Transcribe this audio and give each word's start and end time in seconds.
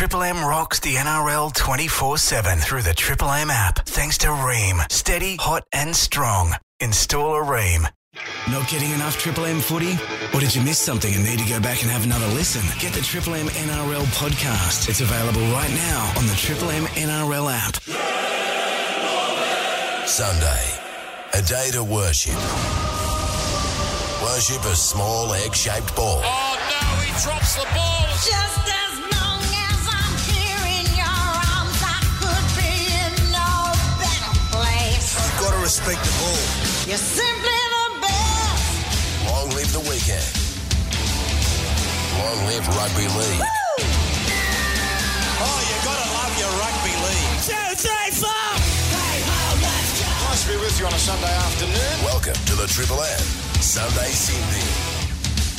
Triple 0.00 0.22
M 0.22 0.42
rocks 0.42 0.80
the 0.80 0.94
NRL 0.94 1.52
24 1.52 2.16
7 2.16 2.58
through 2.58 2.80
the 2.80 2.94
Triple 2.94 3.30
M 3.32 3.50
app. 3.50 3.80
Thanks 3.84 4.16
to 4.24 4.28
Rheem. 4.28 4.90
Steady, 4.90 5.36
hot, 5.36 5.64
and 5.74 5.94
strong. 5.94 6.54
Install 6.80 7.34
a 7.34 7.44
Rheem. 7.44 7.86
Not 8.50 8.66
getting 8.70 8.92
enough 8.92 9.18
Triple 9.18 9.44
M 9.44 9.60
footy? 9.60 9.98
Or 10.32 10.40
did 10.40 10.54
you 10.54 10.62
miss 10.62 10.78
something 10.78 11.12
and 11.12 11.22
need 11.22 11.38
to 11.40 11.46
go 11.46 11.60
back 11.60 11.82
and 11.82 11.90
have 11.90 12.06
another 12.06 12.26
listen? 12.28 12.62
Get 12.80 12.94
the 12.94 13.02
Triple 13.02 13.34
M 13.34 13.48
NRL 13.48 14.06
podcast. 14.16 14.88
It's 14.88 15.02
available 15.02 15.42
right 15.52 15.70
now 15.74 16.14
on 16.16 16.26
the 16.26 16.34
Triple 16.34 16.70
M 16.70 16.84
NRL 16.96 17.52
app. 17.52 17.76
Sunday, 20.08 20.64
a 21.34 21.42
day 21.42 21.68
to 21.72 21.84
worship. 21.84 22.40
Worship 24.24 24.64
a 24.64 24.74
small 24.74 25.34
egg 25.34 25.54
shaped 25.54 25.94
ball. 25.94 26.22
Oh 26.24 26.56
no, 26.56 27.02
he 27.02 27.12
drops 27.22 27.56
the 27.56 27.68
ball. 27.74 28.06
Just 28.24 28.79
place. 35.60 35.78
You've 35.78 35.86
got 35.86 36.00
to 36.00 36.00
respect 36.00 36.00
the 36.04 36.12
ball. 36.20 36.40
You're 36.86 36.98
simply 36.98 37.60
the 37.70 38.00
best. 38.00 38.64
Long 39.28 39.48
live 39.50 39.72
the 39.72 39.80
weekend. 39.80 40.30
Long 42.18 42.38
live 42.46 42.66
rugby 42.76 43.06
league. 43.08 43.44
Oh, 45.42 45.60
you 45.68 45.76
gotta 45.84 46.08
love 46.12 46.34
your 46.38 46.52
rugby 46.60 46.94
league. 47.04 47.40
Two, 47.44 47.76
three, 47.76 48.10
four. 48.12 48.50
Nice 50.30 50.44
to 50.44 50.48
be 50.50 50.56
with 50.56 50.78
you 50.78 50.86
on 50.86 50.92
a 50.92 50.98
Sunday 50.98 51.34
afternoon. 51.34 52.04
Welcome 52.04 52.34
to 52.46 52.54
the 52.56 52.66
Triple 52.66 53.02
M 53.02 53.20
Sunday 53.60 54.10
Cindy. 54.10 54.89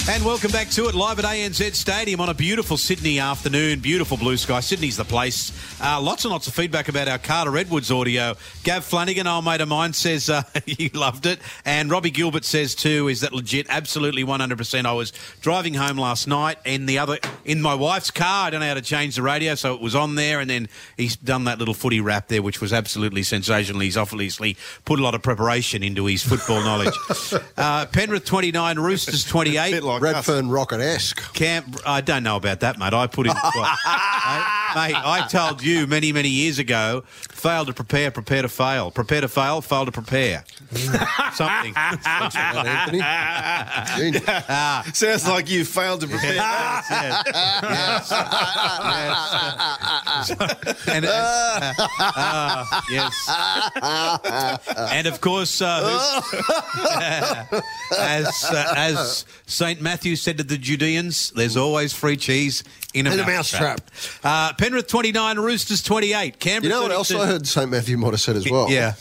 And 0.09 0.25
welcome 0.25 0.51
back 0.51 0.67
to 0.71 0.87
it 0.87 0.95
live 0.95 1.19
at 1.19 1.25
ANZ 1.25 1.75
Stadium 1.75 2.19
on 2.21 2.29
a 2.29 2.33
beautiful 2.33 2.75
Sydney 2.75 3.19
afternoon. 3.19 3.79
Beautiful 3.81 4.17
blue 4.17 4.35
sky. 4.35 4.59
Sydney's 4.59 4.97
the 4.97 5.05
place. 5.05 5.51
Uh, 5.79 6.01
lots 6.01 6.25
and 6.25 6.31
lots 6.31 6.47
of 6.47 6.55
feedback 6.55 6.89
about 6.89 7.07
our 7.07 7.19
Carter 7.19 7.55
Edwards 7.55 7.91
audio. 7.91 8.35
Gav 8.63 8.83
Flanagan, 8.83 9.27
old 9.27 9.45
mate 9.45 9.61
of 9.61 9.69
mine, 9.69 9.93
says 9.93 10.27
uh, 10.27 10.41
you 10.65 10.89
loved 10.95 11.27
it. 11.27 11.39
And 11.65 11.91
Robbie 11.91 12.09
Gilbert 12.09 12.45
says 12.45 12.73
too, 12.73 13.09
is 13.09 13.21
that 13.21 13.31
legit? 13.31 13.67
Absolutely 13.69 14.25
100%. 14.25 14.85
I 14.85 14.91
was 14.91 15.13
driving 15.39 15.75
home 15.75 15.97
last 15.97 16.27
night 16.27 16.57
in 16.65 16.87
the 16.87 16.97
other 16.97 17.19
in 17.45 17.61
my 17.61 17.75
wife's 17.75 18.09
car. 18.09 18.47
I 18.47 18.49
don't 18.49 18.61
know 18.61 18.67
how 18.67 18.73
to 18.73 18.81
change 18.81 19.15
the 19.15 19.21
radio, 19.21 19.53
so 19.53 19.75
it 19.75 19.81
was 19.81 19.93
on 19.93 20.15
there. 20.15 20.39
And 20.39 20.49
then 20.49 20.67
he's 20.97 21.15
done 21.15 21.43
that 21.43 21.59
little 21.59 21.75
footy 21.75 22.01
rap 22.01 22.27
there, 22.27 22.41
which 22.41 22.59
was 22.59 22.73
absolutely 22.73 23.21
sensational. 23.21 23.79
He's 23.81 23.97
obviously 23.97 24.57
put 24.83 24.99
a 24.99 25.03
lot 25.03 25.13
of 25.13 25.21
preparation 25.21 25.83
into 25.83 26.07
his 26.07 26.23
football 26.23 26.61
knowledge. 26.61 26.95
Uh, 27.57 27.85
Penrith 27.85 28.25
29, 28.25 28.79
Roosters 28.79 29.23
28. 29.23 29.83
Redfern 29.99 30.49
Rocket 30.49 30.79
esque. 30.79 31.33
Camp, 31.33 31.77
I 31.85 32.01
don't 32.01 32.23
know 32.23 32.35
about 32.35 32.59
that, 32.61 32.77
mate. 32.77 32.93
I 32.93 33.07
put 33.07 33.27
in, 33.27 33.33
well, 33.55 33.75
mate. 34.75 34.95
I 34.95 35.27
told 35.27 35.61
you 35.63 35.87
many, 35.87 36.11
many 36.13 36.29
years 36.29 36.59
ago: 36.59 37.03
fail 37.29 37.65
to 37.65 37.73
prepare, 37.73 38.11
prepare 38.11 38.41
to 38.43 38.49
fail. 38.49 38.91
Prepare 38.91 39.21
to 39.21 39.27
fail, 39.27 39.61
fail 39.61 39.85
to 39.85 39.91
prepare. 39.91 40.43
Something. 41.33 41.73
Anthony. 41.75 43.01
Sounds 44.93 45.27
like 45.27 45.49
you 45.49 45.65
failed 45.65 46.01
to 46.01 46.07
prepare. 46.07 46.35
Yes, 46.35 46.87
yes, 46.89 47.23
yes. 47.63 48.11
And, 50.87 51.05
uh, 51.05 51.73
uh, 51.99 52.65
yes. 52.89 53.29
And 54.93 55.07
of 55.07 55.21
course, 55.21 55.61
uh, 55.61 55.81
who's- 55.81 57.61
as 57.97 58.43
uh, 58.45 58.73
as 58.77 59.25
Saint 59.45 59.81
Matthew 59.81 60.15
said 60.15 60.37
to 60.37 60.43
the 60.43 60.57
Judeans, 60.57 61.31
"There's 61.35 61.57
always 61.57 61.93
free 61.93 62.17
cheese 62.17 62.63
in 62.93 63.07
a, 63.07 63.11
In 63.13 63.19
a 63.19 63.25
mousetrap." 63.25 63.81
Uh, 64.23 64.53
Penrith 64.61 64.85
twenty 64.85 65.11
nine, 65.11 65.39
Roosters 65.39 65.81
twenty 65.81 66.13
eight. 66.13 66.45
You 66.45 66.69
know 66.69 66.83
what 66.83 66.91
else 66.91 67.11
I 67.11 67.25
heard 67.25 67.47
St. 67.47 67.67
Matthew 67.67 67.97
might 67.97 68.11
have 68.11 68.21
said 68.21 68.35
as 68.35 68.47
well? 68.47 68.69
Yeah, 68.69 68.93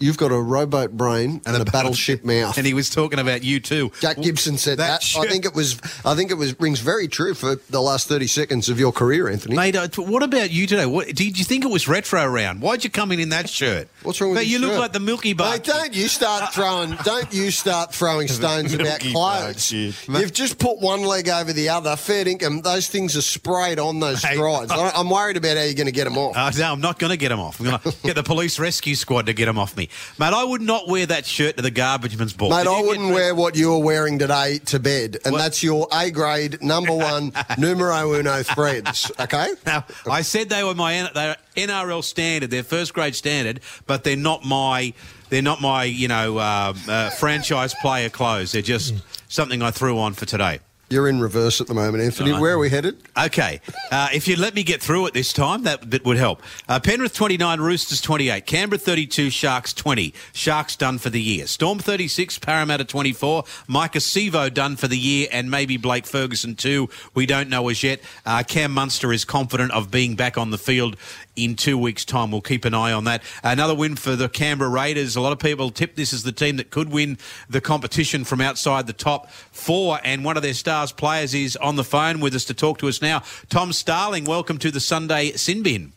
You've 0.00 0.16
got 0.16 0.32
a 0.32 0.40
rowboat 0.40 0.92
brain 0.92 1.42
and, 1.46 1.56
a, 1.56 1.64
battleship 1.70 2.24
mouth. 2.24 2.56
and 2.56 2.66
he 2.66 2.72
was 2.74 2.88
talking 2.90 3.18
about 3.18 3.44
you 3.44 3.60
too. 3.60 3.92
Jack 4.00 4.16
Gibson 4.20 4.56
said 4.58 4.78
That 4.78 4.88
that. 4.88 5.02
shirt- 5.02 5.26
I 5.26 5.30
think 5.30 5.44
it 5.44 5.54
was. 5.54 5.78
I 6.04 6.14
think 6.14 6.30
it 6.30 6.34
was 6.38 6.58
rings 6.58 6.80
very 6.80 7.06
true 7.06 7.34
for 7.34 7.56
the 7.68 7.80
last 7.82 8.08
thirty 8.08 8.26
seconds 8.26 8.68
of 8.70 8.80
your 8.80 8.92
career, 8.92 9.28
Anthony. 9.28 9.54
Mate, 9.56 9.76
uh, 9.76 9.88
what 9.98 10.22
about 10.22 10.50
you 10.50 10.66
today? 10.66 10.86
What, 10.86 11.08
did 11.14 11.38
you 11.38 11.44
think 11.44 11.64
it 11.64 11.70
was 11.70 11.86
retro 11.86 12.24
round? 12.26 12.62
Why'd 12.62 12.82
you 12.82 12.88
come 12.90 13.12
in 13.12 13.20
in 13.20 13.28
that 13.28 13.48
shirt? 13.50 13.88
What's 14.02 14.20
wrong 14.20 14.30
with 14.30 14.38
Mate, 14.38 14.48
you 14.48 14.58
look 14.58 14.78
like 14.78 14.92
the 14.94 15.00
Milky 15.00 15.34
Bar. 15.34 15.50
Mate, 15.52 15.64
don't 15.64 15.94
you 15.94 16.08
start 16.08 16.50
throwing? 16.54 16.96
Don't 17.04 17.30
you 17.34 17.50
start 17.50 17.94
throwing 17.94 18.26
stones 18.40 18.72
about 18.72 19.00
clothes? 19.00 19.70
You've 19.70 20.32
just 20.32 20.58
put 20.58 20.80
one 20.80 21.02
leg 21.02 21.28
over 21.28 21.52
the 21.52 21.68
other. 21.68 21.94
Fair 21.96 22.26
income. 22.26 22.62
Those 22.62 22.88
things 22.88 23.16
are 23.18 23.22
sprayed 23.22 23.78
on 23.78 24.00
those 24.00 24.22
Hey. 24.22 24.34
strides. 24.36 24.72
I- 24.72 24.92
I'm 24.94 25.10
worried 25.10 25.36
about 25.36 25.58
how 25.58 25.64
you're 25.64 25.74
going 25.74 25.86
to 25.86 25.92
get 25.92 26.04
them 26.04 26.16
off. 26.16 26.34
Uh, 26.36 26.50
no, 26.58 26.72
I'm 26.72 26.80
not 26.80 26.98
going 26.98 27.10
to 27.10 27.18
get 27.18 27.28
them 27.28 27.40
off. 27.40 27.60
I'm 27.60 27.66
going 27.66 27.78
to 27.80 27.94
get 28.02 28.14
the 28.16 28.22
police 28.22 28.58
rescue 28.58 28.94
squad 28.94 29.26
to 29.26 29.34
get 29.34 29.44
them 29.44 29.58
off 29.58 29.76
me. 29.76 29.89
Mate, 30.18 30.32
I 30.32 30.44
would 30.44 30.62
not 30.62 30.88
wear 30.88 31.06
that 31.06 31.26
shirt 31.26 31.56
to 31.56 31.62
the 31.62 31.70
garbage 31.70 32.16
man's 32.16 32.32
ball. 32.32 32.50
Mate, 32.50 32.66
I 32.66 32.80
wouldn't 32.80 33.12
wear 33.12 33.34
what 33.34 33.56
you're 33.56 33.78
wearing 33.78 34.18
today 34.18 34.58
to 34.66 34.78
bed, 34.78 35.18
and 35.24 35.34
that's 35.34 35.62
your 35.62 35.88
A 35.92 36.10
grade 36.10 36.62
number 36.62 36.94
one 36.94 37.32
numero 37.58 38.14
uno 38.14 38.42
threads. 38.42 39.10
Okay. 39.18 39.48
Now, 39.66 39.84
I 40.10 40.22
said 40.22 40.48
they 40.48 40.64
were 40.64 40.74
my 40.74 41.08
they're 41.14 41.36
NRL 41.56 42.02
standard, 42.02 42.50
they're 42.50 42.62
first 42.62 42.94
grade 42.94 43.14
standard, 43.14 43.60
but 43.86 44.04
they're 44.04 44.16
not 44.16 44.44
my 44.44 44.94
they're 45.28 45.42
not 45.42 45.60
my 45.60 45.84
you 45.84 46.08
know 46.08 46.38
uh, 46.38 46.74
uh, 46.88 47.10
franchise 47.10 47.74
player 47.80 48.08
clothes. 48.08 48.52
They're 48.52 48.62
just 48.62 48.94
something 49.28 49.62
I 49.62 49.70
threw 49.70 49.98
on 49.98 50.14
for 50.14 50.26
today. 50.26 50.60
You're 50.90 51.08
in 51.08 51.20
reverse 51.20 51.60
at 51.60 51.68
the 51.68 51.74
moment, 51.74 52.02
Anthony. 52.02 52.32
Where 52.32 52.54
are 52.54 52.58
we 52.58 52.68
headed? 52.68 53.00
Okay, 53.16 53.60
uh, 53.92 54.08
if 54.12 54.26
you'd 54.26 54.40
let 54.40 54.56
me 54.56 54.64
get 54.64 54.82
through 54.82 55.06
it 55.06 55.14
this 55.14 55.32
time, 55.32 55.62
that, 55.62 55.88
that 55.92 56.04
would 56.04 56.16
help. 56.16 56.42
Uh, 56.68 56.80
Penrith 56.80 57.14
29, 57.14 57.60
Roosters 57.60 58.00
28, 58.00 58.44
Canberra 58.44 58.76
32, 58.76 59.30
Sharks 59.30 59.72
20. 59.72 60.12
Sharks 60.32 60.74
done 60.74 60.98
for 60.98 61.08
the 61.08 61.20
year. 61.22 61.46
Storm 61.46 61.78
36, 61.78 62.40
Parramatta 62.40 62.84
24, 62.84 63.44
Maika 63.68 64.00
Sivo 64.00 64.52
done 64.52 64.74
for 64.74 64.88
the 64.88 64.98
year, 64.98 65.28
and 65.30 65.48
maybe 65.48 65.76
Blake 65.76 66.06
Ferguson 66.06 66.56
too. 66.56 66.88
We 67.14 67.24
don't 67.24 67.48
know 67.48 67.68
as 67.68 67.84
yet. 67.84 68.00
Uh, 68.26 68.42
Cam 68.42 68.72
Munster 68.72 69.12
is 69.12 69.24
confident 69.24 69.70
of 69.70 69.92
being 69.92 70.16
back 70.16 70.36
on 70.36 70.50
the 70.50 70.58
field 70.58 70.96
in 71.36 71.56
two 71.56 71.78
weeks' 71.78 72.04
time. 72.04 72.30
We'll 72.30 72.40
keep 72.40 72.64
an 72.64 72.74
eye 72.74 72.92
on 72.92 73.04
that. 73.04 73.22
Another 73.42 73.74
win 73.74 73.96
for 73.96 74.16
the 74.16 74.28
Canberra 74.28 74.70
Raiders. 74.70 75.16
A 75.16 75.20
lot 75.20 75.32
of 75.32 75.38
people 75.38 75.70
tip 75.70 75.94
this 75.94 76.12
as 76.12 76.22
the 76.22 76.32
team 76.32 76.56
that 76.56 76.70
could 76.70 76.90
win 76.90 77.18
the 77.48 77.60
competition 77.60 78.24
from 78.24 78.40
outside 78.40 78.86
the 78.86 78.92
top 78.92 79.30
four, 79.30 80.00
and 80.04 80.24
one 80.24 80.36
of 80.36 80.42
their 80.42 80.54
stars 80.54 80.92
players 80.92 81.34
is 81.34 81.56
on 81.56 81.76
the 81.76 81.84
phone 81.84 82.20
with 82.20 82.34
us 82.34 82.44
to 82.46 82.54
talk 82.54 82.78
to 82.78 82.88
us 82.88 83.00
now. 83.00 83.22
Tom 83.48 83.72
Starling, 83.72 84.24
welcome 84.24 84.58
to 84.58 84.70
the 84.70 84.80
Sunday 84.80 85.32
Sin 85.32 85.62
Bin. 85.62 85.92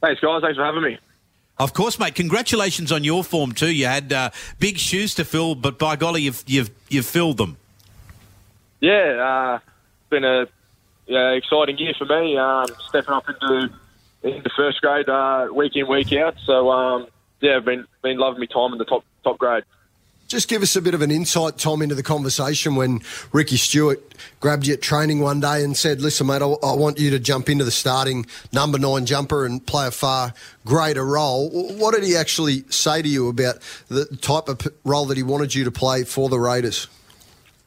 Thanks, 0.00 0.20
guys. 0.20 0.42
Thanks 0.42 0.56
for 0.56 0.64
having 0.64 0.82
me. 0.82 0.98
Of 1.58 1.72
course, 1.72 1.98
mate. 1.98 2.14
Congratulations 2.16 2.90
on 2.90 3.04
your 3.04 3.22
form 3.22 3.52
too. 3.52 3.72
You 3.72 3.86
had 3.86 4.12
uh, 4.12 4.30
big 4.58 4.78
shoes 4.78 5.14
to 5.14 5.24
fill, 5.24 5.54
but 5.54 5.78
by 5.78 5.96
golly, 5.96 6.22
you've 6.22 6.42
you've 6.46 6.70
you've 6.88 7.06
filled 7.06 7.36
them. 7.36 7.56
Yeah, 8.80 8.92
uh, 8.92 9.58
it's 9.62 10.10
been 10.10 10.24
a 10.24 10.48
yeah, 11.06 11.30
exciting 11.30 11.78
year 11.78 11.94
for 11.96 12.06
me. 12.06 12.36
Um, 12.36 12.66
stepping 12.88 13.14
up 13.14 13.28
into 13.28 13.70
into 14.24 14.50
first 14.56 14.80
grade 14.80 15.08
uh, 15.08 15.48
week 15.54 15.76
in 15.76 15.86
week 15.86 16.12
out. 16.14 16.36
So 16.44 16.70
um, 16.70 17.06
yeah, 17.40 17.56
I've 17.56 17.64
been 17.64 17.86
been 18.02 18.18
loving 18.18 18.40
my 18.40 18.46
time 18.46 18.72
in 18.72 18.78
the 18.78 18.84
top 18.84 19.04
top 19.22 19.38
grade. 19.38 19.64
Just 20.26 20.48
give 20.48 20.62
us 20.62 20.74
a 20.74 20.80
bit 20.80 20.94
of 20.94 21.02
an 21.02 21.10
insight, 21.10 21.58
Tom, 21.58 21.82
into 21.82 21.94
the 21.94 22.02
conversation 22.02 22.76
when 22.76 23.00
Ricky 23.32 23.58
Stuart 23.58 24.00
grabbed 24.40 24.66
you 24.66 24.72
at 24.72 24.80
training 24.80 25.20
one 25.20 25.38
day 25.38 25.62
and 25.62 25.76
said, 25.76 26.00
"Listen, 26.00 26.26
mate, 26.26 26.40
I, 26.40 26.46
I 26.46 26.74
want 26.74 26.98
you 26.98 27.10
to 27.10 27.18
jump 27.18 27.50
into 27.50 27.62
the 27.64 27.70
starting 27.70 28.24
number 28.50 28.78
nine 28.78 29.04
jumper 29.04 29.44
and 29.44 29.64
play 29.64 29.86
a 29.86 29.90
far 29.90 30.32
greater 30.64 31.04
role." 31.04 31.50
What 31.50 31.94
did 31.94 32.04
he 32.04 32.16
actually 32.16 32.64
say 32.70 33.02
to 33.02 33.08
you 33.08 33.28
about 33.28 33.56
the 33.88 34.06
type 34.22 34.48
of 34.48 34.66
role 34.84 35.04
that 35.06 35.18
he 35.18 35.22
wanted 35.22 35.54
you 35.54 35.64
to 35.64 35.70
play 35.70 36.04
for 36.04 36.30
the 36.30 36.38
Raiders? 36.38 36.88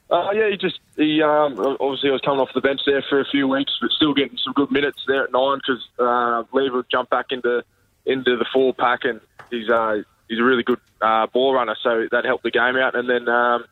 Uh, 0.10 0.32
yeah, 0.32 0.50
he 0.50 0.58
just 0.58 0.80
he 0.98 1.22
um, 1.22 1.54
obviously 1.80 2.10
I 2.10 2.14
was 2.14 2.22
coming 2.22 2.42
off 2.42 2.50
the 2.56 2.62
bench 2.62 2.82
there 2.86 3.04
for 3.08 3.22
a 3.22 3.26
few 3.26 3.48
weeks, 3.48 3.72
but 3.80 3.92
still 3.92 4.16
getting 4.16 4.38
some 4.44 4.54
good 4.54 4.72
minutes 4.72 5.04
there 5.08 5.26
at 5.26 5.32
nine 5.32 5.60
because 5.60 5.88
uh, 6.00 6.44
Lever 6.52 6.86
jumped 6.92 7.12
back 7.12 7.28
into 7.30 7.64
into 8.06 8.36
the 8.36 8.46
four 8.52 8.74
pack 8.74 9.02
and 9.04 9.22
he's 9.52 9.70
uh, 9.70 10.02
he's 10.28 10.40
a 10.40 10.44
really 10.44 10.64
good 10.64 10.80
uh, 11.00 11.28
ball 11.28 11.54
runner, 11.54 11.76
so 11.84 12.08
that 12.12 12.26
helped 12.26 12.44
the 12.44 12.52
game 12.52 12.76
out. 12.78 12.96
And 12.96 13.08
then 13.08 13.30
um, 13.30 13.66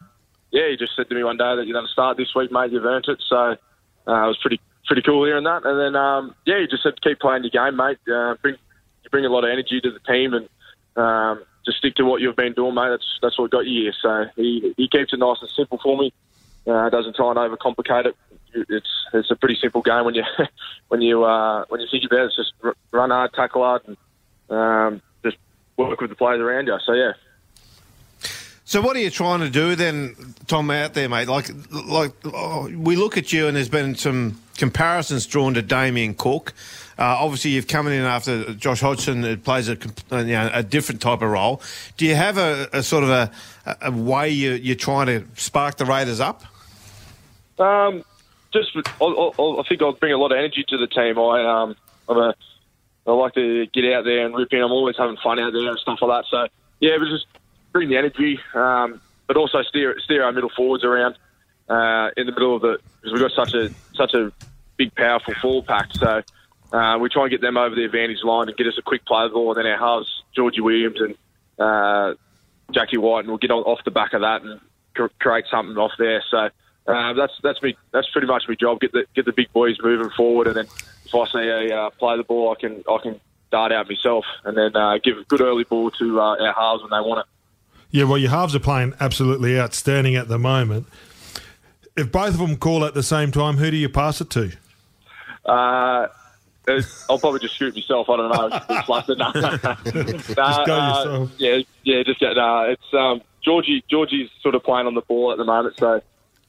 yeah, 0.51 0.69
he 0.69 0.77
just 0.77 0.95
said 0.95 1.09
to 1.09 1.15
me 1.15 1.23
one 1.23 1.37
day 1.37 1.55
that 1.55 1.65
you're 1.65 1.73
going 1.73 1.87
to 1.87 1.91
start 1.91 2.15
this 2.15 2.33
week, 2.35 2.51
mate. 2.51 2.71
You've 2.71 2.85
earned 2.85 3.05
it. 3.07 3.21
So 3.27 3.35
uh, 3.35 3.55
it 3.55 3.57
was 4.05 4.37
pretty 4.39 4.61
pretty 4.85 5.01
cool 5.01 5.25
hearing 5.25 5.45
that. 5.45 5.65
And 5.65 5.79
then 5.79 5.95
um, 5.95 6.35
yeah, 6.45 6.59
he 6.59 6.67
just 6.67 6.83
said 6.83 7.01
keep 7.01 7.19
playing 7.19 7.43
your 7.43 7.49
game, 7.49 7.75
mate. 7.75 7.97
Uh, 8.07 8.35
bring 8.39 8.55
you 9.03 9.09
bring 9.09 9.25
a 9.25 9.29
lot 9.29 9.43
of 9.43 9.49
energy 9.49 9.81
to 9.81 9.91
the 9.91 9.99
team 9.99 10.33
and. 10.33 10.47
Um, 10.97 11.43
just 11.65 11.79
stick 11.79 11.95
to 11.95 12.05
what 12.05 12.21
you've 12.21 12.35
been 12.35 12.53
doing, 12.53 12.75
mate. 12.75 12.89
That's 12.89 13.19
that's 13.21 13.39
what 13.39 13.49
got 13.49 13.65
you 13.65 13.81
here. 13.81 13.93
So 13.99 14.25
he 14.37 14.75
he 14.77 14.87
keeps 14.87 15.11
it 15.11 15.17
nice 15.17 15.37
and 15.41 15.49
simple 15.49 15.79
for 15.83 15.97
me 15.97 16.13
uh, 16.67 16.89
doesn't 16.89 17.15
try 17.15 17.29
and 17.29 17.37
overcomplicate 17.37 18.07
it. 18.07 18.15
It's 18.69 18.87
it's 19.13 19.31
a 19.31 19.35
pretty 19.35 19.57
simple 19.61 19.81
game 19.81 20.05
when 20.05 20.15
you 20.15 20.23
when 20.87 21.01
you 21.01 21.23
uh, 21.23 21.65
when 21.69 21.81
you 21.81 21.87
think 21.89 22.05
about 22.05 22.19
it. 22.19 22.25
It's 22.25 22.35
just 22.35 22.53
run 22.91 23.09
hard, 23.09 23.33
tackle 23.33 23.63
hard, 23.63 23.81
and 23.87 23.97
um, 24.49 25.01
just 25.23 25.37
work 25.77 25.99
with 25.99 26.09
the 26.09 26.15
players 26.15 26.39
around 26.39 26.67
you. 26.67 26.77
So 26.85 26.93
yeah. 26.93 27.13
So 28.67 28.81
what 28.81 28.95
are 28.95 28.99
you 28.99 29.11
trying 29.11 29.41
to 29.41 29.49
do 29.49 29.75
then, 29.75 30.15
Tom, 30.47 30.71
out 30.71 30.95
there, 30.95 31.07
mate? 31.07 31.27
Like, 31.27 31.49
like 31.71 32.13
oh, 32.25 32.67
we 32.75 32.95
look 32.95 33.15
at 33.15 33.31
you, 33.31 33.47
and 33.47 33.55
there's 33.55 33.69
been 33.69 33.93
some 33.93 34.41
comparisons 34.57 35.27
drawn 35.27 35.53
to 35.53 35.61
Damien 35.61 36.15
Cook. 36.15 36.53
Uh, 36.97 37.03
obviously, 37.03 37.51
you've 37.51 37.67
come 37.67 37.87
in 37.87 38.03
after 38.03 38.53
Josh 38.55 38.79
Hodgson 38.79 39.21
who 39.21 39.37
plays 39.37 39.69
a, 39.69 39.77
you 40.11 40.23
know, 40.25 40.49
a 40.51 40.63
different 40.63 41.01
type 41.01 41.21
of 41.21 41.29
role. 41.29 41.61
Do 41.97 42.05
you 42.05 42.15
have 42.15 42.37
a, 42.37 42.67
a 42.73 42.81
sort 42.81 43.03
of 43.03 43.09
a, 43.09 43.31
a 43.81 43.91
way 43.91 44.29
you, 44.29 44.53
you're 44.53 44.75
trying 44.75 45.07
to 45.07 45.25
spark 45.35 45.77
the 45.77 45.85
Raiders 45.85 46.19
up? 46.19 46.43
Um, 47.57 48.03
just, 48.53 48.71
I, 48.75 49.05
I, 49.05 49.59
I 49.59 49.63
think 49.67 49.81
I'll 49.81 49.93
bring 49.93 50.13
a 50.13 50.17
lot 50.17 50.31
of 50.31 50.37
energy 50.37 50.63
to 50.67 50.77
the 50.77 50.87
team. 50.87 51.17
I, 51.19 51.45
um, 51.45 51.75
I'm 52.07 52.17
a, 52.17 52.35
I 53.07 53.11
like 53.11 53.33
to 53.35 53.67
get 53.67 53.93
out 53.93 54.03
there 54.05 54.25
and 54.25 54.35
rip 54.35 54.51
in. 54.51 54.61
I'm 54.61 54.71
always 54.71 54.97
having 54.97 55.17
fun 55.17 55.39
out 55.39 55.53
there 55.53 55.69
and 55.69 55.79
stuff 55.79 55.99
like 56.01 56.23
that. 56.23 56.29
So 56.29 56.47
yeah, 56.79 56.97
but 56.97 57.07
just 57.07 57.27
bring 57.71 57.89
the 57.89 57.97
energy, 57.97 58.39
um, 58.53 59.01
but 59.27 59.37
also 59.37 59.61
steer 59.63 59.99
steer 59.99 60.23
our 60.23 60.31
middle 60.31 60.49
forwards 60.49 60.83
around 60.83 61.15
uh, 61.69 62.09
in 62.17 62.25
the 62.25 62.31
middle 62.31 62.55
of 62.55 62.61
the 62.61 62.79
because 63.01 63.13
we've 63.13 63.21
got 63.21 63.31
such 63.31 63.53
a 63.53 63.69
such 63.93 64.13
a 64.13 64.31
big, 64.77 64.93
powerful 64.95 65.33
forward 65.35 65.67
pack. 65.67 65.89
So 65.93 66.21
uh, 66.73 66.97
we 66.99 67.09
try 67.09 67.23
and 67.23 67.31
get 67.31 67.41
them 67.41 67.57
over 67.57 67.75
the 67.75 67.85
advantage 67.85 68.23
line 68.23 68.47
and 68.47 68.57
get 68.57 68.67
us 68.67 68.77
a 68.77 68.81
quick 68.81 69.05
play 69.05 69.27
ball. 69.29 69.55
And 69.55 69.63
then 69.63 69.71
our 69.71 69.77
halves, 69.77 70.23
Georgie 70.35 70.61
Williams 70.61 70.99
and 70.99 71.15
uh, 71.59 72.15
Jack 72.71 72.89
Wighton, 72.93 73.19
and 73.19 73.27
we'll 73.29 73.37
get 73.37 73.51
on, 73.51 73.63
off 73.63 73.83
the 73.85 73.91
back 73.91 74.13
of 74.13 74.21
that 74.21 74.41
and 74.41 74.59
cr- 74.95 75.05
create 75.19 75.45
something 75.49 75.77
off 75.77 75.91
there. 75.97 76.23
So 76.29 76.49
uh, 76.87 77.13
that's 77.13 77.33
that's 77.43 77.61
me. 77.61 77.75
That's 77.91 78.09
pretty 78.09 78.27
much 78.27 78.43
my 78.47 78.55
job. 78.55 78.79
Get 78.79 78.91
the 78.91 79.05
get 79.15 79.25
the 79.25 79.33
big 79.33 79.51
boys 79.53 79.77
moving 79.81 80.09
forward, 80.11 80.47
and 80.47 80.55
then 80.55 80.65
if 81.05 81.13
I 81.15 81.25
see 81.27 81.47
a 81.69 81.77
uh, 81.77 81.89
play 81.91 82.17
the 82.17 82.23
ball, 82.23 82.51
I 82.51 82.59
can 82.59 82.83
I 82.89 82.97
can 83.01 83.19
dart 83.51 83.71
out 83.71 83.87
myself, 83.89 84.25
and 84.43 84.57
then 84.57 84.75
uh, 84.75 84.97
give 85.03 85.17
a 85.17 85.23
good 85.23 85.41
early 85.41 85.63
ball 85.63 85.91
to 85.91 86.19
uh, 86.19 86.35
our 86.39 86.53
halves 86.53 86.83
when 86.83 86.91
they 86.91 87.07
want 87.07 87.19
it. 87.19 87.25
Yeah, 87.91 88.03
well, 88.05 88.17
your 88.17 88.31
halves 88.31 88.55
are 88.55 88.59
playing 88.59 88.93
absolutely 88.99 89.59
outstanding 89.59 90.15
at 90.15 90.27
the 90.27 90.37
moment. 90.39 90.87
If 91.95 92.11
both 92.11 92.29
of 92.33 92.39
them 92.39 92.57
call 92.57 92.83
at 92.83 92.93
the 92.93 93.03
same 93.03 93.31
time, 93.31 93.55
who 93.57 93.71
do 93.71 93.77
you 93.77 93.87
pass 93.87 94.19
it 94.19 94.29
to? 94.31 94.51
Uh, 95.45 96.07
I'll 97.09 97.19
probably 97.19 97.39
just 97.39 97.57
shoot 97.57 97.75
myself. 97.75 98.09
I 98.09 98.17
don't 98.17 98.31
know. 98.31 98.59
It's 99.85 99.95
a 99.95 100.03
bit. 100.03 100.37
Nah, 100.37 100.55
Just 100.55 100.65
go 100.65 100.73
uh, 100.79 100.87
yourself. 100.97 101.31
yeah, 101.37 101.59
yeah. 101.83 102.03
Just 102.03 102.19
get. 102.19 102.37
Uh, 102.37 102.65
it's 102.67 102.93
um, 102.93 103.21
Georgie. 103.43 103.83
Georgie's 103.89 104.29
sort 104.41 104.55
of 104.55 104.63
playing 104.63 104.87
on 104.87 104.95
the 104.95 105.01
ball 105.01 105.31
at 105.31 105.37
the 105.37 105.45
moment. 105.45 105.75
So, 105.77 106.01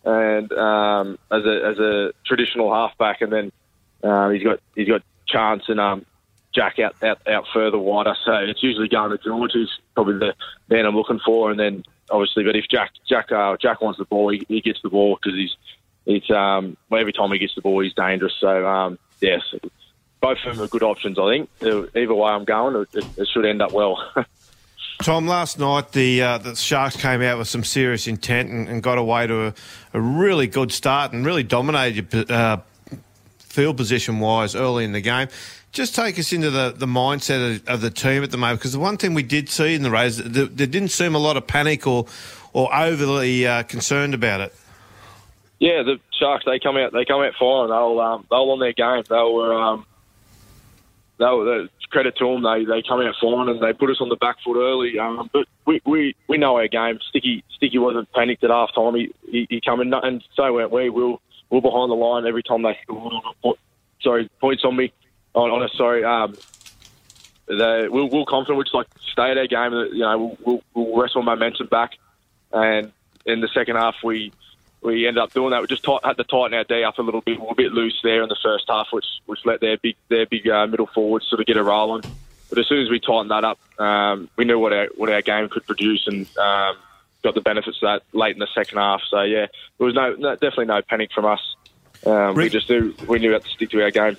and 0.07 0.53
um, 0.53 1.19
as 1.31 1.45
a 1.45 1.67
as 1.67 1.79
a 1.79 2.13
traditional 2.25 2.73
halfback, 2.73 3.21
and 3.21 3.33
then 3.33 3.53
uh, 4.03 4.31
he's 4.31 4.43
got 4.43 4.61
he's 4.75 4.89
got 4.89 5.03
Charnze 5.29 5.69
and 5.69 5.81
um, 5.81 6.07
Jack 6.55 6.79
out, 6.79 6.95
out 7.03 7.27
out 7.29 7.45
further 7.53 7.79
wider. 7.79 8.15
So 8.25 8.33
it's 8.35 8.63
usually 8.63 8.89
going 8.89 9.11
to 9.11 9.19
George, 9.19 9.53
who's 9.53 9.81
probably 9.95 10.19
the 10.19 10.35
man 10.69 10.87
I'm 10.87 10.95
looking 10.95 11.21
for, 11.25 11.51
and 11.51 11.59
then 11.59 11.83
obviously, 12.09 12.45
but 12.45 12.55
if 12.55 12.67
Jack 12.71 12.93
Jack 13.09 13.33
uh, 13.33 13.57
Jack 13.61 13.81
wants 13.83 13.99
the 13.99 14.05
ball, 14.05 14.31
he, 14.31 14.47
he 14.49 14.61
gets 14.61 14.81
the 14.83 14.91
ball 14.91 15.19
because 15.21 15.37
he's 15.37 15.57
it's 16.07 16.31
um 16.31 16.77
every 16.93 17.13
time 17.13 17.33
he 17.33 17.39
gets 17.39 17.57
the 17.57 17.63
ball, 17.63 17.81
he's 17.81 17.95
dangerous. 17.95 18.35
So 18.41 18.65
um, 18.65 18.99
yes, 19.21 19.41
both 20.21 20.39
of 20.47 20.57
them 20.57 20.65
are 20.65 20.69
good 20.69 20.85
options. 20.85 21.19
I 21.19 21.31
think 21.31 21.51
either 21.61 22.15
way 22.15 22.31
I'm 22.31 22.45
going, 22.45 22.87
it, 22.93 23.05
it 23.17 23.29
should 23.33 23.45
end 23.45 23.61
up 23.61 23.73
well. 23.73 23.99
Tom, 25.03 25.27
last 25.27 25.59
night 25.59 25.93
the 25.93 26.23
uh, 26.23 26.39
the 26.39 26.55
Sharks 26.57 26.97
came 26.97 27.23
out 27.23 27.39
with 27.39 27.49
some 27.49 27.65
serious 27.65 28.07
intent 28.07 28.51
and, 28.51 28.69
and 28.69 28.83
got 28.83 28.99
away 28.99 29.27
to 29.27 29.49
a, 29.49 29.55
a 29.93 30.01
really 30.01 30.47
good 30.47 30.73
start 30.73 31.13
and 31.13 31.25
really 31.25 31.43
dominated 31.43 32.13
your 32.13 32.25
uh, 32.31 32.61
field 33.39 33.77
position 33.77 34.21
wise 34.21 34.55
early 34.55 34.85
in 34.85 34.93
the 34.93 35.01
game. 35.01 35.29
Just 35.73 35.95
take 35.95 36.19
us 36.19 36.33
into 36.33 36.51
the, 36.51 36.73
the 36.75 36.87
mindset 36.87 37.57
of, 37.57 37.69
of 37.69 37.81
the 37.83 37.91
team 37.91 38.23
at 38.23 38.31
the 38.31 38.39
moment 38.39 38.61
because 38.61 38.73
the 38.73 38.79
one 38.79 38.97
thing 38.97 39.13
we 39.13 39.23
did 39.23 39.51
see 39.51 39.75
in 39.75 39.83
the 39.83 39.91
Rays, 39.91 40.17
there, 40.17 40.47
there 40.47 40.67
didn't 40.67 40.89
seem 40.89 41.15
a 41.15 41.19
lot 41.19 41.37
of 41.37 41.47
panic 41.47 41.87
or 41.87 42.07
or 42.55 42.75
overly 42.75 43.47
uh, 43.47 43.63
concerned 43.65 44.15
about 44.15 44.41
it. 44.41 44.55
yeah, 45.59 45.83
the 45.83 46.01
Sharks 46.19 46.47
they 46.47 46.59
come 46.59 46.79
out 46.79 46.93
they 46.95 47.05
come 47.05 47.21
out 47.21 47.35
fine. 47.39 47.69
They'll 47.69 48.01
um, 48.01 48.27
they'll 48.31 48.51
on 48.51 48.61
their 48.61 48.73
game. 48.73 49.05
They 49.07 49.15
were 49.15 49.53
um, 49.53 49.85
they 51.19 51.27
were 51.27 51.69
credit 51.91 52.17
to 52.19 52.25
them. 52.27 52.43
They 52.43 52.65
they 52.65 52.83
come 52.83 53.01
out 53.01 53.15
fine 53.21 53.49
and 53.49 53.61
they 53.61 53.73
put 53.73 53.91
us 53.91 54.01
on 54.01 54.09
the 54.09 54.17
back 54.17 54.37
foot 54.45 54.57
early. 54.57 54.99
Um, 54.99 55.31
but 55.33 55.47
we, 55.67 55.81
we, 55.85 56.17
we 56.29 56.39
know 56.39 56.57
our 56.57 56.69
game. 56.69 56.99
Sticky 57.09 57.45
Sticky 57.55 57.79
wasn't 57.79 58.11
panicked 58.13 58.45
at 58.45 58.51
half 58.51 58.75
time. 58.75 58.95
He, 58.95 59.13
he 59.31 59.47
he 59.49 59.61
come 59.61 59.81
in 59.81 59.93
and 59.93 60.23
so 60.35 60.53
weren't 60.53 60.71
we. 60.71 60.91
We'll 60.91 61.21
we're 61.51 61.61
behind 61.61 61.91
the 61.91 61.95
line 61.95 62.27
every 62.27 62.43
time 62.43 62.63
they. 62.63 62.79
Sorry, 64.01 64.29
points 64.41 64.65
on 64.65 64.77
me. 64.77 64.93
On, 65.35 65.51
on 65.51 65.69
sorry. 65.77 66.05
Um, 66.05 66.37
they, 67.49 67.89
we're, 67.89 68.07
we're 68.07 68.25
confident. 68.25 68.59
We 68.59 68.65
just 68.65 68.75
like 68.75 68.89
stay 69.13 69.31
at 69.31 69.39
our 69.39 69.47
game. 69.47 69.73
You 69.93 70.01
know, 70.01 70.37
we'll, 70.45 70.63
we'll 70.75 71.01
wrestle 71.01 71.23
momentum 71.23 71.69
back. 71.69 71.93
And 72.53 72.93
in 73.25 73.41
the 73.41 73.49
second 73.49 73.77
half, 73.77 73.97
we 74.03 74.33
we 74.83 75.07
ended 75.07 75.23
up 75.23 75.33
doing 75.33 75.51
that. 75.51 75.61
We 75.61 75.67
just 75.67 75.83
tight, 75.83 76.01
had 76.05 76.17
to 76.17 76.25
tighten 76.25 76.55
our 76.55 76.65
D 76.65 76.85
up 76.85 76.99
a 76.99 77.03
little 77.03 77.21
bit. 77.21 77.41
We 77.41 77.47
were 77.47 77.53
a 77.53 77.55
bit 77.55 77.73
loose 77.73 77.99
there 78.03 78.23
in 78.23 78.29
the 78.29 78.39
first 78.43 78.65
half, 78.69 78.89
which 78.93 79.07
which 79.27 79.41
let 79.45 79.61
their 79.61 79.77
big 79.77 79.97
their 80.09 80.27
big 80.27 80.49
uh, 80.49 80.67
middle 80.67 80.87
forwards 80.87 81.27
sort 81.29 81.41
of 81.41 81.47
get 81.47 81.57
a 81.57 81.65
roll 81.65 81.93
on. 81.93 82.03
But 82.49 82.59
as 82.59 82.69
soon 82.69 82.83
as 82.83 82.91
we 82.91 83.01
tightened 83.01 83.31
that 83.31 83.45
up, 83.45 83.59
um, 83.81 84.29
we 84.37 84.45
knew 84.45 84.59
what 84.59 84.73
our 84.73 84.89
what 84.97 85.11
our 85.11 85.23
game 85.23 85.49
could 85.49 85.67
produce 85.67 86.07
and 86.07 86.27
um, 86.39 86.77
got 87.23 87.35
the 87.35 87.41
benefits 87.41 87.79
of 87.83 87.89
that 87.89 88.17
late 88.17 88.35
in 88.35 88.39
the 88.39 88.49
second 88.55 88.79
half. 88.79 89.03
So 89.11 89.23
yeah, 89.23 89.47
there 89.79 89.87
was 89.87 89.95
no, 89.95 90.15
no 90.15 90.35
definitely 90.35 90.67
no 90.67 90.81
panic 90.83 91.11
from 91.13 91.25
us. 91.25 91.57
Um, 92.05 92.35
we 92.35 92.49
just 92.49 92.71
knew 92.71 92.95
we 93.09 93.19
knew 93.19 93.33
had 93.33 93.43
to 93.43 93.51
stick 93.51 93.71
to 93.71 93.83
our 93.83 93.91
game. 93.91 94.17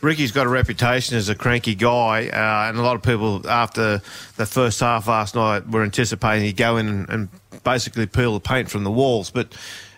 Ricky's 0.00 0.32
got 0.32 0.46
a 0.46 0.50
reputation 0.50 1.16
as 1.16 1.30
a 1.30 1.34
cranky 1.34 1.74
guy, 1.74 2.28
uh, 2.28 2.68
and 2.68 2.78
a 2.78 2.82
lot 2.82 2.96
of 2.96 3.02
people 3.02 3.48
after 3.48 4.02
the 4.36 4.46
first 4.46 4.80
half 4.80 5.08
last 5.08 5.34
night 5.34 5.68
were 5.68 5.82
anticipating 5.82 6.44
he'd 6.44 6.56
go 6.56 6.76
in 6.76 6.88
and, 6.88 7.08
and 7.08 7.28
basically 7.64 8.06
peel 8.06 8.34
the 8.34 8.40
paint 8.40 8.70
from 8.70 8.84
the 8.84 8.90
walls. 8.90 9.30
But 9.30 9.54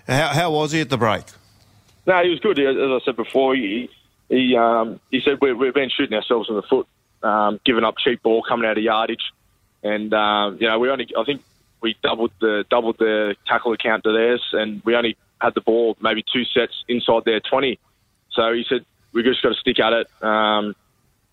how, 0.07 0.29
how 0.29 0.51
was 0.51 0.73
he 0.73 0.81
at 0.81 0.91
the 0.91 0.97
break? 0.97 1.25
No, 2.07 2.23
he 2.23 2.31
was 2.31 2.41
good. 2.41 2.59
As 2.59 2.77
I 2.77 2.99
said 3.05 3.17
before, 3.17 3.55
he 3.55 3.91
he 4.29 4.57
um, 4.57 5.01
he 5.11 5.21
said 5.21 5.39
we, 5.41 5.53
we've 5.53 5.75
been 5.75 5.91
shooting 5.91 6.17
ourselves 6.17 6.49
in 6.49 6.55
the 6.55 6.63
foot, 6.63 6.87
um, 7.23 7.61
giving 7.65 7.85
up 7.85 7.97
cheap 7.99 8.23
ball 8.23 8.43
coming 8.43 8.69
out 8.69 8.79
of 8.79 8.85
yardage, 8.85 9.33
and 9.83 10.15
um, 10.15 10.59
you 10.61 10.69
know 10.69 10.79
we 10.79 10.89
only 10.89 11.09
I 11.19 11.25
think 11.25 11.43
we 11.81 11.97
doubled 12.03 12.31
the 12.41 12.65
doubled 12.71 12.99
the 12.99 13.35
tackle 13.47 13.73
account 13.73 14.05
to 14.05 14.13
theirs, 14.13 14.43
and 14.53 14.83
we 14.85 14.95
only 14.95 15.17
had 15.41 15.55
the 15.55 15.61
ball 15.61 15.97
maybe 16.01 16.25
two 16.33 16.45
sets 16.45 16.85
inside 16.89 17.25
their 17.25 17.41
twenty. 17.41 17.79
So 18.31 18.53
he 18.53 18.65
said 18.69 18.85
we 19.13 19.23
just 19.23 19.43
got 19.43 19.51
to 19.51 19.55
stick 19.57 19.81
at 19.81 19.93
it, 19.93 20.09
um, 20.23 20.77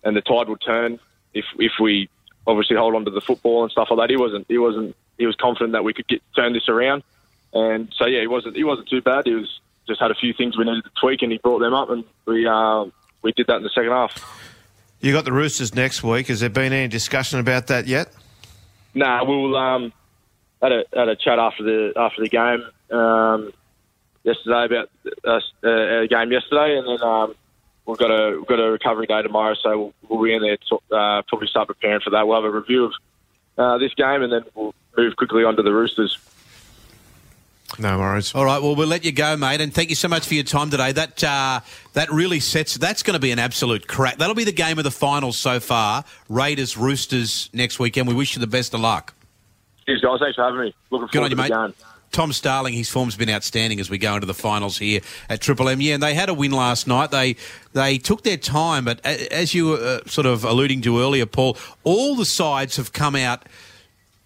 and 0.02 0.16
the 0.16 0.22
tide 0.22 0.48
will 0.48 0.56
turn 0.56 0.98
if 1.34 1.44
if 1.58 1.72
we 1.80 2.08
obviously 2.46 2.76
hold 2.76 2.94
on 2.94 3.04
to 3.04 3.10
the 3.10 3.20
football 3.20 3.62
and 3.62 3.70
stuff 3.70 3.88
like 3.90 4.00
that. 4.00 4.10
He 4.10 4.16
wasn't 4.16 4.46
he 4.48 4.58
wasn't 4.58 4.96
he 5.18 5.26
was 5.26 5.36
confident 5.36 5.72
that 5.72 5.84
we 5.84 5.92
could 5.92 6.08
get 6.08 6.22
turn 6.34 6.52
this 6.52 6.68
around. 6.68 7.02
And 7.52 7.92
so 7.96 8.06
yeah, 8.06 8.20
he 8.20 8.26
wasn't 8.26 8.56
he 8.56 8.64
wasn't 8.64 8.88
too 8.88 9.00
bad. 9.00 9.26
He 9.26 9.34
was 9.34 9.60
just 9.86 10.00
had 10.00 10.10
a 10.10 10.14
few 10.14 10.32
things 10.32 10.56
we 10.56 10.64
needed 10.64 10.84
to 10.84 10.90
tweak, 11.00 11.22
and 11.22 11.30
he 11.30 11.38
brought 11.38 11.60
them 11.60 11.74
up, 11.74 11.90
and 11.90 12.04
we 12.26 12.46
uh, 12.46 12.86
we 13.22 13.32
did 13.32 13.46
that 13.46 13.56
in 13.56 13.62
the 13.62 13.70
second 13.70 13.90
half. 13.90 14.12
You 15.00 15.12
got 15.12 15.24
the 15.24 15.32
Roosters 15.32 15.74
next 15.74 16.02
week. 16.02 16.28
Has 16.28 16.40
there 16.40 16.48
been 16.48 16.72
any 16.72 16.88
discussion 16.88 17.38
about 17.38 17.66
that 17.68 17.86
yet? 17.86 18.08
Nah, 18.94 19.24
we'll 19.24 19.56
um, 19.56 19.92
had 20.62 20.72
a 20.72 20.84
had 20.94 21.08
a 21.08 21.16
chat 21.16 21.38
after 21.38 21.62
the 21.62 21.92
after 21.96 22.22
the 22.22 22.28
game 22.28 22.64
um, 22.96 23.52
yesterday 24.22 24.64
about 24.64 24.90
uh, 25.26 25.68
uh, 25.68 26.06
game 26.06 26.32
yesterday, 26.32 26.78
and 26.78 26.88
then 26.88 27.06
um, 27.06 27.34
we've 27.86 27.98
got 27.98 28.10
a 28.10 28.36
we've 28.36 28.46
got 28.46 28.60
a 28.60 28.70
recovery 28.70 29.06
day 29.06 29.22
tomorrow, 29.22 29.54
so 29.62 29.78
we'll, 29.78 29.94
we'll 30.08 30.24
be 30.24 30.34
in 30.34 30.42
there 30.42 30.56
to 30.56 30.96
uh, 30.96 31.22
probably 31.28 31.48
start 31.48 31.68
preparing 31.68 32.00
for 32.00 32.10
that. 32.10 32.26
We'll 32.26 32.42
have 32.42 32.50
a 32.52 32.56
review 32.56 32.84
of 32.86 32.92
uh, 33.58 33.78
this 33.78 33.94
game, 33.94 34.22
and 34.22 34.32
then 34.32 34.42
we'll 34.54 34.74
move 34.96 35.16
quickly 35.16 35.44
on 35.44 35.56
to 35.56 35.62
the 35.62 35.72
Roosters. 35.72 36.18
No 37.78 37.98
worries. 37.98 38.34
All 38.34 38.44
right, 38.44 38.62
well, 38.62 38.76
we'll 38.76 38.86
let 38.86 39.04
you 39.04 39.10
go, 39.10 39.36
mate, 39.36 39.60
and 39.60 39.74
thank 39.74 39.88
you 39.90 39.96
so 39.96 40.06
much 40.06 40.26
for 40.28 40.34
your 40.34 40.44
time 40.44 40.70
today. 40.70 40.92
That 40.92 41.24
uh, 41.24 41.60
that 41.94 42.10
really 42.10 42.38
sets. 42.38 42.74
That's 42.76 43.02
going 43.02 43.14
to 43.14 43.20
be 43.20 43.32
an 43.32 43.38
absolute 43.38 43.88
crack. 43.88 44.18
That'll 44.18 44.34
be 44.36 44.44
the 44.44 44.52
game 44.52 44.78
of 44.78 44.84
the 44.84 44.90
finals 44.92 45.38
so 45.38 45.58
far. 45.58 46.04
Raiders 46.28 46.76
Roosters 46.76 47.50
next 47.52 47.80
weekend. 47.80 48.06
We 48.06 48.14
wish 48.14 48.36
you 48.36 48.40
the 48.40 48.46
best 48.46 48.74
of 48.74 48.80
luck. 48.80 49.14
Cheers, 49.86 50.02
guys. 50.02 50.20
Thanks 50.20 50.36
for 50.36 50.44
having 50.44 50.60
me. 50.60 50.74
Looking 50.90 51.08
Good 51.08 51.12
forward 51.12 51.24
on 51.24 51.30
you, 51.30 51.36
to 51.52 51.66
mate. 51.66 51.74
the. 51.78 51.84
Tom 52.12 52.32
Starling, 52.32 52.74
his 52.74 52.88
form's 52.88 53.16
been 53.16 53.28
outstanding 53.28 53.80
as 53.80 53.90
we 53.90 53.98
go 53.98 54.14
into 54.14 54.26
the 54.26 54.34
finals 54.34 54.78
here 54.78 55.00
at 55.28 55.40
Triple 55.40 55.68
M. 55.68 55.80
Yeah, 55.80 55.94
and 55.94 56.02
they 56.02 56.14
had 56.14 56.28
a 56.28 56.34
win 56.34 56.52
last 56.52 56.86
night. 56.86 57.10
They 57.10 57.34
they 57.72 57.98
took 57.98 58.22
their 58.22 58.36
time, 58.36 58.84
but 58.84 59.04
as 59.04 59.52
you 59.52 59.70
were 59.70 60.00
uh, 60.04 60.08
sort 60.08 60.26
of 60.26 60.44
alluding 60.44 60.82
to 60.82 61.00
earlier, 61.00 61.26
Paul, 61.26 61.56
all 61.82 62.14
the 62.14 62.24
sides 62.24 62.76
have 62.76 62.92
come 62.92 63.16
out. 63.16 63.42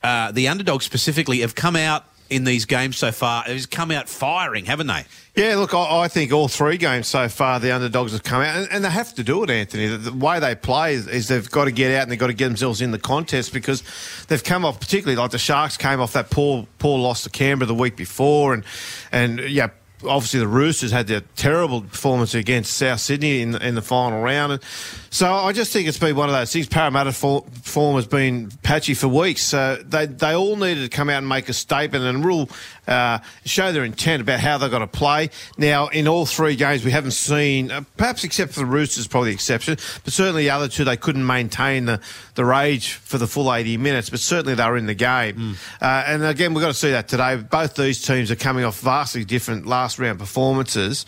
Uh, 0.02 0.33
the 0.33 0.49
underdogs 0.49 0.85
specifically 0.85 1.40
have 1.40 1.55
come 1.55 1.76
out 1.76 2.05
in 2.31 2.45
these 2.45 2.67
games 2.67 2.97
so 2.97 3.11
far. 3.11 3.45
Have 3.45 3.71
come 3.71 3.90
out 3.90 4.09
firing, 4.09 4.67
haven't 4.67 4.87
they? 4.87 5.05
Yeah, 5.35 5.57
look, 5.57 5.73
I, 5.73 6.00
I 6.00 6.09
think 6.09 6.33
all 6.33 6.49
three 6.49 6.76
games 6.76 7.07
so 7.07 7.28
far, 7.28 7.59
the 7.59 7.75
underdogs 7.75 8.12
have 8.12 8.23
come 8.23 8.43
out, 8.43 8.57
and, 8.57 8.69
and 8.71 8.85
they 8.85 8.90
have 8.90 9.14
to 9.14 9.25
do 9.25 9.43
it, 9.45 9.50
Anthony. 9.50 9.87
The, 9.87 9.97
the 9.97 10.12
way 10.12 10.38
they 10.38 10.55
play 10.55 10.95
is, 10.95 11.07
is 11.07 11.28
they've 11.28 11.50
got 11.50 11.64
to 11.64 11.73
get 11.73 11.95
out 11.95 12.02
and 12.02 12.11
they've 12.12 12.19
got 12.19 12.26
to 12.26 12.35
get 12.35 12.49
themselves 12.49 12.81
in 12.81 12.90
the 12.90 12.99
contest 12.99 13.52
because 13.52 13.83
they've 14.28 14.45
come 14.45 14.64
off, 14.64 14.78
particularly 14.78 15.17
like 15.17 15.31
the 15.31 15.38
Sharks 15.38 15.76
came 15.76 16.00
off 16.00 16.12
that 16.12 16.31
poor 16.31 16.67
poor 16.78 16.99
loss 16.99 17.23
to 17.23 17.31
Canberra 17.31 17.67
the 17.67 17.75
week 17.75 17.97
before, 17.97 18.55
and 18.55 18.64
and 19.12 19.40
yeah. 19.40 19.69
Obviously, 20.05 20.38
the 20.38 20.47
Roosters 20.47 20.93
had 20.93 21.09
their 21.09 21.23
terrible 21.35 21.81
performance 21.81 22.33
against 22.33 22.75
South 22.75 23.00
Sydney 23.00 23.43
in, 23.43 23.61
in 23.61 23.75
the 23.75 23.83
final 23.83 24.23
round. 24.23 24.52
And 24.52 24.62
so 25.11 25.33
I 25.33 25.53
just 25.53 25.73
think 25.73 25.88
it's 25.88 25.99
been 25.99 26.17
one 26.17 26.29
of 26.29 26.35
those 26.35 26.53
things. 26.53 26.69
Parramatta 26.69 27.12
for, 27.12 27.45
form 27.62 27.97
has 27.97 28.07
been 28.07 28.50
patchy 28.62 28.95
for 28.95 29.09
weeks. 29.09 29.43
So 29.43 29.77
they, 29.77 30.07
they 30.07 30.35
all 30.35 30.57
needed 30.57 30.91
to 30.91 30.97
come 30.97 31.09
out 31.09 31.19
and 31.19 31.29
make 31.29 31.49
a 31.49 31.53
statement 31.53 32.05
and 32.05 32.25
real 32.25 32.49
uh, 32.87 33.19
show 33.45 33.73
their 33.73 33.85
intent 33.85 34.23
about 34.23 34.41
how 34.41 34.59
they're 34.59 34.69
going 34.69 34.81
to 34.81 34.87
play. 34.87 35.31
Now, 35.57 35.88
in 35.88 36.09
all 36.09 36.27
three 36.27 36.57
games, 36.57 36.85
we 36.85 36.91
haven't 36.91 37.12
seen, 37.12 37.71
uh, 37.71 37.83
perhaps 37.97 38.25
except 38.25 38.53
for 38.53 38.61
the 38.61 38.67
Roosters, 38.67 39.07
probably 39.07 39.31
the 39.31 39.35
exception, 39.35 39.77
but 40.05 40.12
certainly 40.12 40.45
the 40.45 40.50
other 40.50 40.69
two, 40.69 40.85
they 40.85 40.97
couldn't 40.97 41.27
maintain 41.27 41.87
the, 41.87 42.00
the 42.35 42.45
rage 42.45 42.93
for 42.93 43.19
the 43.19 43.27
full 43.27 43.53
80 43.53 43.77
minutes, 43.77 44.11
but 44.11 44.21
certainly 44.21 44.55
they 44.55 44.65
were 44.67 44.77
in 44.77 44.87
the 44.87 44.95
game. 44.95 45.57
Uh, 45.81 46.05
and 46.07 46.25
again, 46.25 46.55
we've 46.55 46.62
got 46.62 46.69
to 46.69 46.75
see 46.75 46.91
that 46.91 47.09
today. 47.09 47.37
Both 47.37 47.77
these 47.77 48.03
teams 48.03 48.31
are 48.31 48.37
coming 48.37 48.65
off 48.65 48.81
vastly 48.81 49.25
different 49.25 49.67
last 49.67 49.99
round 49.99 50.19
performances. 50.19 51.07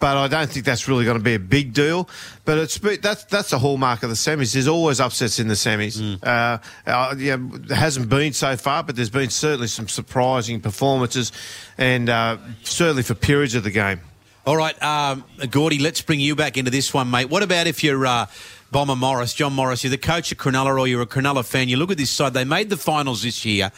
But 0.00 0.16
I 0.16 0.28
don't 0.28 0.48
think 0.48 0.64
that's 0.64 0.86
really 0.86 1.04
going 1.04 1.18
to 1.18 1.24
be 1.24 1.34
a 1.34 1.40
big 1.40 1.72
deal. 1.72 2.08
But 2.44 2.58
it's 2.58 2.78
that's 2.78 3.24
that's 3.24 3.50
the 3.50 3.58
hallmark 3.58 4.02
of 4.02 4.10
the 4.10 4.16
semis. 4.16 4.52
There's 4.52 4.68
always 4.68 5.00
upsets 5.00 5.38
in 5.38 5.48
the 5.48 5.54
semis. 5.54 6.22
Uh, 6.22 6.58
uh, 6.88 7.14
yeah, 7.18 7.36
there 7.40 7.76
hasn't 7.76 8.08
been 8.08 8.32
so 8.32 8.56
far, 8.56 8.84
but 8.84 8.94
there's 8.96 9.10
been 9.10 9.30
certainly 9.30 9.66
some 9.66 9.88
surprising 9.88 10.60
performances, 10.60 11.32
and 11.76 12.08
uh, 12.08 12.38
certainly 12.62 13.02
for 13.02 13.14
periods 13.14 13.54
of 13.54 13.64
the 13.64 13.70
game. 13.70 14.00
All 14.46 14.56
right, 14.56 14.82
um, 14.82 15.24
Gordy, 15.50 15.78
let's 15.78 16.00
bring 16.00 16.20
you 16.20 16.34
back 16.34 16.56
into 16.56 16.70
this 16.70 16.94
one, 16.94 17.10
mate. 17.10 17.28
What 17.28 17.42
about 17.42 17.66
if 17.66 17.84
you're 17.84 18.06
uh, 18.06 18.26
Bomber 18.70 18.96
Morris, 18.96 19.34
John 19.34 19.52
Morris, 19.52 19.84
you're 19.84 19.90
the 19.90 19.98
coach 19.98 20.32
of 20.32 20.38
Cronulla 20.38 20.78
or 20.78 20.86
you're 20.86 21.02
a 21.02 21.06
Cronulla 21.06 21.44
fan, 21.44 21.68
you 21.68 21.76
look 21.76 21.90
at 21.90 21.98
this 21.98 22.10
side, 22.10 22.34
they 22.34 22.44
made 22.44 22.70
the 22.70 22.76
finals 22.76 23.22
this 23.22 23.44
year. 23.44 23.72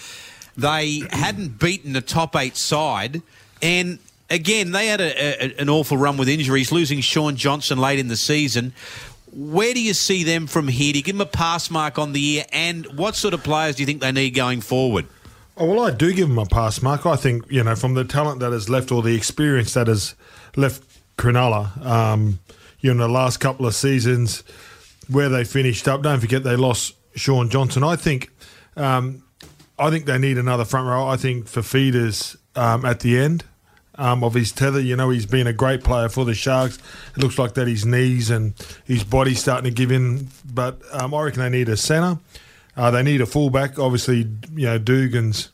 They 0.57 1.03
hadn't 1.11 1.59
beaten 1.59 1.97
a 1.97 2.00
top 2.00 2.37
eight 2.37 2.57
side, 2.57 3.23
and 3.62 3.99
again, 4.30 4.72
they 4.72 4.87
had 4.87 5.00
a, 5.00 5.44
a, 5.44 5.60
an 5.60 5.68
awful 5.68 5.96
run 5.96 6.16
with 6.16 6.28
injuries, 6.28 6.72
losing 6.72 7.00
Shaun 7.00 7.37
Johnson 7.37 7.78
late 7.78 7.99
in 7.99 8.08
the 8.08 8.16
season. 8.16 8.72
Where 9.32 9.75
do 9.75 9.82
you 9.82 9.94
see 9.94 10.25
them 10.25 10.46
from 10.46 10.68
here? 10.68 10.92
Do 10.92 10.99
you 10.99 11.04
give 11.04 11.16
them 11.16 11.20
a 11.20 11.30
pass 11.30 11.70
mark 11.70 11.99
on 11.99 12.12
the 12.12 12.20
year? 12.20 12.44
And 12.52 12.87
what 12.99 13.14
sort 13.14 13.34
of 13.34 13.44
players 13.44 13.76
do 13.76 13.82
you 13.82 13.87
think 13.87 14.00
they 14.00 14.12
need 14.12 14.30
going 14.30 14.60
forward? 14.60 15.06
Oh, 15.56 15.66
well, 15.66 15.80
I 15.80 15.90
do 15.90 16.12
give 16.12 16.28
them 16.28 16.38
a 16.38 16.46
pass 16.46 16.80
mark. 16.80 17.06
I 17.06 17.16
think, 17.16 17.44
you 17.50 17.62
know, 17.62 17.76
from 17.76 17.94
the 17.94 18.04
talent 18.04 18.40
that 18.40 18.52
has 18.52 18.68
left 18.68 18.90
or 18.90 19.02
the 19.02 19.14
experience 19.14 19.75
that 19.75 19.88
has 19.88 20.14
left 20.56 20.82
Cronulla, 21.16 21.84
um, 21.84 22.38
you 22.80 22.94
know, 22.94 23.06
the 23.06 23.12
last 23.12 23.38
couple 23.38 23.66
of 23.66 23.75
seasons 23.75 24.42
where 25.08 25.28
they 25.28 25.44
finished 25.44 25.87
up, 25.87 26.02
don't 26.02 26.20
forget 26.20 26.44
they 26.44 26.56
lost 26.56 26.94
Shaun 27.14 27.50
Johnson. 27.50 27.84
I 27.84 27.96
think 27.96 28.30
um, 28.76 29.22
I 29.78 29.90
think 29.90 30.06
they 30.06 30.18
need 30.18 30.38
another 30.38 30.64
front 30.64 30.88
row. 30.88 31.06
I 31.06 31.16
think 31.16 31.46
Fifita 31.46 32.37
um, 32.56 32.84
at 32.84 33.00
the 33.00 33.18
end 33.18 33.44
um, 34.00 34.25
of 34.25 34.33
his 34.33 34.50
tether, 34.50 34.80
you 34.80 34.97
know, 34.97 35.11
he's 35.11 35.26
been 35.26 35.47
a 35.47 35.52
great 35.52 35.85
player 35.85 36.09
for 36.09 36.25
the 36.25 36.35
Sharks. 36.35 36.78
It 37.14 37.23
looks 37.23 37.38
like 37.38 37.54
that 37.54 37.69
his 37.69 37.85
knees 37.85 38.30
and 38.30 38.54
his 38.85 39.04
body's 39.04 39.40
starting 39.40 39.64
to 39.64 39.71
give 39.71 39.92
in, 39.92 40.28
but 40.52 40.80
um, 40.90 41.12
I 41.14 41.23
reckon 41.23 41.42
they 41.42 41.50
need 41.50 41.69
a 41.69 41.76
centre. 41.76 42.19
Uh, 42.76 42.90
they 42.90 43.02
need 43.02 43.21
a 43.21 43.26
fullback. 43.26 43.78
Obviously, 43.78 44.26
you 44.54 44.66
know, 44.66 44.78
Dugan's 44.78 45.50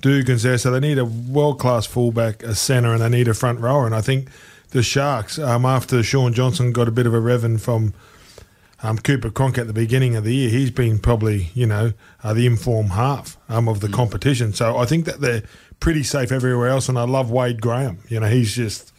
Dugan's 0.00 0.42
there, 0.42 0.56
so 0.56 0.70
they 0.70 0.80
need 0.80 0.98
a 0.98 1.04
world 1.04 1.58
class 1.58 1.84
fullback, 1.86 2.42
a 2.42 2.54
centre, 2.54 2.92
and 2.92 3.02
they 3.02 3.08
need 3.10 3.28
a 3.28 3.34
front 3.34 3.60
rower. 3.60 3.84
And 3.84 3.94
I 3.94 4.00
think 4.00 4.28
the 4.70 4.82
Sharks, 4.82 5.38
um, 5.38 5.66
after 5.66 6.02
Shaun 6.02 6.32
Johnson 6.32 6.72
got 6.72 6.88
a 6.88 6.90
bit 6.90 7.06
of 7.06 7.12
a 7.12 7.20
revving 7.20 7.60
from 7.60 7.92
um, 8.84 8.98
Cooper 8.98 9.30
Cronk 9.30 9.56
at 9.56 9.66
the 9.66 9.72
beginning 9.72 10.14
of 10.14 10.24
the 10.24 10.34
year, 10.34 10.50
he's 10.50 10.70
been 10.70 10.98
probably, 10.98 11.48
you 11.54 11.66
know, 11.66 11.94
uh, 12.22 12.34
the 12.34 12.44
informed 12.44 12.90
half 12.90 13.38
um, 13.48 13.66
of 13.66 13.80
the 13.80 13.88
competition. 13.88 14.52
So 14.52 14.76
I 14.76 14.84
think 14.84 15.06
that 15.06 15.22
they're 15.22 15.42
pretty 15.80 16.02
safe 16.02 16.30
everywhere 16.30 16.68
else. 16.68 16.90
And 16.90 16.98
I 16.98 17.04
love 17.04 17.30
Wade 17.30 17.62
Graham. 17.62 18.00
You 18.08 18.20
know, 18.20 18.28
he's 18.28 18.54
just, 18.54 18.92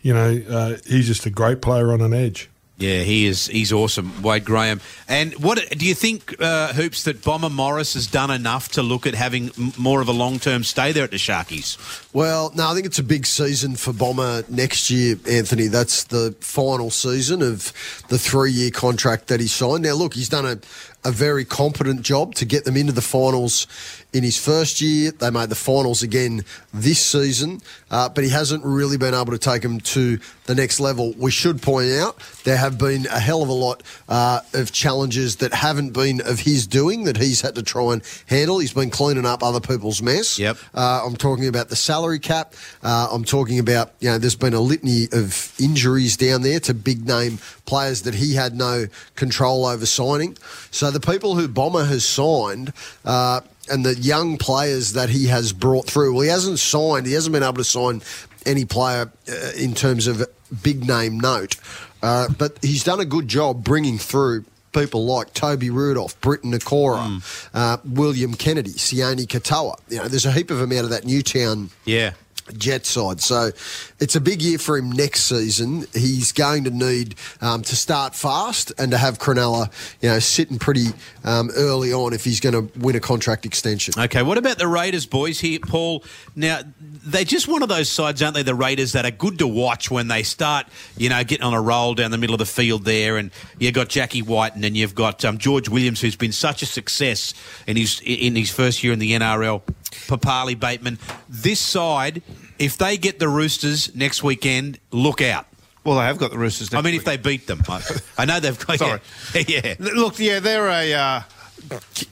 you 0.00 0.12
know, 0.12 0.42
uh, 0.50 0.76
he's 0.86 1.06
just 1.06 1.24
a 1.24 1.30
great 1.30 1.62
player 1.62 1.92
on 1.92 2.00
an 2.00 2.12
edge. 2.12 2.50
Yeah, 2.78 3.00
he 3.00 3.26
is. 3.26 3.48
He's 3.48 3.72
awesome, 3.72 4.22
Wade 4.22 4.44
Graham. 4.44 4.80
And 5.08 5.34
what 5.42 5.58
do 5.70 5.84
you 5.84 5.96
think, 5.96 6.40
uh, 6.40 6.72
Hoops, 6.74 7.02
that 7.02 7.24
Bomber 7.24 7.50
Morris 7.50 7.94
has 7.94 8.06
done 8.06 8.30
enough 8.30 8.68
to 8.72 8.82
look 8.82 9.04
at 9.04 9.14
having 9.14 9.50
more 9.76 10.00
of 10.00 10.06
a 10.06 10.12
long 10.12 10.38
term 10.38 10.62
stay 10.62 10.92
there 10.92 11.02
at 11.02 11.10
the 11.10 11.16
Sharkies? 11.16 11.76
Well, 12.12 12.52
no, 12.54 12.68
I 12.68 12.74
think 12.74 12.86
it's 12.86 13.00
a 13.00 13.02
big 13.04 13.26
season 13.26 13.74
for 13.74 13.92
Bomber 13.92 14.44
next 14.48 14.90
year, 14.90 15.16
Anthony. 15.28 15.66
That's 15.66 16.04
the 16.04 16.36
final 16.38 16.90
season 16.90 17.42
of 17.42 17.72
the 18.10 18.18
three 18.18 18.52
year 18.52 18.70
contract 18.70 19.26
that 19.26 19.40
he 19.40 19.48
signed. 19.48 19.82
Now, 19.82 19.94
look, 19.94 20.14
he's 20.14 20.28
done 20.28 20.46
a, 20.46 20.60
a 21.04 21.10
very 21.10 21.44
competent 21.44 22.02
job 22.02 22.36
to 22.36 22.44
get 22.44 22.64
them 22.64 22.76
into 22.76 22.92
the 22.92 23.02
finals 23.02 23.66
in 24.12 24.22
his 24.24 24.42
first 24.42 24.80
year. 24.80 25.10
They 25.10 25.30
made 25.30 25.48
the 25.48 25.54
finals 25.54 26.02
again 26.02 26.44
this 26.72 27.04
season, 27.04 27.60
uh, 27.90 28.08
but 28.08 28.24
he 28.24 28.30
hasn't 28.30 28.64
really 28.64 28.96
been 28.96 29.14
able 29.14 29.32
to 29.32 29.38
take 29.38 29.62
them 29.62 29.80
to 29.80 30.18
the 30.46 30.54
next 30.54 30.80
level. 30.80 31.12
We 31.18 31.30
should 31.30 31.60
point 31.60 31.90
out 31.92 32.18
there 32.44 32.56
have 32.56 32.78
been 32.78 33.06
a 33.06 33.18
hell 33.18 33.42
of 33.42 33.48
a 33.48 33.52
lot 33.52 33.82
uh, 34.08 34.40
of 34.54 34.72
challenges 34.72 35.36
that 35.36 35.52
haven't 35.52 35.90
been 35.90 36.20
of 36.22 36.40
his 36.40 36.66
doing 36.66 37.04
that 37.04 37.16
he's 37.18 37.42
had 37.42 37.54
to 37.56 37.62
try 37.62 37.92
and 37.92 38.02
handle. 38.26 38.58
He's 38.58 38.72
been 38.72 38.90
cleaning 38.90 39.26
up 39.26 39.42
other 39.42 39.60
people's 39.60 40.00
mess. 40.00 40.38
Yep. 40.38 40.56
Uh, 40.74 41.02
I'm 41.04 41.16
talking 41.16 41.46
about 41.46 41.68
the 41.68 41.76
salary 41.76 42.18
cap. 42.18 42.54
Uh, 42.82 43.08
I'm 43.12 43.24
talking 43.24 43.58
about, 43.58 43.92
you 44.00 44.08
know, 44.08 44.18
there's 44.18 44.36
been 44.36 44.54
a 44.54 44.60
litany 44.60 45.08
of 45.12 45.54
injuries 45.60 46.16
down 46.16 46.42
there 46.42 46.60
to 46.60 46.74
big 46.74 47.06
name 47.06 47.38
players 47.66 48.02
that 48.02 48.14
he 48.14 48.34
had 48.34 48.54
no 48.54 48.86
control 49.14 49.66
over 49.66 49.84
signing. 49.84 50.36
So 50.70 50.90
the 50.90 51.00
people 51.00 51.34
who 51.34 51.48
Bomber 51.48 51.84
has 51.84 52.04
signed, 52.04 52.72
uh, 53.04 53.40
and 53.70 53.84
the 53.84 53.94
young 53.94 54.36
players 54.38 54.92
that 54.94 55.08
he 55.08 55.26
has 55.26 55.52
brought 55.52 55.86
through, 55.86 56.14
well, 56.14 56.22
he 56.22 56.28
hasn't 56.28 56.58
signed, 56.58 57.06
he 57.06 57.12
hasn't 57.12 57.32
been 57.32 57.42
able 57.42 57.54
to 57.54 57.64
sign 57.64 58.02
any 58.46 58.64
player 58.64 59.10
uh, 59.28 59.50
in 59.56 59.74
terms 59.74 60.06
of 60.06 60.26
big 60.62 60.86
name 60.86 61.18
note, 61.20 61.56
uh, 62.02 62.28
but 62.38 62.58
he's 62.62 62.84
done 62.84 63.00
a 63.00 63.04
good 63.04 63.28
job 63.28 63.64
bringing 63.64 63.98
through 63.98 64.44
people 64.72 65.06
like 65.06 65.32
Toby 65.34 65.70
Rudolf, 65.70 66.20
Briton 66.20 66.52
Nikora, 66.52 67.48
uh, 67.54 67.78
William 67.84 68.34
Kennedy, 68.34 68.72
Sione 68.72 69.26
Katoa. 69.26 69.76
You 69.88 69.98
know, 69.98 70.08
there's 70.08 70.26
a 70.26 70.32
heap 70.32 70.50
of 70.50 70.58
them 70.58 70.72
out 70.72 70.84
of 70.84 70.90
that 70.90 71.04
Newtown 71.04 71.70
Yeah. 71.84 72.12
Jet 72.56 72.86
side. 72.86 73.20
So 73.20 73.50
it's 73.98 74.16
a 74.16 74.20
big 74.20 74.42
year 74.42 74.58
for 74.58 74.76
him 74.76 74.90
next 74.90 75.22
season. 75.22 75.86
He's 75.92 76.32
going 76.32 76.64
to 76.64 76.70
need 76.70 77.14
um, 77.40 77.62
to 77.62 77.76
start 77.76 78.14
fast 78.14 78.72
and 78.78 78.90
to 78.92 78.98
have 78.98 79.18
Cronulla, 79.18 79.70
you 80.00 80.08
know, 80.08 80.18
sitting 80.18 80.58
pretty 80.58 80.88
um, 81.24 81.50
early 81.56 81.92
on 81.92 82.12
if 82.12 82.24
he's 82.24 82.40
going 82.40 82.54
to 82.54 82.78
win 82.78 82.96
a 82.96 83.00
contract 83.00 83.46
extension. 83.46 83.94
Okay, 83.98 84.22
what 84.22 84.38
about 84.38 84.58
the 84.58 84.68
Raiders, 84.68 85.06
boys, 85.06 85.40
here, 85.40 85.60
Paul? 85.60 86.04
Now, 86.36 86.60
they're 86.80 87.24
just 87.24 87.48
one 87.48 87.62
of 87.62 87.68
those 87.68 87.88
sides, 87.88 88.22
aren't 88.22 88.34
they, 88.34 88.42
the 88.42 88.54
Raiders, 88.54 88.92
that 88.92 89.04
are 89.04 89.10
good 89.10 89.38
to 89.38 89.46
watch 89.46 89.90
when 89.90 90.08
they 90.08 90.22
start, 90.22 90.66
you 90.96 91.08
know, 91.08 91.24
getting 91.24 91.44
on 91.44 91.54
a 91.54 91.60
roll 91.60 91.94
down 91.94 92.10
the 92.10 92.18
middle 92.18 92.34
of 92.34 92.38
the 92.38 92.46
field 92.46 92.84
there. 92.84 93.16
And 93.16 93.30
you've 93.58 93.74
got 93.74 93.88
Jack 93.88 94.12
Wighton 94.14 94.58
and 94.58 94.64
then 94.64 94.74
you've 94.74 94.94
got 94.94 95.24
um, 95.24 95.38
George 95.38 95.68
Williams, 95.68 96.00
who's 96.00 96.16
been 96.16 96.32
such 96.32 96.62
a 96.62 96.66
success 96.66 97.32
in 97.66 97.76
his, 97.76 98.00
in 98.04 98.34
his 98.34 98.50
first 98.50 98.82
year 98.82 98.92
in 98.92 98.98
the 98.98 99.12
NRL. 99.12 99.62
Papalii 100.08 100.58
Bateman. 100.58 100.98
This 101.28 101.60
side, 101.60 102.22
if 102.58 102.78
they 102.78 102.96
get 102.96 103.18
the 103.18 103.28
Roosters 103.28 103.94
next 103.94 104.22
weekend, 104.22 104.78
look 104.90 105.20
out. 105.20 105.46
Well, 105.84 105.96
they 105.96 106.04
have 106.04 106.18
got 106.18 106.30
the 106.30 106.38
Roosters. 106.38 106.70
Next. 106.72 106.78
I 106.78 106.84
mean, 106.84 106.94
if 106.94 107.04
they 107.04 107.16
beat 107.16 107.46
them, 107.46 107.62
I, 107.68 107.82
I 108.18 108.24
know 108.24 108.40
they've 108.40 108.66
got. 108.66 108.78
Sorry. 108.78 109.00
yeah. 109.46 109.74
Look, 109.78 110.18
yeah, 110.18 110.40
they're 110.40 110.68
a. 110.68 110.92
Uh, 110.92 111.22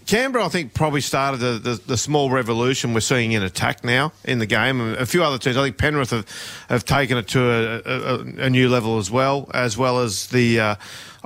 Canberra, 0.07 0.45
I 0.45 0.49
think, 0.49 0.75
probably 0.75 1.01
started 1.01 1.39
the, 1.39 1.59
the, 1.59 1.81
the 1.87 1.97
small 1.97 2.31
revolution 2.31 2.95
we're 2.95 3.01
seeing 3.01 3.33
in 3.33 3.43
attack 3.43 3.85
now 3.85 4.13
in 4.25 4.39
the 4.39 4.47
game. 4.47 4.81
And 4.81 4.97
a 4.97 5.07
few 5.07 5.23
other 5.23 5.39
teams, 5.39 5.57
I 5.57 5.63
think 5.63 5.79
Penrith 5.79 6.11
have, 6.11 6.27
have 6.69 6.85
taken 6.85 7.17
it 7.17 7.29
to 7.29 7.41
a, 7.41 7.81
a, 7.85 8.19
a 8.47 8.51
new 8.51 8.69
level 8.69 8.99
as 8.99 9.11
well, 9.11 9.51
as 9.53 9.77
well 9.77 10.01
as 10.01 10.29
the. 10.29 10.61
Uh, 10.61 10.75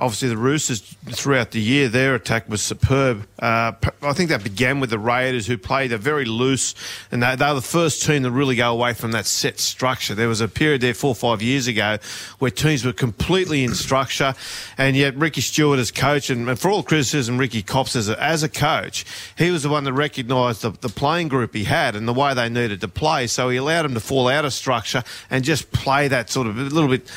obviously, 0.01 0.29
the 0.29 0.37
Roosters 0.37 0.81
throughout 1.05 1.51
the 1.51 1.61
year, 1.61 1.87
their 1.87 2.15
attack 2.15 2.49
was 2.49 2.61
superb. 2.61 3.27
Uh, 3.39 3.71
I 4.01 4.13
think 4.13 4.29
that 4.29 4.43
began 4.43 4.79
with 4.79 4.89
the 4.89 4.97
Raiders, 4.97 5.45
who 5.45 5.57
played 5.57 5.93
a 5.93 5.97
very 5.97 6.25
loose, 6.25 6.73
and 7.11 7.21
they, 7.21 7.35
they 7.35 7.47
were 7.47 7.53
the 7.53 7.61
first 7.61 8.03
team 8.03 8.23
to 8.23 8.31
really 8.31 8.55
go 8.55 8.73
away 8.73 8.93
from 8.93 9.11
that 9.11 9.27
set 9.27 9.59
structure. 9.59 10.15
There 10.15 10.27
was 10.27 10.41
a 10.41 10.47
period 10.47 10.81
there 10.81 10.95
four 10.95 11.11
or 11.11 11.15
five 11.15 11.41
years 11.43 11.67
ago 11.67 11.99
where 12.39 12.49
teams 12.49 12.83
were 12.83 12.93
completely 12.93 13.63
in 13.63 13.75
structure, 13.75 14.33
and 14.77 14.97
yet 14.97 15.15
Ricky 15.15 15.41
Stuart 15.41 15.77
as 15.77 15.91
coach, 15.91 16.31
and, 16.31 16.49
and 16.49 16.59
for 16.59 16.71
all 16.71 16.81
criticism, 16.81 17.37
Ricky 17.37 17.61
Cops 17.61 17.95
as 17.95 18.09
a, 18.09 18.21
as 18.21 18.41
a 18.41 18.49
coach, 18.49 19.05
he 19.37 19.51
was 19.51 19.61
the 19.61 19.69
one 19.69 19.83
that 19.83 19.93
recognised 19.93 20.63
the, 20.63 20.71
the 20.71 20.89
playing 20.89 21.27
group 21.27 21.53
he 21.53 21.65
had 21.65 21.95
and 21.95 22.07
the 22.07 22.13
way 22.13 22.33
they 22.33 22.49
needed 22.49 22.81
to 22.81 22.87
play. 22.87 23.27
So 23.27 23.49
he 23.49 23.57
allowed 23.57 23.83
them 23.83 23.93
to 23.93 23.99
fall 23.99 24.27
out 24.27 24.45
of 24.45 24.53
structure 24.53 25.03
and 25.29 25.43
just 25.43 25.71
play 25.71 26.07
that 26.07 26.31
sort 26.31 26.47
of 26.47 26.57
a 26.57 26.63
little 26.63 26.89
bit. 26.89 27.07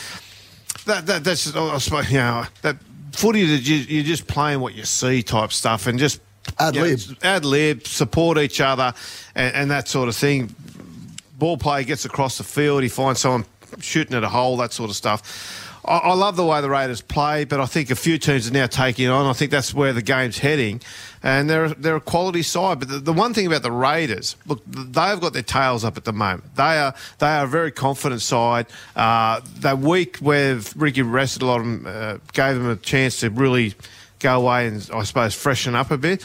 That, 0.87 1.07
that 1.07 1.25
that's 1.25 1.55
oh, 1.57 1.71
I 1.71 1.79
suppose 1.79 2.11
you 2.11 2.19
know 2.19 2.45
that 2.63 2.77
footy 3.13 3.47
that 3.47 3.67
you, 3.67 3.77
you're 3.77 4.05
just 4.05 4.27
playing 4.27 4.61
what 4.61 4.75
you 4.75 4.85
see 4.85 5.23
type 5.23 5.53
stuff 5.53 5.87
and 5.87 5.99
just 5.99 6.21
Ad 6.59 6.75
you 6.75 6.81
know, 6.83 6.87
lib. 6.89 7.01
ad 7.23 7.45
lib, 7.45 7.87
support 7.87 8.39
each 8.39 8.61
other, 8.61 8.93
and, 9.35 9.55
and 9.55 9.71
that 9.71 9.89
sort 9.89 10.09
of 10.09 10.17
thing. 10.17 10.55
Ball 11.39 11.57
player 11.57 11.85
gets 11.85 12.05
across 12.05 12.39
the 12.39 12.45
field, 12.45 12.83
he 12.83 12.89
finds 12.89 13.21
someone 13.21 13.45
shooting 13.81 14.15
at 14.15 14.23
a 14.23 14.29
hole, 14.29 14.57
that 14.59 14.73
sort 14.73 14.91
of 14.91 14.97
stuff. 14.97 15.64
I, 15.85 15.99
I 15.99 16.15
love 16.15 16.37
the 16.37 16.45
way 16.45 16.61
the 16.61 16.71
Raiders 16.71 17.01
play, 17.01 17.45
but 17.45 17.61
I 17.61 17.67
think 17.67 17.91
a 17.91 17.97
few 17.97 18.19
teams 18.19 18.49
are 18.49 18.53
now 18.53 18.67
taking 18.67 19.09
on. 19.09 19.27
I 19.27 19.33
think 19.33 19.51
that's 19.51 19.75
where 19.75 19.93
the 19.93 20.03
game's 20.03 20.39
heading, 20.39 20.81
and 21.23 21.49
they're 21.49 21.69
they're 21.69 21.97
a 21.97 22.01
quality 22.01 22.43
side. 22.43 22.81
But 22.81 22.89
the, 22.89 22.99
the 22.99 23.13
one 23.13 23.35
thing 23.35 23.47
about 23.47 23.63
the 23.63 23.73
Raiders, 23.73 24.37
look, 24.47 24.63
they've 24.67 25.21
got 25.21 25.33
their 25.33 25.43
tails 25.43 25.85
up 25.85 25.97
at 25.97 26.05
the 26.05 26.13
moment. 26.13 26.57
They 26.57 26.79
are 26.79 26.95
they 27.19 27.29
are 27.29 27.45
a 27.45 27.49
very 27.49 27.73
confident 27.73 28.23
side. 28.23 28.67
Uh, 28.97 29.41
that 29.59 29.79
week 29.79 30.19
where 30.19 30.61
Ricky 30.77 31.03
rested 31.03 31.43
a 31.43 31.47
lot 31.47 31.61
of 31.61 31.67
them, 31.67 31.85
uh, 31.87 32.19
gave 32.33 32.57
them 32.57 32.69
a 32.69 32.77
chance 32.77 33.21
to 33.21 33.31
really 33.31 33.75
go 34.21 34.41
away 34.41 34.67
and 34.67 34.89
I 34.93 35.03
suppose 35.03 35.35
freshen 35.35 35.75
up 35.75 35.91
a 35.91 35.99
bit 35.99 36.25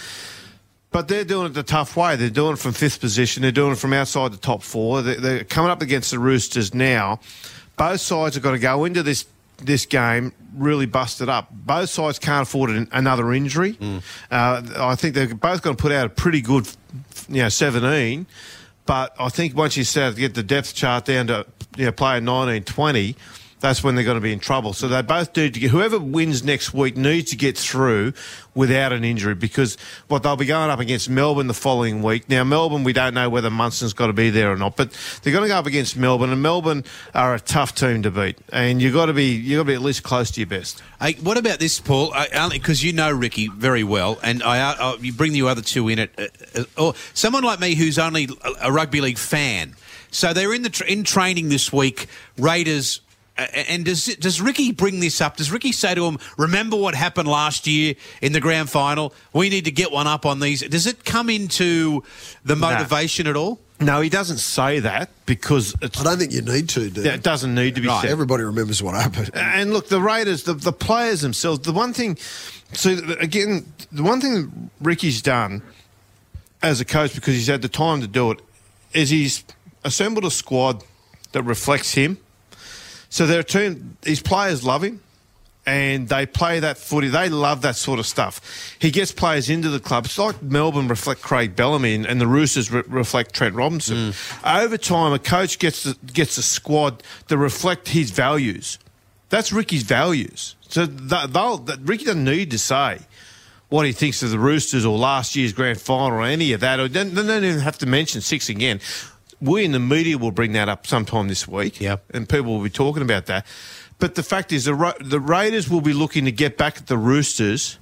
But 0.91 1.07
they're 1.09 1.25
doing 1.25 1.47
it 1.47 1.53
the 1.53 1.63
tough 1.63 1.97
way. 1.97 2.15
They're 2.15 2.29
doing 2.29 2.53
it 2.53 2.59
from 2.59 2.71
fifth 2.71 3.01
position. 3.01 3.41
They're 3.41 3.51
doing 3.51 3.73
it 3.73 3.77
from 3.77 3.93
outside 3.93 4.31
the 4.31 4.37
top 4.37 4.63
four. 4.63 5.01
They're 5.01 5.43
coming 5.43 5.69
up 5.69 5.81
against 5.81 6.11
the 6.11 6.19
Roosters 6.19 6.73
now. 6.73 7.19
Both 7.75 8.01
sides 8.01 8.35
have 8.35 8.43
got 8.43 8.51
to 8.51 8.59
go 8.59 8.85
into 8.85 9.03
this 9.03 9.25
this 9.61 9.85
game 9.85 10.33
really 10.53 10.85
busted 10.85 11.29
up. 11.29 11.49
Both 11.51 11.89
sides 11.89 12.19
can't 12.19 12.43
afford 12.43 12.69
an, 12.71 12.87
another 12.91 13.31
injury. 13.33 13.77
Uh, 14.31 14.61
I 14.77 14.95
think 14.95 15.15
they're 15.15 15.33
both 15.33 15.61
going 15.61 15.75
to 15.75 15.81
put 15.81 15.91
out 15.91 16.05
a 16.05 16.09
pretty 16.09 16.41
good, 16.41 16.67
you 17.27 17.43
know, 17.43 17.49
17. 17.49 18.25
But 18.85 19.15
I 19.19 19.29
think 19.29 19.55
once 19.55 19.77
you 19.77 19.83
start 19.83 20.15
to 20.15 20.19
get 20.19 20.33
the 20.33 20.43
depth 20.43 20.73
chart 20.73 21.05
down 21.05 21.27
to 21.27 21.45
you 21.77 21.85
know, 21.85 21.91
player 21.91 22.19
19, 22.19 22.63
20, 22.63 23.15
that's 23.59 23.83
when 23.83 23.95
they're 23.95 24.03
going 24.03 24.15
to 24.15 24.21
be 24.21 24.33
in 24.33 24.39
trouble. 24.39 24.73
So 24.73 24.87
they 24.87 25.01
both 25.01 25.35
need 25.35 25.53
to 25.53 25.59
get, 25.59 25.71
whoever 25.71 25.99
wins 25.99 26.43
next 26.43 26.73
week 26.73 26.95
needs 26.95 27.31
to 27.31 27.37
get 27.37 27.57
through 27.57 28.13
without 28.55 28.91
an 28.91 29.03
injury 29.03 29.35
because 29.35 29.77
what 30.07 30.23
they'll 30.23 30.35
be 30.35 30.45
going 30.45 30.69
up 30.69 30.79
against 30.79 31.09
Melbourne 31.09 31.47
the 31.47 31.53
following 31.53 32.01
week. 32.01 32.29
Now, 32.29 32.43
Melbourne, 32.43 32.83
we 32.83 32.93
don't 32.93 33.13
know 33.13 33.29
whether 33.29 33.49
Munster's 33.49 33.93
got 33.93 34.07
to 34.07 34.13
be 34.13 34.29
there 34.29 34.51
or 34.51 34.57
not, 34.57 34.75
but 34.75 34.91
they're 35.21 35.33
going 35.33 35.43
to 35.43 35.49
go 35.49 35.57
up 35.57 35.65
against 35.65 35.97
Melbourne, 35.97 36.31
and 36.31 36.41
Melbourne 36.41 36.83
are 37.13 37.35
a 37.35 37.39
tough 37.39 37.75
team 37.75 38.03
to 38.03 38.11
beat. 38.11 38.37
And 38.51 38.81
you've 38.81 38.93
got 38.93 39.07
to 39.07 39.13
be, 39.13 39.31
you've 39.31 39.59
got 39.59 39.63
to 39.63 39.67
be 39.67 39.73
at 39.75 39.81
least 39.81 40.03
close 40.03 40.31
to 40.31 40.39
your 40.39 40.47
best. 40.47 40.81
Hey, 41.01 41.13
what 41.13 41.37
about 41.37 41.59
this, 41.59 41.79
Paul? 41.79 42.13
Because 42.51 42.83
you 42.83 42.93
know 42.93 43.11
Ricky 43.11 43.47
very 43.47 43.83
well, 43.83 44.19
and 44.23 44.43
I, 44.43 44.59
uh, 44.59 44.97
you 44.99 45.13
bring 45.13 45.33
the 45.33 45.43
other 45.43 45.61
two 45.61 45.87
in 45.87 45.99
it, 45.99 46.11
uh, 46.17 46.61
uh, 46.61 46.63
or 46.77 46.93
someone 47.13 47.43
like 47.43 47.59
me 47.59 47.75
who's 47.75 47.99
only 47.99 48.29
a, 48.61 48.71
rugby 48.71 49.01
league 49.01 49.17
fan. 49.17 49.75
So 50.11 50.33
they're 50.33 50.53
in 50.53 50.63
the 50.63 50.69
tr- 50.69 50.85
in 50.85 51.03
training 51.03 51.49
this 51.49 51.71
week. 51.71 52.07
Raiders. 52.37 53.01
Uh, 53.39 53.45
And 53.67 53.85
does 53.85 54.05
does 54.17 54.41
Ricky 54.41 54.71
bring 54.71 54.99
this 54.99 55.21
up? 55.21 55.37
Does 55.37 55.51
Ricky 55.51 55.71
say 55.71 55.95
to 55.95 56.05
him, 56.05 56.19
"Remember 56.37 56.75
what 56.75 56.95
happened 56.95 57.27
last 57.27 57.67
year 57.67 57.95
in 58.21 58.33
the 58.33 58.39
grand 58.39 58.69
final? 58.69 59.13
We 59.33 59.49
need 59.49 59.65
to 59.65 59.71
get 59.71 59.91
one 59.91 60.07
up 60.07 60.25
on 60.25 60.39
these." 60.39 60.61
Does 60.61 60.87
it 60.87 61.05
come 61.05 61.29
into 61.29 62.03
the 62.43 62.55
motivation 62.55 63.27
at 63.27 63.35
all? 63.35 63.59
No, 63.81 64.01
he 64.01 64.09
doesn't 64.09 64.39
say 64.39 64.79
that 64.81 65.09
because 65.25 65.73
it's, 65.81 66.01
I 66.01 66.03
don't 66.03 66.17
think 66.17 66.33
you 66.33 66.41
need 66.41 66.67
to, 66.69 66.89
do 66.89 67.01
yeah, 67.01 67.13
it 67.13 67.23
doesn't 67.23 67.55
need 67.55 67.75
to 67.75 67.81
be 67.81 67.87
said. 67.87 68.09
Everybody 68.09 68.43
remembers 68.43 68.83
what 68.83 68.93
happened. 68.93 69.31
And 69.33 69.71
look, 69.71 69.87
the 69.87 70.01
Raiders, 70.01 70.43
the, 70.43 70.53
the 70.53 70.73
players 70.73 71.21
themselves, 71.21 71.61
the 71.61 71.71
one 71.71 71.93
thing, 71.93 72.17
so 72.73 72.97
again, 73.21 73.71
the 73.91 74.03
one 74.03 74.19
thing 74.19 74.33
that 74.33 74.51
Ricky's 74.81 75.21
done 75.21 75.61
as 76.61 76.81
a 76.81 76.85
coach, 76.85 77.15
because 77.15 77.35
he's 77.35 77.47
had 77.47 77.61
the 77.61 77.69
time 77.69 78.01
to 78.01 78.07
do 78.07 78.31
it, 78.31 78.41
is 78.91 79.09
he's 79.09 79.45
assembled 79.85 80.25
a 80.25 80.31
squad 80.31 80.83
that 81.31 81.43
reflects 81.43 81.93
him. 81.93 82.17
So 83.09 83.25
their 83.25 83.43
team, 83.43 83.97
his 84.03 84.21
players 84.21 84.63
love 84.63 84.83
him. 84.83 85.01
And 85.65 86.07
they 86.09 86.25
play 86.25 86.61
that 86.61 86.79
footy. 86.79 87.09
They 87.09 87.29
love 87.29 87.61
that 87.61 87.75
sort 87.75 87.99
of 87.99 88.07
stuff. 88.07 88.75
He 88.79 88.89
gets 88.89 89.11
players 89.11 89.51
into 89.51 89.69
the 89.69 89.79
club. 89.79 90.05
It's 90.05 90.17
like 90.17 90.41
Melbourne 90.41 90.87
reflect 90.87 91.21
Craig 91.21 91.55
Bellamy 91.55 91.93
and, 91.93 92.05
and 92.07 92.19
the 92.19 92.25
Roosters 92.25 92.71
re- 92.71 92.81
reflect 92.87 93.35
Trent 93.35 93.53
Robinson. 93.53 94.13
Mm. 94.13 94.63
Over 94.63 94.77
time, 94.77 95.13
a 95.13 95.19
coach 95.19 95.59
gets 95.59 95.85
a, 95.85 95.93
gets 96.11 96.39
a 96.39 96.41
squad 96.41 97.03
that 97.27 97.37
reflect 97.37 97.89
his 97.89 98.09
values. 98.09 98.79
That's 99.27 99.51
Ricky's 99.51 99.83
values. 99.83 100.55
So 100.69 100.87
th- 100.87 101.27
they'll, 101.29 101.57
that 101.57 101.79
Ricky 101.83 102.05
doesn't 102.05 102.23
need 102.23 102.49
to 102.51 102.57
say 102.57 102.99
what 103.67 103.85
he 103.85 103.91
thinks 103.91 104.23
of 104.23 104.31
the 104.31 104.39
Roosters 104.39 104.85
or 104.85 104.97
last 104.97 105.35
year's 105.35 105.53
grand 105.53 105.79
final 105.79 106.17
or 106.17 106.23
any 106.23 106.53
of 106.53 106.61
that. 106.61 106.79
Or 106.79 106.87
they 106.87 107.03
don't 107.03 107.43
even 107.43 107.59
have 107.59 107.77
to 107.79 107.85
mention 107.85 108.21
six 108.21 108.49
again. 108.49 108.79
We 109.41 109.65
in 109.65 109.71
the 109.71 109.79
media 109.79 110.17
will 110.17 110.31
bring 110.31 110.53
that 110.53 110.69
up 110.69 110.85
sometime 110.85 111.27
this 111.27 111.47
week. 111.47 111.79
Yeah. 111.79 111.97
And 112.13 112.27
people 112.27 112.55
will 112.57 112.63
be 112.63 112.69
talking 112.69 113.01
about 113.01 113.27
that. 113.27 113.45
But 113.99 114.15
the 114.15 114.23
fact 114.23 114.51
is, 114.51 114.65
the, 114.65 114.73
Ra- 114.73 114.93
the 114.99 115.19
Raiders 115.19 115.69
will 115.69 115.81
be 115.81 115.93
looking 115.93 116.25
to 116.25 116.31
get 116.31 116.57
back 116.57 116.77
at 116.77 116.87
the 116.87 116.97
Roosters 116.97 117.77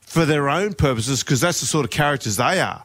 for 0.00 0.24
their 0.24 0.48
own 0.48 0.74
purposes 0.74 1.22
because 1.24 1.40
that's 1.40 1.60
the 1.60 1.66
sort 1.66 1.84
of 1.84 1.90
characters 1.90 2.36
they 2.36 2.60
are. 2.60 2.84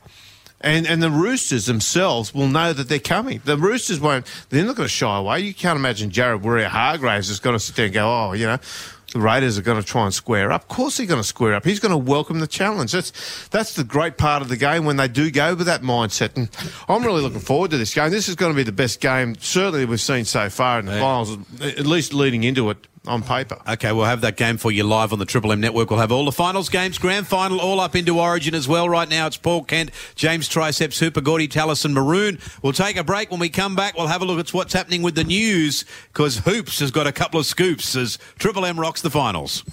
And 0.62 0.86
and 0.86 1.02
the 1.02 1.10
Roosters 1.10 1.68
themselves 1.68 2.34
will 2.34 2.50
know 2.50 2.74
that 2.74 2.90
they're 2.90 3.00
coming. 3.00 3.42
The 3.46 3.58
Roosters 3.58 4.00
won't. 4.00 4.26
They're 4.50 4.66
not 4.66 4.76
going 4.76 4.88
to 4.88 4.94
shy 4.94 5.18
away. 5.18 5.40
You 5.40 5.54
can't 5.54 5.78
imagine 5.78 6.10
Jared 6.10 6.42
Waerea-Hargreaves 6.42 7.30
is 7.30 7.40
going 7.40 7.56
to 7.56 7.60
sit 7.60 7.78
there 7.78 7.86
and 7.86 7.94
go, 7.94 8.10
oh, 8.10 8.34
you 8.34 8.46
know, 8.46 8.58
the 9.14 9.20
Raiders 9.20 9.58
are 9.58 9.62
going 9.62 9.82
to 9.82 9.86
try 9.86 10.06
and 10.06 10.14
square 10.14 10.52
up. 10.52 10.64
Of 10.64 10.68
course, 10.68 10.98
they're 10.98 11.08
going 11.08 11.22
to 11.22 11.28
square 11.28 11.56
up. 11.56 11.66
He's 11.66 11.80
going 11.80 11.92
to 11.92 11.98
welcome 11.98 12.40
the 12.40 12.48
challenge. 12.48 12.92
That's 12.92 13.48
that's 13.50 13.74
the 13.74 13.84
great 13.84 14.18
part 14.18 14.42
of 14.42 14.50
the 14.50 14.58
game 14.58 14.86
when 14.86 14.98
they 14.98 15.08
do 15.08 15.32
go 15.32 15.56
with 15.56 15.68
that 15.68 15.82
mindset. 15.82 16.36
And 16.38 16.50
I'm 16.88 17.04
really 17.04 17.22
looking 17.22 17.40
forward 17.40 17.72
to 17.72 17.78
this 17.78 17.94
game. 17.94 18.12
This 18.12 18.30
is 18.30 18.36
going 18.36 18.52
to 18.52 18.56
be 18.56 18.64
the 18.64 18.72
best 18.72 19.02
game 19.02 19.36
certainly 19.40 19.86
we've 19.86 20.02
seen 20.02 20.26
so 20.26 20.50
far 20.50 20.80
in 20.80 20.86
the 20.86 20.94
finals, 20.94 21.38
at 21.62 21.86
least 21.86 22.14
leading 22.14 22.44
into 22.44 22.70
it 22.70 22.78
on 23.10 23.24
paper. 23.24 23.58
Okay, 23.68 23.92
we'll 23.92 24.06
have 24.06 24.22
that 24.22 24.38
game 24.38 24.58
for 24.58 24.72
you 24.72 24.84
live 24.84 25.12
on 25.12 25.20
the 25.20 25.26
Triple 25.26 25.52
M 25.52 25.60
network. 25.60 25.90
We'll 25.90 26.00
have 26.00 26.12
all 26.12 26.26
the 26.26 26.32
finals 26.32 26.70
games, 26.70 26.98
grand 26.98 27.28
final, 27.28 27.60
all 27.60 27.80
up 27.80 27.96
into 27.96 28.20
Origin 28.20 28.56
as 28.56 28.68
well. 28.68 28.88
Right 28.88 29.10
now, 29.10 29.28
it's 29.28 29.38
Paul 29.38 29.64
Kent, 29.64 29.92
James 30.16 30.48
Triceps, 30.48 31.00
Hooper, 31.00 31.22
Gordy, 31.22 31.48
Tallis, 31.48 31.86
Maroon. 31.88 32.40
We'll 32.62 32.74
take 32.74 32.98
a 32.98 33.04
break. 33.04 33.32
When 33.32 33.40
we 33.40 33.50
come 33.50 33.76
back, 33.76 33.98
we'll 33.98 34.08
have 34.08 34.22
a 34.22 34.26
look 34.26 34.40
at 34.40 34.54
what's 34.54 34.74
happening 34.74 35.02
with 35.02 35.16
the 35.16 35.24
news 35.24 35.86
because 36.14 36.38
Hoops 36.40 36.80
has 36.80 36.92
got 36.92 37.08
a 37.08 37.12
couple 37.12 37.40
of 37.40 37.46
scoops 37.46 37.96
as 37.96 38.18
Triple 38.38 38.66
M 38.66 38.80
rocks 38.80 39.02
the 39.02 39.10
finals. 39.10 39.64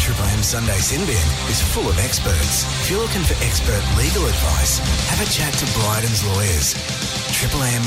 Triple 0.00 0.24
M 0.24 0.42
Sunday 0.42 0.78
Sin 0.78 1.00
Bin 1.06 1.28
is 1.48 1.62
full 1.72 1.88
of 1.88 1.98
experts. 1.98 2.64
If 2.82 2.90
you're 2.90 3.00
looking 3.00 3.22
for 3.22 3.34
expert 3.44 3.82
legal 3.96 4.26
advice, 4.26 4.78
have 5.08 5.20
a 5.20 5.30
chat 5.30 5.54
to 5.54 5.66
Bryden's 5.80 6.26
lawyers. 6.26 6.74
Triple 7.32 7.62
M 7.62 7.82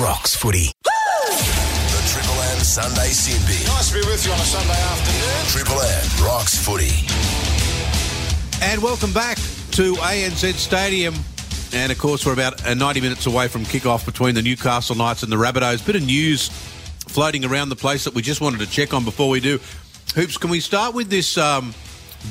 rocks 0.00 0.34
footy. 0.36 0.70
The 0.84 2.02
Triple 2.06 2.40
M 2.40 2.58
Sunday 2.60 3.08
Sin 3.08 3.42
Nice 3.66 3.88
to 3.88 3.94
be 3.94 4.00
with 4.06 4.24
you 4.24 4.30
on 4.30 4.38
a 4.38 4.44
Sunday 4.44 4.80
afternoon. 4.80 5.46
Triple 5.48 5.80
M 5.80 6.24
rocks 6.24 6.56
footy. 6.56 7.04
And 8.62 8.80
welcome 8.80 9.12
back 9.12 9.38
to 9.72 9.94
ANZ 9.94 10.54
Stadium. 10.54 11.14
And 11.72 11.90
of 11.90 11.98
course, 11.98 12.24
we're 12.24 12.32
about 12.32 12.64
uh, 12.64 12.74
90 12.74 13.00
minutes 13.00 13.26
away 13.26 13.48
from 13.48 13.64
kickoff 13.64 14.06
between 14.06 14.36
the 14.36 14.42
Newcastle 14.42 14.94
Knights 14.94 15.24
and 15.24 15.32
the 15.32 15.36
Rabbitohs. 15.36 15.84
Bit 15.84 15.96
of 15.96 16.04
news 16.04 16.48
floating 17.08 17.44
around 17.44 17.70
the 17.70 17.76
place 17.76 18.04
that 18.04 18.14
we 18.14 18.22
just 18.22 18.40
wanted 18.40 18.60
to 18.60 18.70
check 18.70 18.94
on 18.94 19.04
before 19.04 19.28
we 19.28 19.40
do. 19.40 19.58
Hoops, 20.14 20.36
can 20.36 20.50
we 20.50 20.60
start 20.60 20.94
with 20.94 21.10
this 21.10 21.36
um, 21.36 21.74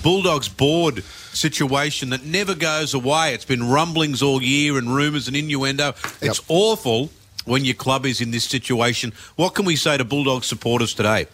Bulldogs 0.02 0.48
board 0.48 1.04
situation 1.04 2.12
that 2.12 2.24
never 2.24 2.56
goes 2.56 2.94
away? 2.94 3.34
It's 3.34 3.46
been 3.46 3.68
rumblings 3.70 4.24
all 4.24 4.42
year 4.42 4.78
and 4.78 4.96
rumours 4.96 5.28
and 5.28 5.36
innuendo. 5.36 5.96
It's 6.22 6.40
awful 6.48 7.10
when 7.48 7.66
your 7.66 7.76
club 7.76 8.06
is 8.06 8.22
in 8.22 8.32
this 8.32 8.46
situation. 8.46 9.14
What 9.36 9.56
can 9.56 9.66
we 9.66 9.76
say 9.76 9.98
to 9.98 10.06
Bulldog 10.06 10.44
supporters 10.44 10.94
today? 10.94 11.28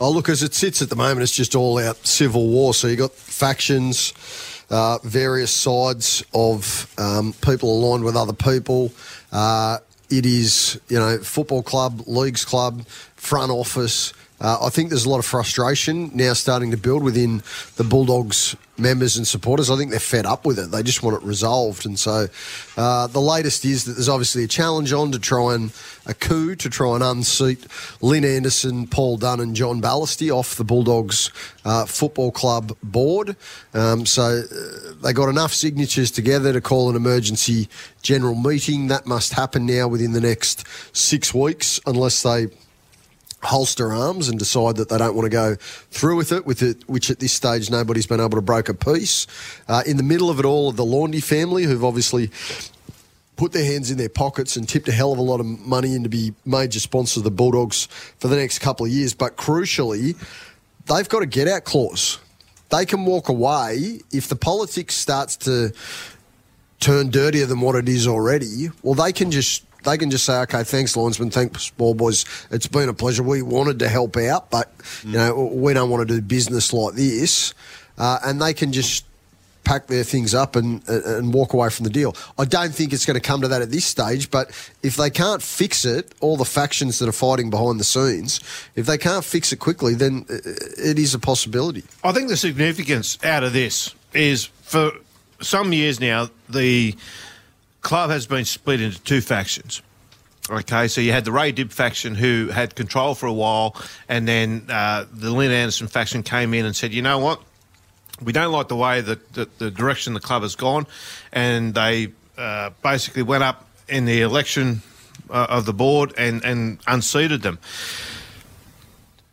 Oh, 0.00 0.10
look, 0.10 0.28
as 0.28 0.42
it 0.42 0.54
sits 0.54 0.82
at 0.82 0.90
the 0.90 0.96
moment, 0.96 1.22
it's 1.22 1.36
just 1.36 1.54
all 1.54 1.78
out 1.78 2.04
civil 2.06 2.48
war. 2.48 2.74
So 2.74 2.88
you've 2.88 2.98
got 2.98 3.12
factions, 3.12 4.12
uh, 4.70 4.98
various 5.04 5.52
sides 5.52 6.24
of 6.34 6.92
um, 6.98 7.32
people 7.42 7.70
aligned 7.70 8.04
with 8.04 8.16
other 8.16 8.32
people. 8.32 8.92
Uh, 9.30 9.78
it 10.10 10.26
is, 10.26 10.80
you 10.88 10.98
know, 10.98 11.18
football 11.18 11.62
club, 11.62 12.02
leagues 12.06 12.44
club, 12.44 12.86
front 13.14 13.52
office. 13.52 14.12
Uh, 14.40 14.58
I 14.62 14.68
think 14.68 14.90
there's 14.90 15.04
a 15.04 15.10
lot 15.10 15.18
of 15.18 15.26
frustration 15.26 16.10
now 16.14 16.32
starting 16.32 16.70
to 16.72 16.76
build 16.76 17.02
within 17.02 17.42
the 17.76 17.84
Bulldogs 17.84 18.56
members 18.76 19.16
and 19.16 19.26
supporters. 19.26 19.70
I 19.70 19.76
think 19.76 19.90
they're 19.90 20.00
fed 20.00 20.26
up 20.26 20.44
with 20.44 20.58
it. 20.58 20.70
They 20.70 20.82
just 20.82 21.02
want 21.02 21.16
it 21.22 21.26
resolved. 21.26 21.86
And 21.86 21.98
so 21.98 22.26
uh, 22.76 23.06
the 23.06 23.20
latest 23.20 23.64
is 23.64 23.84
that 23.84 23.92
there's 23.92 24.08
obviously 24.08 24.44
a 24.44 24.48
challenge 24.48 24.92
on 24.92 25.12
to 25.12 25.18
try 25.18 25.54
and 25.54 25.72
a 26.06 26.14
coup 26.14 26.56
to 26.56 26.68
try 26.68 26.94
and 26.94 27.02
unseat 27.02 27.66
Lynn 28.00 28.24
Anderson, 28.24 28.86
Paul 28.88 29.16
Dunn, 29.16 29.40
and 29.40 29.54
John 29.54 29.80
Ballasty 29.80 30.30
off 30.30 30.56
the 30.56 30.64
Bulldogs 30.64 31.30
uh, 31.64 31.86
Football 31.86 32.32
Club 32.32 32.76
board. 32.82 33.36
Um, 33.72 34.04
so 34.04 34.42
uh, 34.42 34.94
they 35.02 35.12
got 35.12 35.28
enough 35.28 35.54
signatures 35.54 36.10
together 36.10 36.52
to 36.52 36.60
call 36.60 36.90
an 36.90 36.96
emergency 36.96 37.68
general 38.02 38.34
meeting. 38.34 38.88
That 38.88 39.06
must 39.06 39.34
happen 39.34 39.64
now 39.66 39.86
within 39.86 40.12
the 40.12 40.20
next 40.20 40.66
six 40.94 41.32
weeks, 41.32 41.78
unless 41.86 42.22
they 42.22 42.48
holster 43.44 43.92
arms 43.92 44.28
and 44.28 44.38
decide 44.38 44.76
that 44.76 44.88
they 44.88 44.98
don't 44.98 45.14
want 45.14 45.26
to 45.26 45.30
go 45.30 45.56
through 45.90 46.16
with 46.16 46.32
it, 46.32 46.46
with 46.46 46.62
it, 46.62 46.88
which 46.88 47.10
at 47.10 47.20
this 47.20 47.32
stage 47.32 47.70
nobody's 47.70 48.06
been 48.06 48.20
able 48.20 48.30
to 48.30 48.42
broker 48.42 48.72
a 48.72 48.74
peace. 48.74 49.26
Uh, 49.68 49.82
in 49.86 49.96
the 49.96 50.02
middle 50.02 50.30
of 50.30 50.38
it 50.38 50.44
all, 50.44 50.72
the 50.72 50.84
Laundy 50.84 51.20
family, 51.20 51.64
who've 51.64 51.84
obviously 51.84 52.30
put 53.36 53.52
their 53.52 53.64
hands 53.64 53.90
in 53.90 53.98
their 53.98 54.08
pockets 54.08 54.56
and 54.56 54.68
tipped 54.68 54.88
a 54.88 54.92
hell 54.92 55.12
of 55.12 55.18
a 55.18 55.22
lot 55.22 55.40
of 55.40 55.46
money 55.46 55.94
in 55.94 56.02
to 56.02 56.08
be 56.08 56.32
major 56.44 56.80
sponsors 56.80 57.18
of 57.18 57.24
the 57.24 57.30
Bulldogs 57.30 57.86
for 58.18 58.28
the 58.28 58.36
next 58.36 58.60
couple 58.60 58.86
of 58.86 58.92
years. 58.92 59.12
But 59.14 59.36
crucially, 59.36 60.16
they've 60.86 61.08
got 61.08 61.22
a 61.22 61.26
get 61.26 61.48
out 61.48 61.64
clause. 61.64 62.18
They 62.70 62.86
can 62.86 63.04
walk 63.04 63.28
away 63.28 64.00
if 64.12 64.28
the 64.28 64.36
politics 64.36 64.94
starts 64.94 65.36
to 65.38 65.72
turn 66.80 67.10
dirtier 67.10 67.46
than 67.46 67.60
what 67.60 67.74
it 67.74 67.88
is 67.88 68.06
already. 68.06 68.68
Well, 68.82 68.94
they 68.94 69.12
can 69.12 69.30
just 69.30 69.64
they 69.84 69.98
can 69.98 70.10
just 70.10 70.24
say, 70.24 70.40
okay, 70.40 70.64
thanks, 70.64 70.96
Linesman, 70.96 71.30
thanks, 71.30 71.70
ball 71.70 71.94
boys. 71.94 72.24
It's 72.50 72.66
been 72.66 72.88
a 72.88 72.94
pleasure. 72.94 73.22
We 73.22 73.42
wanted 73.42 73.78
to 73.80 73.88
help 73.88 74.16
out, 74.16 74.50
but 74.50 74.72
you 75.04 75.12
know 75.12 75.50
we 75.52 75.74
don't 75.74 75.90
want 75.90 76.06
to 76.08 76.14
do 76.14 76.20
business 76.20 76.72
like 76.72 76.94
this, 76.94 77.54
uh, 77.98 78.18
and 78.24 78.40
they 78.40 78.54
can 78.54 78.72
just 78.72 79.04
pack 79.64 79.86
their 79.86 80.04
things 80.04 80.34
up 80.34 80.56
and 80.56 80.86
and 80.88 81.32
walk 81.32 81.52
away 81.54 81.70
from 81.70 81.84
the 81.84 81.90
deal. 81.90 82.14
I 82.38 82.44
don't 82.44 82.74
think 82.74 82.92
it's 82.92 83.06
going 83.06 83.20
to 83.20 83.26
come 83.26 83.40
to 83.40 83.48
that 83.48 83.62
at 83.62 83.70
this 83.70 83.84
stage. 83.84 84.30
But 84.30 84.50
if 84.82 84.96
they 84.96 85.10
can't 85.10 85.42
fix 85.42 85.84
it, 85.84 86.14
all 86.20 86.36
the 86.36 86.44
factions 86.44 86.98
that 86.98 87.08
are 87.08 87.12
fighting 87.12 87.50
behind 87.50 87.80
the 87.80 87.84
scenes, 87.84 88.40
if 88.74 88.86
they 88.86 88.98
can't 88.98 89.24
fix 89.24 89.52
it 89.52 89.56
quickly, 89.56 89.94
then 89.94 90.26
uh, 90.28 90.36
it 90.76 90.98
is 90.98 91.14
a 91.14 91.18
possibility. 91.18 91.84
I 92.02 92.12
think 92.12 92.28
the 92.28 92.36
significance 92.36 93.18
out 93.24 93.42
of 93.42 93.52
this 93.52 93.94
is 94.12 94.44
for 94.44 94.92
some 95.40 95.72
years 95.72 96.00
now, 96.00 96.28
the 96.48 96.94
club 97.84 98.10
has 98.10 98.26
been 98.26 98.44
split 98.44 98.80
into 98.80 99.00
two 99.02 99.20
factions. 99.20 99.80
Okay, 100.50 100.88
so 100.88 101.00
you 101.00 101.12
had 101.12 101.24
the 101.24 101.32
Ray 101.32 101.52
Dib 101.52 101.70
faction 101.70 102.14
who 102.14 102.48
had 102.48 102.74
control 102.74 103.14
for 103.14 103.26
a 103.26 103.32
while, 103.32 103.76
and 104.08 104.26
then 104.26 104.66
uh, 104.68 105.06
the 105.12 105.30
Lynn 105.30 105.52
Anderson 105.52 105.86
faction 105.86 106.22
came 106.22 106.52
in 106.52 106.66
and 106.66 106.74
said, 106.74 106.92
you 106.92 107.00
know 107.00 107.18
what? 107.18 107.40
We 108.22 108.32
don't 108.32 108.52
like 108.52 108.68
the 108.68 108.76
way 108.76 109.00
that, 109.00 109.32
that 109.34 109.58
the 109.58 109.70
direction 109.70 110.12
the 110.12 110.20
club 110.20 110.42
has 110.42 110.56
gone, 110.56 110.86
and 111.32 111.74
they 111.74 112.12
uh, 112.36 112.70
basically 112.82 113.22
went 113.22 113.42
up 113.42 113.66
in 113.88 114.04
the 114.04 114.20
election 114.20 114.82
uh, 115.30 115.46
of 115.48 115.64
the 115.64 115.72
board 115.72 116.12
and, 116.18 116.44
and 116.44 116.78
unseated 116.86 117.42
them. 117.42 117.58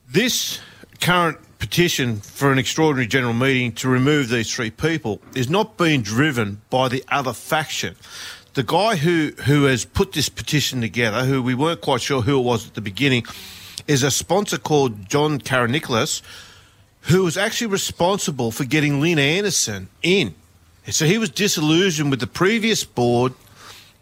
This 0.09 0.59
current 0.99 1.39
petition 1.59 2.17
for 2.17 2.51
an 2.51 2.57
extraordinary 2.57 3.07
general 3.07 3.33
meeting 3.33 3.71
to 3.71 3.87
remove 3.87 4.29
these 4.29 4.53
three 4.53 4.71
people 4.71 5.21
is 5.35 5.49
not 5.49 5.77
being 5.77 6.01
driven 6.01 6.61
by 6.69 6.87
the 6.87 7.03
other 7.09 7.33
faction. 7.33 7.95
The 8.53 8.63
guy 8.63 8.97
who, 8.97 9.31
who 9.45 9.63
has 9.63 9.85
put 9.85 10.11
this 10.11 10.27
petition 10.27 10.81
together, 10.81 11.23
who 11.23 11.41
we 11.41 11.55
weren't 11.55 11.79
quite 11.79 12.01
sure 12.01 12.21
who 12.21 12.37
it 12.37 12.43
was 12.43 12.67
at 12.67 12.73
the 12.73 12.81
beginning, 12.81 13.25
is 13.87 14.03
a 14.03 14.11
sponsor 14.11 14.57
called 14.57 15.07
John 15.07 15.39
Karanicholas, 15.39 16.21
who 17.01 17.23
was 17.23 17.37
actually 17.37 17.67
responsible 17.67 18.51
for 18.51 18.65
getting 18.65 18.99
Lynn 18.99 19.19
Anderson 19.19 19.87
in. 20.03 20.35
So 20.89 21.05
he 21.05 21.17
was 21.17 21.29
disillusioned 21.29 22.11
with 22.11 22.19
the 22.19 22.27
previous 22.27 22.83
board 22.83 23.33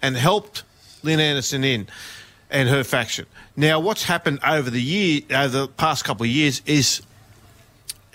and 0.02 0.18
helped 0.18 0.64
Lynn 1.04 1.20
Anderson 1.20 1.64
in 1.64 1.88
and 2.50 2.70
her 2.70 2.84
faction. 2.84 3.28
Now, 3.56 3.80
what's 3.80 4.04
happened 4.04 4.40
over 4.46 4.70
the 4.70 4.82
year, 4.82 5.22
over 5.30 5.48
the 5.48 5.68
past 5.68 6.04
couple 6.04 6.24
of 6.24 6.30
years, 6.30 6.64
is 6.66 7.02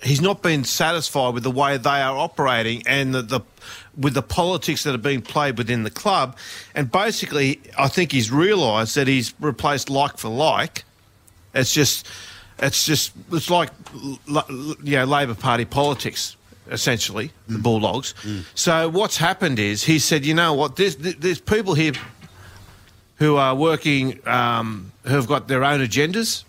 he's 0.04 0.20
not 0.20 0.42
been 0.42 0.64
satisfied 0.64 1.34
with 1.34 1.42
the 1.42 1.50
way 1.50 1.76
they 1.76 2.00
are 2.02 2.16
operating 2.16 2.82
and 2.86 3.14
the, 3.14 3.22
the 3.22 3.40
with 3.96 4.14
the 4.14 4.22
politics 4.22 4.82
that 4.84 4.94
are 4.94 4.98
being 4.98 5.22
played 5.22 5.56
within 5.58 5.82
the 5.82 5.90
club. 5.90 6.36
And 6.74 6.90
basically, 6.90 7.60
I 7.78 7.88
think 7.88 8.12
he's 8.12 8.30
realised 8.30 8.96
that 8.96 9.08
he's 9.08 9.34
replaced 9.40 9.88
like 9.88 10.18
for 10.18 10.28
like. 10.28 10.84
It's 11.54 11.72
just, 11.72 12.08
it's 12.58 12.84
just, 12.84 13.12
it's 13.32 13.50
like, 13.50 13.70
you 14.26 14.96
know, 14.96 15.04
Labor 15.04 15.34
Party 15.34 15.64
politics. 15.64 16.36
Essentially, 16.70 17.30
the 17.46 17.58
Bulldogs. 17.58 18.14
So 18.54 18.88
what's 18.88 19.18
happened 19.18 19.58
is 19.58 19.84
he 19.84 19.98
said, 19.98 20.24
you 20.24 20.32
know 20.32 20.54
what, 20.54 20.76
there's, 20.76 20.96
there's 20.96 21.38
people 21.38 21.74
here 21.74 21.92
who 23.16 23.36
are 23.36 23.54
working, 23.54 24.18
um, 24.26 24.90
who 25.02 25.14
have 25.14 25.26
got 25.26 25.46
their 25.46 25.62
own 25.62 25.80
agendas. 25.80 26.44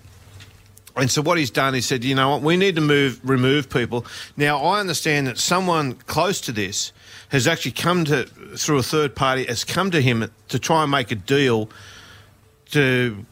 And 0.97 1.11
so 1.11 1.21
what 1.21 1.37
he's 1.37 1.51
done, 1.51 1.73
he 1.73 1.81
said, 1.81 2.03
you 2.03 2.15
know 2.15 2.29
what, 2.29 2.41
we 2.41 2.55
need 2.55 2.75
to 2.75 2.81
move, 2.81 3.19
remove 3.23 3.69
people. 3.69 4.05
Now 4.37 4.59
I 4.59 4.79
understand 4.79 5.27
that 5.27 5.37
someone 5.37 5.93
close 5.93 6.39
to 6.41 6.51
this 6.51 6.93
has 7.29 7.47
actually 7.47 7.73
come 7.73 8.05
to 8.05 8.25
through 8.57 8.77
a 8.77 8.83
third 8.83 9.15
party 9.15 9.43
has 9.45 9.63
come 9.63 9.91
to 9.91 10.01
him 10.01 10.31
to 10.47 10.59
try 10.59 10.83
and 10.83 10.91
make 10.91 11.11
a 11.11 11.15
deal 11.15 11.69
to 12.71 13.25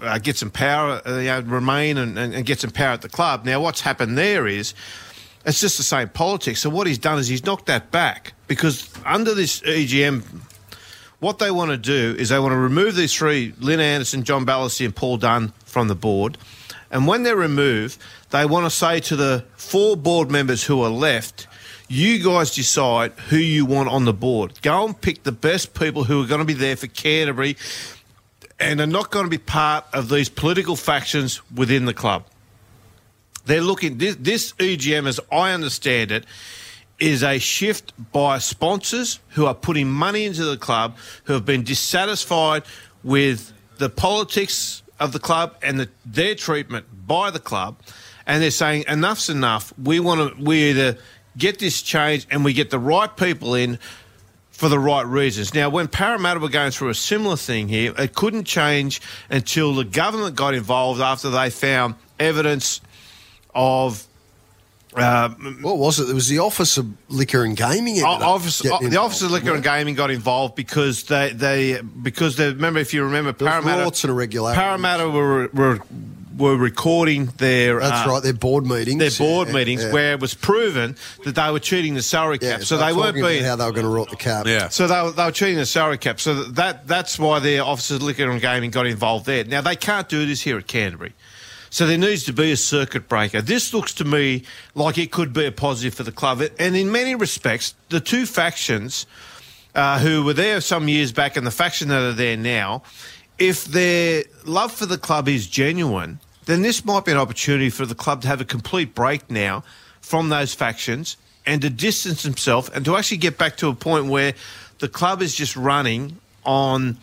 uh, 0.00 0.18
get 0.18 0.36
some 0.36 0.50
power, 0.50 1.00
uh, 1.06 1.18
you 1.18 1.24
know, 1.24 1.40
remain 1.40 1.98
and, 1.98 2.18
and, 2.18 2.34
and 2.34 2.46
get 2.46 2.60
some 2.60 2.70
power 2.70 2.92
at 2.92 3.02
the 3.02 3.08
club. 3.08 3.44
Now 3.44 3.60
what's 3.60 3.80
happened 3.80 4.16
there 4.16 4.46
is 4.46 4.74
it's 5.44 5.60
just 5.60 5.76
the 5.78 5.82
same 5.82 6.08
politics. 6.10 6.60
So 6.60 6.70
what 6.70 6.86
he's 6.86 6.98
done 6.98 7.18
is 7.18 7.26
he's 7.26 7.44
knocked 7.44 7.66
that 7.66 7.90
back 7.90 8.34
because 8.46 8.88
under 9.04 9.34
this 9.34 9.60
EGM 9.62 10.22
what 11.20 11.38
they 11.38 11.50
want 11.50 11.70
to 11.70 11.76
do 11.76 12.18
is 12.18 12.30
they 12.30 12.38
want 12.38 12.52
to 12.52 12.56
remove 12.56 12.96
these 12.96 13.14
three 13.14 13.54
Lynn 13.58 13.80
Anderson, 13.80 14.24
John 14.24 14.46
Ballasy, 14.46 14.86
and 14.86 14.96
Paul 14.96 15.18
Dunn 15.18 15.52
from 15.64 15.88
the 15.88 15.94
board. 15.94 16.38
And 16.90 17.06
when 17.06 17.22
they're 17.22 17.36
removed, 17.36 17.98
they 18.30 18.44
want 18.46 18.66
to 18.66 18.70
say 18.70 19.00
to 19.00 19.16
the 19.16 19.44
four 19.56 19.96
board 19.96 20.30
members 20.30 20.64
who 20.64 20.82
are 20.82 20.90
left, 20.90 21.46
you 21.88 22.22
guys 22.22 22.54
decide 22.54 23.12
who 23.28 23.36
you 23.36 23.66
want 23.66 23.88
on 23.88 24.04
the 24.04 24.12
board. 24.12 24.60
Go 24.62 24.84
and 24.84 25.00
pick 25.00 25.22
the 25.22 25.32
best 25.32 25.74
people 25.74 26.04
who 26.04 26.22
are 26.22 26.26
going 26.26 26.40
to 26.40 26.44
be 26.44 26.54
there 26.54 26.76
for 26.76 26.86
Canterbury 26.86 27.56
and 28.58 28.80
are 28.80 28.86
not 28.86 29.10
going 29.10 29.24
to 29.24 29.30
be 29.30 29.38
part 29.38 29.84
of 29.92 30.08
these 30.08 30.28
political 30.28 30.76
factions 30.76 31.40
within 31.52 31.86
the 31.86 31.94
club. 31.94 32.24
They're 33.44 33.62
looking, 33.62 33.98
this, 33.98 34.16
this 34.16 34.52
EGM, 34.52 35.08
as 35.08 35.18
I 35.32 35.52
understand 35.52 36.12
it, 36.12 36.26
is 37.00 37.22
a 37.22 37.38
shift 37.38 37.92
by 38.12 38.38
sponsors 38.38 39.18
who 39.30 39.46
are 39.46 39.54
putting 39.54 39.90
money 39.90 40.26
into 40.26 40.44
the 40.44 40.58
club 40.58 40.96
who 41.24 41.32
have 41.32 41.46
been 41.46 41.64
dissatisfied 41.64 42.62
with 43.02 43.52
the 43.78 43.88
politics 43.88 44.82
of 45.00 45.12
the 45.12 45.18
club 45.18 45.56
and 45.62 45.80
the, 45.80 45.88
their 46.04 46.34
treatment 46.34 46.86
by 47.06 47.30
the 47.30 47.40
club 47.40 47.76
and 48.26 48.42
they're 48.42 48.50
saying 48.50 48.84
enough's 48.86 49.28
enough 49.28 49.72
we 49.82 49.98
want 49.98 50.36
to 50.36 50.42
we 50.42 50.70
either 50.70 50.98
get 51.36 51.58
this 51.58 51.82
change 51.82 52.26
and 52.30 52.44
we 52.44 52.52
get 52.52 52.70
the 52.70 52.78
right 52.78 53.16
people 53.16 53.54
in 53.54 53.78
for 54.60 54.68
the 54.68 54.78
right 54.78 55.06
reasons. 55.06 55.54
Now, 55.54 55.70
when 55.70 55.88
Parramatta 55.88 56.38
were 56.38 56.50
going 56.50 56.70
through 56.70 56.90
a 56.90 56.94
similar 56.94 57.36
thing 57.36 57.66
here, 57.66 57.94
it 57.96 58.14
couldn't 58.14 58.44
change 58.44 59.00
until 59.30 59.74
the 59.74 59.84
government 59.84 60.36
got 60.36 60.52
involved 60.52 61.00
after 61.00 61.30
they 61.30 61.48
found 61.48 61.94
evidence 62.18 62.82
of 63.54 64.06
uh, 64.96 65.28
what 65.60 65.78
was 65.78 66.00
it? 66.00 66.08
It 66.10 66.14
was 66.14 66.28
the 66.28 66.38
Office 66.40 66.76
of 66.78 66.86
Liquor 67.08 67.44
and 67.44 67.56
Gaming. 67.56 68.02
office, 68.02 68.58
the 68.60 68.96
Office 68.98 69.22
of 69.22 69.30
Liquor 69.30 69.54
and? 69.54 69.62
Gaming 69.62 69.94
got 69.94 70.10
involved 70.10 70.54
because 70.56 71.04
they, 71.04 71.32
they 71.32 71.80
because 71.80 72.36
they 72.36 72.48
remember 72.48 72.80
if 72.80 72.92
you 72.92 73.04
remember 73.04 73.32
There 73.32 73.46
was 73.46 73.52
Parramatta 73.64 73.84
lots 73.84 74.04
of 74.04 74.10
irregularities. 74.10 74.60
Parramatta 74.60 75.08
were, 75.08 75.48
were 75.52 75.80
were 76.36 76.56
recording 76.56 77.26
their 77.36 77.80
That's 77.80 78.06
uh, 78.06 78.10
right, 78.10 78.22
their 78.22 78.32
board 78.32 78.64
meetings. 78.66 78.98
their 78.98 79.10
board 79.26 79.48
Yeah, 79.48 79.54
meetings 79.54 79.84
yeah. 79.84 79.92
where 79.92 80.12
it 80.14 80.20
was 80.20 80.32
proven 80.32 80.96
that 81.24 81.34
they 81.34 81.50
were 81.50 81.58
cheating 81.60 81.94
the 81.94 82.02
salary 82.02 82.38
Yeah, 82.40 82.52
cap. 82.56 82.62
so 82.64 82.78
they 82.78 82.84
weren't 82.92 82.96
talking 82.96 83.20
about 83.20 83.28
being 83.28 83.44
how 83.44 83.56
they 83.56 83.64
were 83.66 83.72
going 83.72 83.84
to 83.84 83.90
rot 83.92 84.08
the 84.10 84.16
cap. 84.16 84.46
Yeah. 84.46 84.68
so 84.68 84.86
they 84.86 85.02
were, 85.02 85.10
they 85.12 85.24
were 85.24 85.32
cheating 85.32 85.56
the 85.58 85.66
salary 85.66 85.98
cap. 85.98 86.18
So 86.18 86.44
that 86.44 86.86
that's 86.86 87.18
why 87.18 87.40
the 87.40 87.58
Office 87.58 87.90
of 87.90 88.02
Liquor 88.02 88.30
and 88.30 88.40
Gaming 88.40 88.70
got 88.70 88.86
involved 88.86 89.26
there. 89.26 89.44
Now 89.44 89.60
they 89.60 89.76
can't 89.76 90.08
do 90.08 90.24
this 90.24 90.40
here 90.40 90.56
at 90.56 90.66
Canterbury. 90.66 91.12
So 91.70 91.86
there 91.86 91.98
needs 91.98 92.24
to 92.24 92.32
be 92.32 92.50
a 92.50 92.56
circuit 92.56 93.08
breaker. 93.08 93.40
This 93.40 93.72
looks 93.72 93.94
to 93.94 94.04
me 94.04 94.42
like 94.74 94.98
it 94.98 95.12
could 95.12 95.32
be 95.32 95.46
a 95.46 95.52
positive 95.52 95.94
for 95.94 96.02
the 96.02 96.12
club. 96.12 96.42
And 96.58 96.76
in 96.76 96.90
many 96.90 97.14
respects, 97.14 97.74
the 97.90 98.00
two 98.00 98.26
factions 98.26 99.06
uh, 99.74 100.00
who 100.00 100.24
were 100.24 100.32
there 100.32 100.60
some 100.60 100.88
years 100.88 101.12
back 101.12 101.36
and 101.36 101.46
the 101.46 101.52
faction 101.52 101.88
that 101.88 102.02
are 102.02 102.12
there 102.12 102.36
now, 102.36 102.82
if 103.38 103.64
their 103.66 104.24
love 104.44 104.72
for 104.72 104.86
the 104.86 104.98
club 104.98 105.28
is 105.28 105.46
genuine, 105.46 106.18
then 106.46 106.62
this 106.62 106.84
might 106.84 107.04
be 107.04 107.12
an 107.12 107.18
opportunity 107.18 107.70
for 107.70 107.86
the 107.86 107.94
club 107.94 108.22
to 108.22 108.28
have 108.28 108.40
a 108.40 108.44
complete 108.44 108.92
break 108.92 109.30
now 109.30 109.62
from 110.00 110.28
those 110.28 110.52
factions 110.52 111.16
and 111.46 111.62
to 111.62 111.70
distance 111.70 112.24
themselves 112.24 112.68
and 112.70 112.84
to 112.84 112.96
actually 112.96 113.16
get 113.16 113.38
back 113.38 113.56
to 113.58 113.68
a 113.68 113.74
point 113.74 114.06
where 114.06 114.34
the 114.80 114.88
club 114.88 115.22
is 115.22 115.36
just 115.36 115.56
running 115.56 116.18
on 116.44 116.98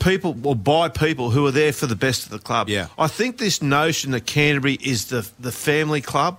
people 0.00 0.36
or 0.42 0.56
by 0.56 0.88
people 0.88 1.30
who 1.30 1.46
are 1.46 1.50
there 1.50 1.72
for 1.72 1.86
the 1.86 1.96
best 1.96 2.24
of 2.24 2.30
the 2.30 2.38
club. 2.38 2.68
Yeah. 2.68 2.88
I 2.98 3.06
think 3.06 3.38
this 3.38 3.62
notion 3.62 4.10
that 4.12 4.26
Canterbury 4.26 4.74
is 4.74 5.06
the 5.06 5.28
the 5.38 5.52
family 5.52 6.00
club 6.00 6.38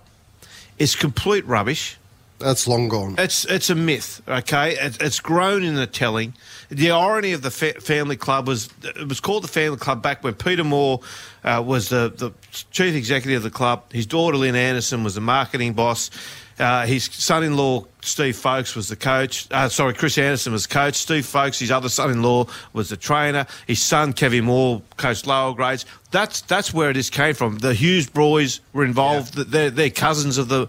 is 0.77 0.95
complete 0.95 1.45
rubbish. 1.45 1.97
That's 2.41 2.67
long 2.67 2.87
gone. 2.87 3.15
It's 3.17 3.45
it's 3.45 3.69
a 3.69 3.75
myth. 3.75 4.21
Okay, 4.27 4.75
it, 4.75 5.01
it's 5.01 5.19
grown 5.19 5.63
in 5.63 5.75
the 5.75 5.87
telling. 5.87 6.33
The 6.69 6.91
irony 6.91 7.33
of 7.33 7.41
the 7.41 7.51
fa- 7.51 7.79
family 7.81 8.17
club 8.17 8.47
was 8.47 8.69
it 8.83 9.07
was 9.07 9.19
called 9.19 9.43
the 9.43 9.47
family 9.47 9.77
club 9.77 10.01
back 10.01 10.23
when 10.23 10.33
Peter 10.33 10.63
Moore 10.63 11.01
uh, 11.43 11.63
was 11.65 11.89
the, 11.89 12.13
the 12.15 12.31
chief 12.71 12.95
executive 12.95 13.37
of 13.37 13.43
the 13.43 13.49
club. 13.49 13.91
His 13.91 14.05
daughter 14.05 14.37
Lynn 14.37 14.55
Anderson 14.55 15.03
was 15.03 15.15
the 15.15 15.21
marketing 15.21 15.73
boss. 15.73 16.11
Uh, 16.59 16.85
his 16.85 17.05
son-in-law 17.05 17.83
Steve 18.01 18.35
Folkes 18.35 18.75
was 18.75 18.87
the 18.87 18.95
coach. 18.95 19.47
Uh, 19.49 19.67
sorry, 19.67 19.95
Chris 19.95 20.17
Anderson 20.17 20.53
was 20.53 20.67
coach. 20.67 20.93
Steve 20.93 21.25
Folkes, 21.25 21.57
his 21.57 21.71
other 21.71 21.89
son-in-law, 21.89 22.45
was 22.73 22.89
the 22.89 22.97
trainer. 22.97 23.47
His 23.65 23.81
son 23.81 24.13
Kevin 24.13 24.45
Moore 24.45 24.81
coached 24.97 25.25
lower 25.25 25.55
grades. 25.55 25.85
That's 26.11 26.41
that's 26.41 26.71
where 26.73 26.93
this 26.93 27.09
came 27.09 27.33
from. 27.33 27.57
The 27.57 27.73
Hughes 27.73 28.07
boys 28.07 28.59
were 28.73 28.85
involved. 28.85 29.33
They're, 29.33 29.71
they're 29.71 29.89
cousins 29.89 30.37
of 30.37 30.49
the 30.49 30.67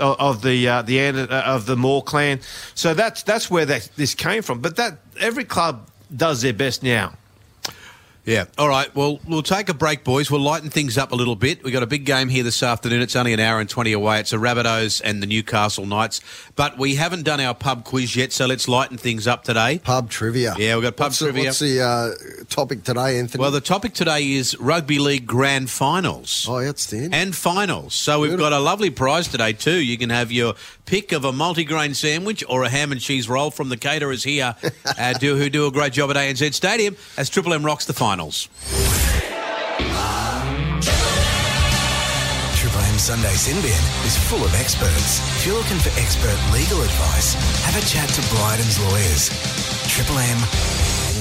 of 0.00 0.42
the 0.42 0.68
uh, 0.68 0.82
the 0.82 1.00
uh, 1.00 1.54
of 1.54 1.66
the 1.66 1.76
Moore 1.76 2.02
clan. 2.02 2.40
So 2.74 2.94
that's 2.94 3.22
that's 3.22 3.50
where 3.50 3.66
that 3.66 3.88
this 3.96 4.14
came 4.14 4.42
from. 4.42 4.60
But 4.60 4.76
that 4.76 4.98
every 5.18 5.44
club 5.44 5.88
does 6.14 6.42
their 6.42 6.52
best 6.52 6.82
now. 6.82 7.12
Yeah. 8.30 8.44
All 8.58 8.68
right. 8.68 8.94
Well, 8.94 9.18
we'll 9.26 9.42
take 9.42 9.68
a 9.68 9.74
break, 9.74 10.04
boys. 10.04 10.30
We'll 10.30 10.40
lighten 10.40 10.70
things 10.70 10.96
up 10.96 11.10
a 11.10 11.16
little 11.16 11.34
bit. 11.34 11.64
We've 11.64 11.72
got 11.72 11.82
a 11.82 11.86
big 11.86 12.04
game 12.04 12.28
here 12.28 12.44
this 12.44 12.62
afternoon. 12.62 13.02
It's 13.02 13.16
only 13.16 13.32
an 13.32 13.40
hour 13.40 13.58
and 13.58 13.68
20 13.68 13.92
away. 13.92 14.20
It's 14.20 14.30
the 14.30 14.36
Rabbitohs 14.36 15.02
and 15.04 15.20
the 15.20 15.26
Newcastle 15.26 15.84
Knights. 15.84 16.20
But 16.54 16.78
we 16.78 16.94
haven't 16.94 17.24
done 17.24 17.40
our 17.40 17.54
pub 17.54 17.82
quiz 17.82 18.14
yet, 18.14 18.32
so 18.32 18.46
let's 18.46 18.68
lighten 18.68 18.98
things 18.98 19.26
up 19.26 19.42
today. 19.42 19.80
Pub 19.80 20.10
trivia. 20.10 20.54
Yeah, 20.56 20.76
we've 20.76 20.84
got 20.84 20.96
pub 20.96 21.06
what's 21.06 21.18
trivia. 21.18 21.42
The, 21.42 21.48
what's 21.48 21.58
the 21.58 21.80
uh, 21.80 22.44
topic 22.48 22.84
today, 22.84 23.18
Anthony? 23.18 23.42
Well, 23.42 23.50
the 23.50 23.60
topic 23.60 23.94
today 23.94 24.32
is 24.34 24.56
Rugby 24.60 25.00
League 25.00 25.26
Grand 25.26 25.68
Finals. 25.68 26.46
oh, 26.48 26.58
that's 26.58 26.70
outstanding. 26.70 27.12
And 27.12 27.34
finals. 27.34 27.94
So 27.94 28.20
we've 28.20 28.38
got 28.38 28.52
a 28.52 28.60
lovely 28.60 28.90
prize 28.90 29.26
today 29.26 29.54
too. 29.54 29.80
You 29.82 29.98
can 29.98 30.10
have 30.10 30.30
your 30.30 30.54
pick 30.86 31.12
of 31.12 31.24
a 31.24 31.32
multigrain 31.32 31.94
sandwich 31.94 32.42
or 32.48 32.64
a 32.64 32.68
ham 32.68 32.90
and 32.90 33.00
cheese 33.00 33.28
roll 33.28 33.50
from 33.50 33.68
the 33.68 33.76
caterers 33.76 34.24
here, 34.24 34.56
uh, 34.84 35.12
do, 35.14 35.36
who 35.36 35.48
do 35.48 35.66
a 35.66 35.70
great 35.70 35.92
job 35.92 36.10
at 36.10 36.16
ANZ 36.16 36.52
Stadium 36.52 36.96
as 37.16 37.28
Triple 37.30 37.54
M 37.54 37.64
rocks 37.64 37.86
the 37.86 37.92
finals. 38.20 38.48
Triple 42.56 42.80
M 42.80 42.98
Sunday 42.98 43.32
Sin 43.32 43.56
Bin 43.62 43.82
is 44.04 44.16
full 44.28 44.44
of 44.44 44.54
experts. 44.54 45.20
If 45.38 45.46
you're 45.46 45.56
looking 45.56 45.78
for 45.78 45.88
expert 45.98 46.36
legal 46.52 46.82
advice, 46.82 47.34
have 47.64 47.76
a 47.76 47.86
chat 47.86 48.08
to 48.10 48.22
Bryden's 48.34 48.78
lawyers. 48.84 49.30
Triple 49.88 50.18
M 50.18 50.38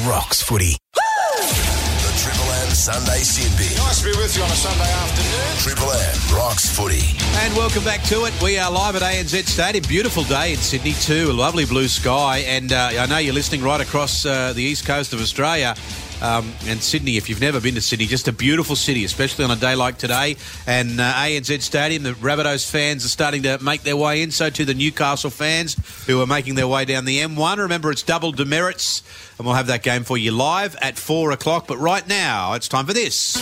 rocks 0.08 0.42
footy. 0.42 0.76
The 0.94 2.12
Triple 2.20 2.52
M 2.68 2.70
Sunday 2.72 3.20
Sin 3.24 3.52
Bin. 3.56 3.78
Nice 3.78 4.02
to 4.02 4.12
be 4.12 4.18
with 4.18 4.36
you 4.36 4.44
on 4.44 4.52
a 4.52 4.56
Sunday 4.56 4.92
afternoon. 4.92 5.58
Triple 5.58 5.92
M 5.92 6.36
rocks 6.36 6.70
footy. 6.70 7.16
And 7.44 7.56
welcome 7.56 7.84
back 7.86 8.04
to 8.04 8.26
it. 8.26 8.34
We 8.44 8.58
are 8.58 8.70
live 8.70 8.98
at 8.98 9.02
ANZ 9.02 9.48
Stadium. 9.48 9.86
Beautiful 9.88 10.24
day 10.24 10.52
in 10.52 10.58
Sydney 10.58 10.94
too. 10.94 11.30
A 11.32 11.34
lovely 11.34 11.66
blue 11.66 11.88
sky. 11.88 12.40
And 12.40 12.74
uh, 12.74 12.92
I 13.00 13.06
know 13.06 13.20
you're 13.20 13.34
listening 13.34 13.62
right 13.62 13.80
across 13.80 14.26
uh, 14.26 14.52
the 14.52 14.62
east 14.64 14.86
coast 14.86 15.14
of 15.14 15.22
Australia. 15.22 15.76
Um, 16.22 16.52
and 16.66 16.82
Sydney, 16.82 17.18
if 17.18 17.30
you've 17.30 17.42
never 17.42 17.62
been 17.62 17.76
to 17.76 17.82
Sydney, 17.82 18.06
just 18.06 18.28
a 18.28 18.34
beautiful 18.34 18.76
city, 18.76 19.06
especially 19.06 19.46
on 19.46 19.52
a 19.52 19.56
day 19.56 19.76
like 19.76 19.98
today. 19.98 20.36
And 20.68 21.00
uh, 21.00 21.14
ANZ 21.14 21.62
Stadium, 21.62 22.04
the 22.04 22.12
Rabbitohs 22.12 22.70
fans 22.70 23.06
are 23.06 23.10
starting 23.10 23.44
to 23.44 23.58
make 23.60 23.84
their 23.84 23.96
way 23.96 24.22
in. 24.22 24.32
So 24.32 24.50
too 24.50 24.66
the 24.66 24.74
Newcastle 24.74 25.30
fans 25.30 25.76
who 26.08 26.22
are 26.22 26.28
making 26.28 26.56
their 26.56 26.68
way 26.68 26.86
down 26.86 27.06
the 27.06 27.20
M1. 27.20 27.58
Remember, 27.58 27.92
it's 27.92 28.04
double 28.04 28.32
demerits, 28.32 29.02
and 29.38 29.46
we'll 29.46 29.56
have 29.56 29.68
that 29.68 29.84
game 29.84 30.04
for 30.04 30.18
you 30.18 30.32
live 30.32 30.76
at 30.82 30.98
four 30.98 31.32
o'clock. 31.32 31.68
But 31.68 31.78
right 31.78 32.08
now, 32.08 32.54
it's 32.54 32.68
time 32.68 32.86
for 32.86 32.94
this. 32.94 33.38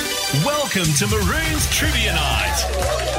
Welcome 0.45 0.91
to 0.97 1.07
Maroons 1.07 1.69
Trivia 1.71 2.13
Night. 2.13 3.16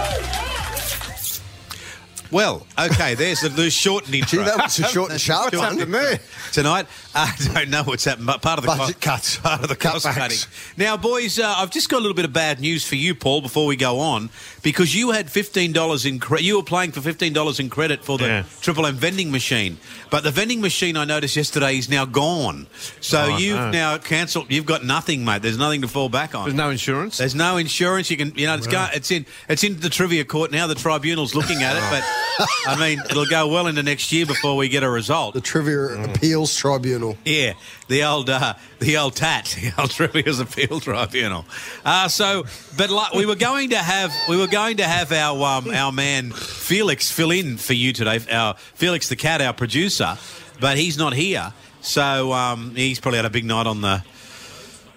Well, 2.30 2.66
okay, 2.78 3.14
there's 3.14 3.40
the, 3.40 3.48
the 3.48 3.70
shortened 3.70 4.14
intro. 4.14 4.40
Gee, 4.40 4.44
that 4.44 4.56
was 4.58 4.78
a 4.78 4.84
short 4.84 5.10
and 5.10 5.20
sharp 5.20 5.52
What's 5.52 5.56
one. 5.58 5.78
happened 5.78 5.94
there 5.94 6.20
tonight? 6.52 6.86
I 7.14 7.34
don't 7.54 7.70
know 7.70 7.82
what's 7.82 8.04
happened. 8.04 8.26
but 8.26 8.42
Part 8.42 8.58
of 8.58 8.64
the 8.64 8.68
Budget 8.68 9.00
co- 9.00 9.10
cuts. 9.12 9.36
Part 9.40 9.62
of 9.62 9.68
the 9.68 9.76
cost 9.76 10.04
cutting. 10.06 10.38
Now, 10.76 10.96
boys, 10.96 11.38
uh, 11.38 11.54
I've 11.56 11.70
just 11.70 11.88
got 11.88 11.96
a 11.98 12.00
little 12.02 12.14
bit 12.14 12.24
of 12.26 12.32
bad 12.32 12.60
news 12.60 12.86
for 12.86 12.94
you, 12.96 13.14
Paul. 13.14 13.40
Before 13.40 13.66
we 13.66 13.76
go 13.76 13.98
on, 13.98 14.30
because 14.62 14.94
you 14.94 15.10
had 15.10 15.30
fifteen 15.30 15.72
dollars 15.72 16.04
in 16.04 16.18
cre- 16.18 16.38
you 16.38 16.56
were 16.56 16.62
playing 16.62 16.92
for 16.92 17.00
fifteen 17.00 17.32
dollars 17.32 17.58
in 17.60 17.70
credit 17.70 18.04
for 18.04 18.18
the 18.18 18.26
Yeah. 18.26 18.44
Triple 18.60 18.86
M 18.86 18.94
vending 18.96 19.30
machine, 19.32 19.78
but 20.10 20.22
the 20.22 20.30
vending 20.30 20.60
machine 20.60 20.96
I 20.96 21.04
noticed 21.04 21.34
yesterday 21.34 21.76
is 21.78 21.88
now 21.88 22.04
gone. 22.04 22.66
So 23.00 23.18
Oh, 23.32 23.36
you've 23.38 23.56
no. 23.58 23.70
now 23.70 23.98
cancelled. 23.98 24.46
You've 24.50 24.66
got 24.66 24.84
nothing, 24.84 25.24
mate. 25.24 25.42
There's 25.42 25.58
nothing 25.58 25.80
to 25.82 25.88
fall 25.88 26.08
back 26.08 26.34
on. 26.34 26.44
There's 26.44 26.54
no 26.56 26.70
insurance. 26.70 27.18
There's 27.18 27.34
no 27.34 27.56
insurance. 27.56 28.10
You 28.10 28.16
can, 28.16 28.32
you 28.36 28.46
know, 28.46 28.54
it's 28.54 28.66
go, 28.66 28.86
it's 28.94 29.10
in, 29.10 29.26
it's 29.48 29.64
in 29.64 29.80
the 29.80 29.88
trivia 29.88 30.24
court 30.24 30.50
now. 30.52 30.66
The 30.66 30.74
tribunal's 30.74 31.34
looking 31.34 31.62
at 31.62 31.76
it, 31.76 31.82
but 31.90 32.04
I 32.66 32.76
mean, 32.78 33.00
it'll 33.10 33.26
go 33.26 33.48
well 33.48 33.66
into 33.66 33.82
next 33.82 34.12
year 34.12 34.26
before 34.26 34.56
we 34.56 34.68
get 34.68 34.82
a 34.82 34.90
result. 34.90 35.34
the 35.34 35.40
Trivia 35.40 36.04
Appeals 36.04 36.54
Tribunal. 36.54 37.16
Yeah, 37.24 37.54
the 37.88 38.04
old, 38.04 38.30
uh, 38.30 38.54
the 38.78 38.96
old 38.96 39.16
tat, 39.16 39.56
the 39.60 39.72
old 39.80 39.90
trivia's 39.90 40.38
appeal 40.38 40.80
tribunal. 40.80 41.44
Uh, 41.84 42.08
so, 42.08 42.44
but 42.76 42.90
like, 42.90 43.12
we 43.14 43.26
were 43.26 43.34
going 43.34 43.70
to 43.70 43.78
have, 43.78 44.12
we 44.28 44.36
were 44.36 44.46
going 44.46 44.76
to 44.76 44.84
have 44.84 45.10
our, 45.12 45.58
um, 45.58 45.70
our 45.70 45.92
man 45.92 46.30
Felix 46.30 47.10
fill 47.10 47.30
in 47.30 47.56
for 47.56 47.74
you 47.74 47.92
today. 47.92 48.20
Our 48.30 48.54
Felix 48.54 49.08
the 49.08 49.16
cat, 49.16 49.40
our 49.40 49.52
producer, 49.52 50.16
but 50.60 50.78
he's 50.78 50.96
not 50.98 51.14
here. 51.14 51.52
So 51.80 52.32
um, 52.32 52.74
he's 52.74 53.00
probably 53.00 53.18
had 53.18 53.26
a 53.26 53.30
big 53.30 53.44
night 53.44 53.66
on 53.66 53.80
the 53.80 54.04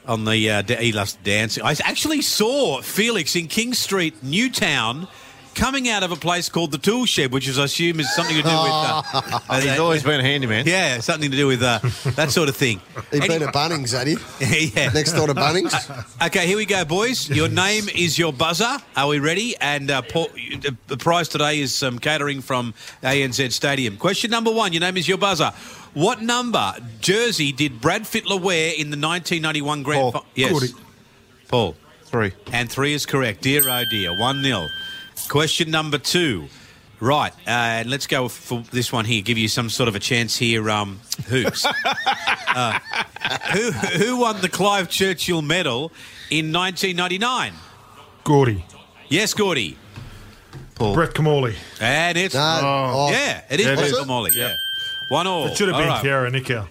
on 0.07 0.25
the 0.25 0.49
uh, 0.49 0.63
he 0.63 0.91
loves 0.91 1.13
dancing. 1.23 1.63
I 1.63 1.75
actually 1.84 2.21
saw 2.21 2.81
Felix 2.81 3.36
in 3.36 3.47
King 3.47 3.73
Street, 3.73 4.23
Newtown, 4.23 5.07
coming 5.55 5.89
out 5.89 6.03
of 6.03 6.11
a 6.11 6.15
place 6.15 6.49
called 6.49 6.71
the 6.71 6.77
Tool 6.77 7.05
Shed, 7.05 7.31
which 7.31 7.47
is 7.47 7.59
I 7.59 7.65
assume 7.65 7.99
is 7.99 8.13
something 8.15 8.35
to 8.35 8.41
do 8.41 8.47
with. 8.49 8.55
Uh, 8.55 9.01
uh, 9.49 9.61
He's 9.61 9.79
always 9.79 10.03
been 10.03 10.19
a 10.19 10.23
handyman. 10.23 10.65
yeah, 10.65 10.99
something 10.99 11.31
to 11.31 11.37
do 11.37 11.47
with 11.47 11.61
uh, 11.61 11.79
that 12.15 12.31
sort 12.31 12.49
of 12.49 12.55
thing. 12.55 12.81
He'd 13.11 13.21
been 13.21 13.31
Any- 13.31 13.45
at 13.45 13.53
Bunnings, 13.53 13.91
had 13.97 14.07
he? 14.07 14.71
yeah. 14.75 14.91
Next 14.91 15.13
door 15.13 15.27
to 15.27 15.33
Bunnings. 15.33 15.73
Okay, 16.25 16.47
here 16.47 16.57
we 16.57 16.65
go, 16.65 16.85
boys. 16.85 17.29
Your 17.29 17.49
name 17.49 17.85
is 17.95 18.17
your 18.17 18.33
buzzer. 18.33 18.77
Are 18.95 19.07
we 19.07 19.19
ready? 19.19 19.55
And 19.61 19.91
uh, 19.91 20.01
Paul, 20.01 20.27
the- 20.35 20.75
the 20.87 20.97
prize 20.97 21.27
today 21.29 21.59
is 21.59 21.73
some 21.75 21.99
catering 21.99 22.41
from 22.41 22.73
ANZ 23.03 23.51
Stadium. 23.51 23.97
Question 23.97 24.31
number 24.31 24.51
one. 24.51 24.73
Your 24.73 24.81
name 24.81 24.97
is 24.97 25.07
your 25.07 25.17
buzzer. 25.17 25.51
What 25.93 26.21
number 26.21 26.73
jersey 27.01 27.51
did 27.51 27.81
Brad 27.81 28.03
Fittler 28.03 28.41
wear 28.41 28.69
in 28.69 28.91
the 28.91 28.97
1991 28.97 29.83
Grand 29.83 30.01
Paul. 30.01 30.11
Final? 30.11 30.27
Yes. 30.35 30.51
Gordy. 30.51 30.67
Paul. 31.49 31.75
Three. 32.05 32.31
And 32.51 32.69
three 32.69 32.93
is 32.93 33.05
correct. 33.05 33.41
Dear 33.41 33.61
oh 33.69 33.83
dear. 33.89 34.17
1 34.17 34.43
0. 34.43 34.67
Question 35.32 35.72
number 35.72 35.98
two. 35.98 36.50
Right, 37.00 37.32
uh, 37.48 37.80
and 37.80 37.89
let's 37.89 38.06
go 38.06 38.28
for 38.28 38.63
this 38.74 38.91
one 38.91 39.06
here. 39.06 39.22
Give 39.22 39.38
you 39.38 39.48
some 39.48 39.70
sort 39.70 39.88
of 39.88 39.96
a 39.96 40.00
chance 40.00 40.36
here. 40.36 40.70
Um, 40.70 41.00
hoops. 41.28 41.65
uh, 42.50 42.78
who 43.54 43.72
who 43.72 44.17
won 44.17 44.41
the 44.41 44.50
Clive 44.50 44.89
Churchill 44.89 45.41
Medal 45.41 45.94
in 46.30 46.52
1999? 46.52 47.54
Gordy. 48.26 48.65
Yes, 49.08 49.34
Gordy. 49.34 49.78
Paul. 50.76 50.94
Brett 50.96 51.13
Kimmorley. 51.13 51.56
And 51.80 52.17
it's 52.17 52.36
No. 52.36 52.60
Oh. 52.63 53.10
yeah, 53.10 53.41
it 53.50 53.62
is 53.62 53.67
Yeah, 53.67 53.72
it 53.72 53.76
Brett 53.78 53.88
is. 53.88 54.00
Kimmorley, 54.00 54.36
Yeah, 54.36 54.54
one 55.08 55.28
all. 55.28 55.48
It 55.48 55.56
should 55.56 55.70
have 55.70 55.78
been 55.78 55.88
right. 55.88 56.04
Kiara 56.04 56.30
Nicow. 56.30 56.67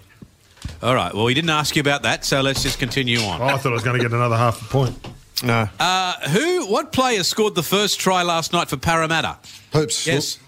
All 0.83 0.93
right. 0.93 1.11
Well, 1.15 1.25
we 1.25 1.33
didn't 1.33 1.49
ask 1.49 1.75
you 1.75 1.79
about 1.79 2.03
that, 2.03 2.25
so 2.25 2.41
let's 2.41 2.61
just 2.61 2.77
continue 2.77 3.21
on. 3.21 3.41
Oh, 3.41 3.45
I 3.45 3.57
thought 3.57 3.71
I 3.71 3.73
was 3.73 3.83
going 3.83 3.97
to 3.97 4.03
get 4.03 4.13
another 4.13 4.37
half 4.37 4.61
a 4.61 4.65
point. 4.65 4.95
No. 5.43 5.67
Uh, 5.79 6.29
who? 6.29 6.67
What 6.67 6.91
player 6.91 7.23
scored 7.23 7.55
the 7.55 7.63
first 7.63 7.99
try 7.99 8.23
last 8.23 8.53
night 8.53 8.69
for 8.69 8.77
Parramatta? 8.77 9.37
Hoops. 9.73 10.05
Yes. 10.05 10.39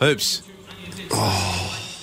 Hoops. 0.00 0.42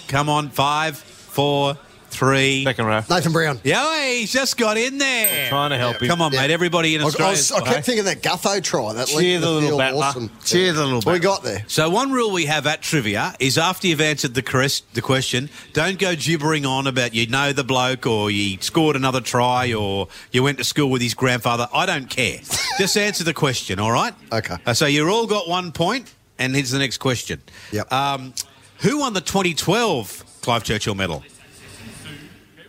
Come 0.08 0.30
on, 0.30 0.50
five, 0.50 0.98
four, 0.98 1.78
three. 2.20 2.64
Second 2.66 2.86
row. 2.86 3.02
Nathan 3.10 3.32
Brown. 3.32 3.62
Yeah, 3.64 4.10
he's 4.12 4.32
just 4.34 4.58
got 4.58 4.78
in 4.78 4.98
there. 4.98 5.48
Trying 5.50 5.70
to 5.70 5.78
help 5.78 6.02
him. 6.02 6.10
Come 6.10 6.22
on, 6.22 6.34
Yeah. 6.34 6.42
mate. 6.42 6.52
Everybody 6.52 6.96
in 6.96 7.02
I, 7.02 7.06
I, 7.06 7.08
Australia. 7.08 7.32
was, 7.32 7.52
I 7.54 7.62
kept 7.62 7.86
thinking 7.86 8.06
that 8.06 8.22
Gutho 8.22 8.62
try. 8.62 8.94
That 8.94 9.08
Cheer 9.08 9.18
linked 9.18 9.42
the 9.42 9.50
little 9.50 9.70
field 9.70 9.80
battler. 9.80 10.04
awesome. 10.06 10.30
Cheer 10.44 10.74
the 10.74 10.84
little 10.84 11.02
bit 11.02 11.14
We 11.14 11.20
got 11.20 11.44
there. 11.44 11.64
So 11.68 11.90
one 11.90 12.12
rule 12.12 12.32
we 12.32 12.46
have 12.46 12.68
at 12.68 12.82
trivia 12.82 13.36
is 13.40 13.58
after 13.58 13.88
you've 13.88 14.02
answered 14.02 14.34
the 14.34 14.42
correct, 14.42 14.94
the 14.94 15.02
question, 15.02 15.50
don't 15.74 15.98
go 15.98 16.14
gibbering 16.16 16.66
on 16.66 16.86
about 16.88 17.14
you 17.16 17.26
know 17.28 17.54
the 17.54 17.64
bloke 17.64 18.06
or 18.06 18.30
you 18.30 18.58
scored 18.60 18.96
another 18.98 19.22
try 19.22 19.74
or 19.74 20.10
you 20.32 20.44
went 20.44 20.58
to 20.58 20.64
school 20.66 20.90
with 20.90 21.02
his 21.02 21.14
grandfather. 21.14 21.68
I 21.74 21.86
don't 21.86 22.10
care. 22.10 22.40
Just 22.78 22.98
answer 22.98 23.24
the 23.24 23.34
question, 23.34 23.80
all 23.80 23.92
right? 23.92 24.14
Okay. 24.32 24.58
Uh, 24.66 24.74
so 24.74 24.86
you're 24.86 25.10
all 25.10 25.26
got 25.26 25.48
one 25.48 25.72
point, 25.72 26.14
and 26.38 26.54
here's 26.54 26.72
the 26.72 26.80
next 26.80 26.98
question. 26.98 27.42
Yep. 27.72 27.92
Um, 27.94 28.34
who 28.80 29.00
won 29.00 29.14
the 29.14 29.22
2012 29.22 30.42
Clive 30.42 30.64
Churchill 30.64 30.96
Medal? 30.96 31.24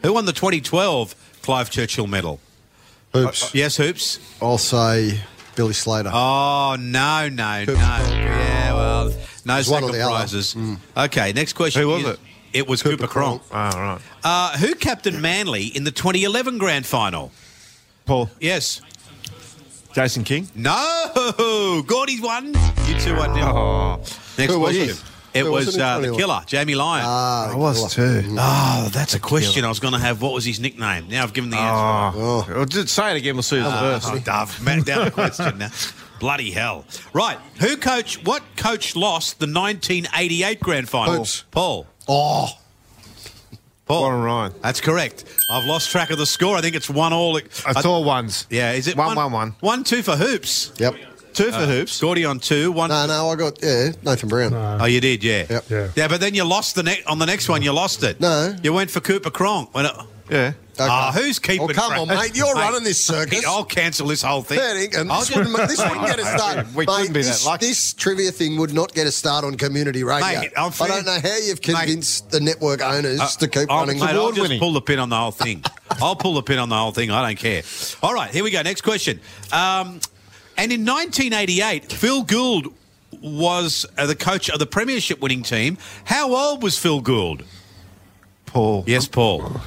Who 0.02 0.12
won 0.14 0.24
the 0.26 0.32
2012 0.32 1.14
Clive 1.42 1.70
Churchill 1.70 2.06
Medal? 2.06 2.40
Hoops. 3.12 3.44
Uh, 3.44 3.48
yes, 3.54 3.76
Hoops. 3.76 4.18
I'll 4.40 4.58
say 4.58 5.20
Billy 5.56 5.72
Slater. 5.72 6.10
Oh 6.12 6.76
no, 6.78 7.28
no, 7.28 7.64
no. 7.64 7.72
Yeah, 7.74 8.72
well, 8.74 9.04
no 9.06 9.10
There's 9.10 9.68
one 9.68 9.82
second 9.82 9.88
or 9.90 9.92
the 9.92 10.00
other. 10.02 10.10
prizes. 10.10 10.56
Okay, 10.96 11.32
next 11.32 11.54
question. 11.54 11.82
Who 11.82 11.88
was 11.88 12.02
is- 12.02 12.08
it? 12.10 12.20
It 12.52 12.66
was 12.68 12.82
Cooper, 12.82 13.06
Cronk. 13.06 13.42
Oh, 13.52 13.54
right. 13.54 13.98
Uh, 14.24 14.56
who 14.58 14.74
captained 14.74 15.22
Manly 15.22 15.66
in 15.66 15.84
the 15.84 15.92
2011 15.92 16.58
Grand 16.58 16.84
Final? 16.84 17.30
Paul. 18.06 18.28
Yes. 18.40 18.80
Jason 19.92 20.24
King. 20.24 20.48
No. 20.56 21.84
Gordy's 21.86 22.20
won. 22.20 22.46
You 22.88 22.98
two 22.98 23.14
one 23.16 23.34
nil. 23.34 23.46
Oh. 23.46 23.96
Next 24.36 24.52
Who 24.52 24.58
was 24.58 24.76
question. 24.76 24.96
It? 25.34 25.40
It 25.40 25.44
Who 25.44 25.52
was 25.52 25.66
was 25.66 25.78
uh, 25.78 26.00
the 26.00 26.12
killer, 26.16 26.40
Jamie 26.46 26.74
Lyon. 26.74 27.04
Ah, 27.06 27.52
I 27.52 27.56
was 27.56 27.94
too. 27.94 28.22
oh, 28.38 28.88
that's 28.92 29.14
a 29.14 29.20
question 29.20 29.64
I 29.64 29.68
was 29.68 29.80
going 29.80 29.94
to 29.94 30.00
have. 30.00 30.20
What 30.22 30.32
was 30.32 30.44
his 30.44 30.60
nickname? 30.60 31.08
Now 31.08 31.22
I've 31.22 31.32
given 31.32 31.50
the 31.50 31.56
answer. 31.56 32.18
Oh. 32.18 32.46
Well, 32.48 32.64
just 32.64 32.88
say 32.88 33.12
it 33.14 33.16
again. 33.18 33.34
We'll 33.34 33.42
see 33.42 33.60
who's 33.60 33.72
first. 33.72 34.08
Oh, 34.10 34.18
Dove, 34.24 34.64
man, 34.64 34.82
down 34.82 35.06
the 35.06 35.10
question 35.10 35.58
now. 35.58 35.70
Bloody 36.18 36.50
hell. 36.50 36.84
Right. 37.14 37.38
Who 37.60 37.76
coach, 37.76 38.22
what 38.24 38.42
coach 38.56 38.94
lost 38.94 39.38
the 39.38 39.46
1988 39.46 40.60
Grand 40.60 40.88
Final? 40.88 41.16
Hoops. 41.16 41.44
Paul. 41.50 41.86
Oh, 42.06 42.48
Paul. 43.86 44.02
Warren 44.02 44.22
Ryan. 44.22 44.52
That's 44.62 44.80
correct. 44.80 45.24
I've 45.50 45.64
lost 45.64 45.90
track 45.90 46.10
of 46.10 46.18
the 46.18 46.26
score. 46.26 46.56
I 46.56 46.60
think 46.60 46.76
it's 46.76 46.90
one 46.90 47.12
all. 47.12 47.40
I 47.66 47.80
saw 47.80 48.00
ones. 48.04 48.46
Yeah, 48.50 48.72
is 48.72 48.86
it 48.86 48.96
One, 48.96 49.16
one, 49.16 49.32
one. 49.32 49.54
One, 49.60 49.84
for 49.84 50.16
Hoops. 50.16 50.72
yep. 50.78 50.94
Two 51.34 51.50
for 51.52 51.66
hoops. 51.66 52.00
Gordy 52.00 52.24
on 52.24 52.38
two. 52.40 52.72
One. 52.72 52.90
No, 52.90 53.06
no, 53.06 53.28
I 53.30 53.36
got 53.36 53.62
yeah 53.62 53.92
Nathan 54.02 54.28
Brown. 54.28 54.52
Oh, 54.54 54.84
you 54.86 55.00
did, 55.00 55.22
yeah. 55.24 55.46
Yep. 55.48 55.64
Yeah. 55.70 55.88
Yeah, 55.96 56.08
but 56.08 56.20
then 56.20 56.34
you 56.34 56.44
lost 56.44 56.74
the 56.74 56.82
next 56.82 57.06
on 57.06 57.18
the 57.18 57.26
next 57.26 57.48
one. 57.48 57.62
You 57.62 57.72
lost 57.72 58.02
it. 58.02 58.20
No. 58.20 58.54
you 58.62 58.72
went 58.72 58.90
for 58.90 59.00
Cooper 59.00 59.30
Cronk. 59.30 59.74
When 59.74 59.86
it, 59.86 59.92
Yeah. 60.30 60.52
Ah, 60.82 61.12
who's 61.14 61.38
keeping 61.38 61.62
Oh, 61.62 61.68
come 61.74 61.92
on, 61.92 62.08
mate. 62.08 62.34
You're 62.34 62.54
running 62.54 62.84
this 62.84 63.04
circus. 63.04 63.44
I'll 63.46 63.64
cancel 63.64 64.06
this 64.06 64.22
whole 64.22 64.40
thing. 64.42 64.58
Fair 64.58 64.74
dinkum. 64.76 65.08
This 65.18 65.36
wouldn't, 65.36 65.56
this 65.68 65.78
wouldn't 65.78 66.06
get 66.06 66.18
us 66.20 66.32
started. 66.40 66.74
We 66.74 66.86
Mate, 66.86 66.96
couldn't 66.96 67.12
be 67.12 67.20
that 67.20 67.28
this, 67.28 67.44
lucky. 67.46 67.66
This 67.66 67.92
trivia 67.92 68.30
thing 68.30 68.58
would 68.58 68.72
not 68.72 68.94
get 68.94 69.06
us 69.06 69.14
started 69.14 69.46
on 69.48 69.56
community 69.56 70.04
radio. 70.04 70.26
Mate, 70.40 70.52
I'm 70.56 70.72
I 70.80 70.88
don't 70.88 71.04
know 71.04 71.18
how 71.22 71.36
you've 71.36 71.60
convinced 71.60 72.30
the 72.30 72.40
network 72.40 72.82
owners 72.82 73.36
to 73.36 73.48
keep 73.48 73.70
I'll, 73.70 73.80
running. 73.80 73.98
mate, 74.00 74.10
I'll 74.10 74.32
just 74.32 74.58
pull 74.58 74.72
the 74.72 74.80
pin 74.80 74.98
on 74.98 75.10
the 75.10 75.16
whole 75.16 75.32
thing. 75.32 75.62
I'll 76.00 76.16
pull 76.16 76.34
the 76.34 76.42
pin 76.42 76.58
on 76.58 76.70
the 76.70 76.76
whole 76.76 76.92
thing. 76.92 77.10
I 77.10 77.26
don't 77.26 77.38
care. 77.38 77.62
All 78.02 78.14
right, 78.14 78.30
here 78.30 78.42
we 78.44 78.50
go. 78.50 78.62
Next 78.62 78.80
question. 78.80 79.20
Um, 79.52 80.00
and 80.60 80.72
in 80.72 80.84
1988, 80.84 81.90
Phil 81.90 82.22
Gould 82.22 82.74
was 83.22 83.86
uh, 83.96 84.04
the 84.06 84.14
coach 84.14 84.50
of 84.50 84.58
the 84.58 84.66
Premiership 84.66 85.18
winning 85.20 85.42
team. 85.42 85.78
How 86.04 86.34
old 86.34 86.62
was 86.62 86.78
Phil 86.78 87.00
Gould? 87.00 87.44
Paul. 88.44 88.84
Yes, 88.86 89.08
Paul. 89.08 89.60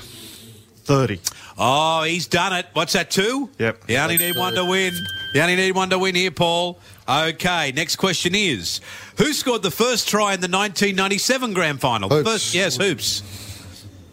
30. 0.84 1.19
Oh, 1.58 2.03
he's 2.03 2.27
done 2.27 2.53
it. 2.53 2.67
What's 2.73 2.93
that, 2.93 3.10
two? 3.10 3.49
Yep. 3.58 3.89
You 3.89 3.97
only 3.97 4.17
need 4.17 4.38
one 4.38 4.53
to 4.53 4.65
win. 4.65 4.93
You 5.34 5.41
only 5.41 5.56
need 5.56 5.71
one 5.71 5.89
to 5.89 5.97
win 5.97 6.13
here, 6.13 6.29
Paul. 6.29 6.79
Okay, 7.10 7.71
next 7.75 7.95
question 7.95 8.36
is 8.36 8.79
Who 9.17 9.34
scored 9.34 9.63
the 9.63 9.71
first 9.71 10.08
try 10.08 10.36
in 10.36 10.41
the 10.41 10.47
1997 10.47 11.53
grand 11.53 11.82
final? 11.82 12.10
Hoops. 12.10 12.29
First, 12.29 12.53
yes, 12.53 12.77
Hoops. 12.77 13.23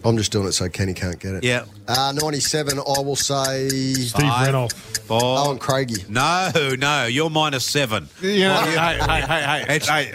I'm 0.05 0.17
just 0.17 0.33
doing 0.33 0.47
it 0.47 0.53
so 0.53 0.69
Kenny 0.69 0.95
can't 0.95 1.19
get 1.19 1.35
it. 1.35 1.45
Yeah. 1.45 1.65
Uh, 1.89 2.13
97, 2.17 2.79
I 2.79 2.83
will 3.03 3.17
say 3.17 3.69
Steve 3.69 4.11
Five. 4.13 4.49
Renouf. 4.49 4.73
Four. 4.73 5.21
Owen 5.23 5.59
Craigie. 5.59 6.05
No, 6.09 6.51
no, 6.79 7.07
you're 7.07 7.31
minus 7.31 7.67
seven. 7.67 8.09
You 8.21 8.41
know, 8.49 8.61
hey, 8.63 8.99
hey, 8.99 9.21
hey, 9.21 9.43
hey, 9.67 9.75
It's- 9.77 9.89
hey. 9.89 10.15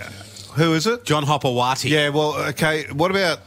Who 0.55 0.73
is 0.73 0.87
it? 0.87 1.03
John 1.03 1.23
Hopoate. 1.25 1.83
Yeah, 1.89 2.09
well, 2.09 2.33
okay. 2.49 2.85
What 2.93 3.11
about 3.11 3.39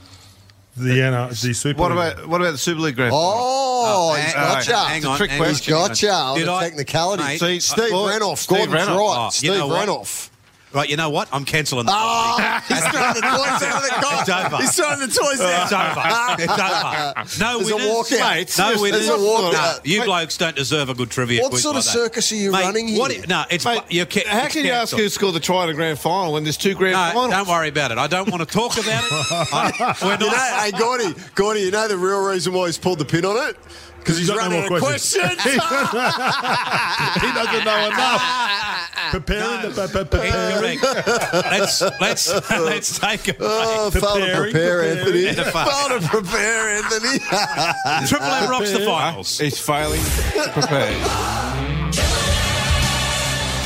The 0.76 1.00
NR, 1.00 1.30
the 1.40 1.54
Super. 1.54 1.80
what 1.80 1.90
League. 1.90 2.12
about 2.12 2.26
what 2.28 2.40
about 2.42 2.50
the 2.52 2.58
Super 2.58 2.80
League 2.82 2.96
grand 2.96 3.10
final? 3.12 3.26
Oh, 3.26 4.12
hang- 4.14 4.24
he's 4.26 4.34
gotcha. 4.34 4.76
hang 4.76 5.04
on, 5.06 5.16
trick 5.16 5.30
hang 5.30 5.40
on. 5.40 5.48
He's 5.48 5.66
gotcha 5.66 6.12
on 6.12 6.38
Did 6.38 6.46
the 6.48 6.52
I- 6.52 6.64
technicality. 6.68 7.22
mate, 7.22 7.38
See, 7.40 7.60
Steve 7.60 7.90
boy, 7.90 8.10
Renouf. 8.12 8.36
Steve 8.38 8.58
Gordon's 8.58 8.88
Renouf. 8.88 8.96
right. 8.98 9.26
Oh, 9.26 9.30
Steve 9.30 9.50
you 9.52 9.58
know 9.58 9.66
what? 9.68 9.88
Renouf. 9.88 10.28
Right, 10.70 10.88
you 10.90 10.96
know 10.96 11.08
what? 11.08 11.28
I'm 11.32 11.46
cancelling 11.46 11.86
the 11.86 11.92
Oh, 11.94 12.60
he's 12.68 12.78
throwing 12.78 13.14
the 13.14 13.20
toys 13.22 13.62
out 13.62 13.76
of 13.76 13.82
the 13.82 13.88
car. 13.88 14.20
It's 14.20 14.28
over. 14.28 14.56
He's 14.58 14.74
throwing 14.76 15.00
the 15.00 15.06
toys 15.06 15.40
out. 15.40 15.62
It's 15.64 15.72
over. 15.72 16.42
It's 16.42 16.52
over. 16.52 17.14
No 17.44 17.58
There's 17.58 17.70
a 17.70 17.76
winners. 17.76 17.88
walkout. 17.88 18.20
Mate, 18.36 18.58
no 18.58 18.68
there's 18.68 18.80
winners. 18.80 19.08
a 19.08 19.12
walkout. 19.12 19.52
No, 19.52 19.78
you 19.84 19.98
Mate. 20.00 20.04
blokes 20.06 20.36
don't 20.36 20.56
deserve 20.56 20.88
a 20.90 20.94
good 20.94 21.10
trivia 21.10 21.40
What 21.42 21.50
quiz 21.50 21.62
sort 21.62 21.76
of 21.76 21.84
like 21.84 21.84
that. 21.86 21.90
circus 21.90 22.32
are 22.32 22.36
you 22.36 22.52
Mate, 22.52 22.62
running 22.64 22.88
here? 22.88 22.98
What, 22.98 23.28
no, 23.28 23.44
it's 23.50 23.64
Mate, 23.64 23.82
you're, 23.88 24.04
ca- 24.06 24.26
how 24.28 24.44
it's 24.44 24.54
can 24.54 24.64
you 24.66 24.70
ask 24.72 24.80
cancelled. 24.90 25.00
who 25.00 25.08
scored 25.08 25.34
the 25.34 25.40
try 25.40 25.62
in 25.62 25.68
the 25.68 25.74
grand 25.74 25.98
final 25.98 26.32
when 26.34 26.44
there's 26.44 26.56
two 26.58 26.74
grand 26.74 26.92
No, 26.94 27.12
finals? 27.12 27.30
don't 27.30 27.48
worry 27.48 27.68
about 27.68 27.90
it. 27.92 27.98
I 27.98 28.06
don't 28.06 28.28
want 28.30 28.46
to 28.46 28.54
talk 28.54 28.74
about 28.74 29.04
it. 29.04 29.10
I, 29.10 29.96
we're 30.02 30.12
You 30.12 30.18
know, 30.18 30.26
not. 30.26 30.60
hey, 30.64 30.70
Gordy, 30.78 31.14
Gordy, 31.34 31.60
you 31.62 31.70
know 31.70 31.88
the 31.88 31.96
real 31.96 32.22
reason 32.26 32.52
why 32.52 32.66
he's 32.66 32.76
pulled 32.78 32.98
the 32.98 33.04
pin 33.06 33.24
on 33.24 33.48
it? 33.48 33.56
Because 34.00 34.18
he's 34.18 34.28
got 34.28 34.36
no 34.36 34.42
running 34.42 34.68
more 34.68 34.76
a 34.78 34.80
questions. 34.80 35.22
question. 35.24 35.40
he 35.50 37.32
doesn't 37.32 37.64
know 37.64 37.86
enough. 37.86 38.77
Preparing 39.10 39.62
No. 39.62 39.70
the 39.70 39.88
preparing. 39.88 40.78
Let's 40.80 41.80
let's 42.00 42.28
oh. 42.50 42.62
let's 42.64 42.98
take 42.98 43.28
a 43.28 43.36
oh, 43.40 43.90
break. 43.90 44.02
Oh, 44.02 44.06
far 44.06 44.18
to 44.18 44.24
Preparing, 44.24 44.42
prepare, 44.42 44.78
preparing. 44.78 44.98
Anthony. 44.98 45.28
And 45.28 45.38
a 45.38 45.50
fart. 45.50 45.68
Far 45.70 45.88
to 45.98 46.08
prepare, 46.08 46.68
Anthony. 46.76 47.18
Triple 48.08 48.26
M 48.26 48.50
rocks 48.50 48.72
the 48.72 48.80
finals. 48.84 49.38
He's 49.38 49.58
failing 49.58 50.00
to 50.00 50.50
prepare. 50.52 50.92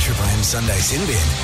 Triple 0.01 0.25
M 0.25 0.43
Sunday 0.43 0.79
Sin 0.79 1.01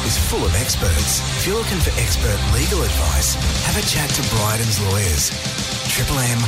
is 0.06 0.18
full 0.30 0.44
of 0.44 0.54
experts. 0.56 1.20
If 1.38 1.46
you're 1.46 1.56
looking 1.56 1.78
for 1.78 1.90
expert 2.00 2.38
legal 2.54 2.82
advice, 2.82 3.34
have 3.66 3.76
a 3.76 3.86
chat 3.86 4.10
to 4.10 4.22
Bryden's 4.34 4.80
lawyers. 4.90 5.30
Triple 5.88 6.18
M 6.18 6.38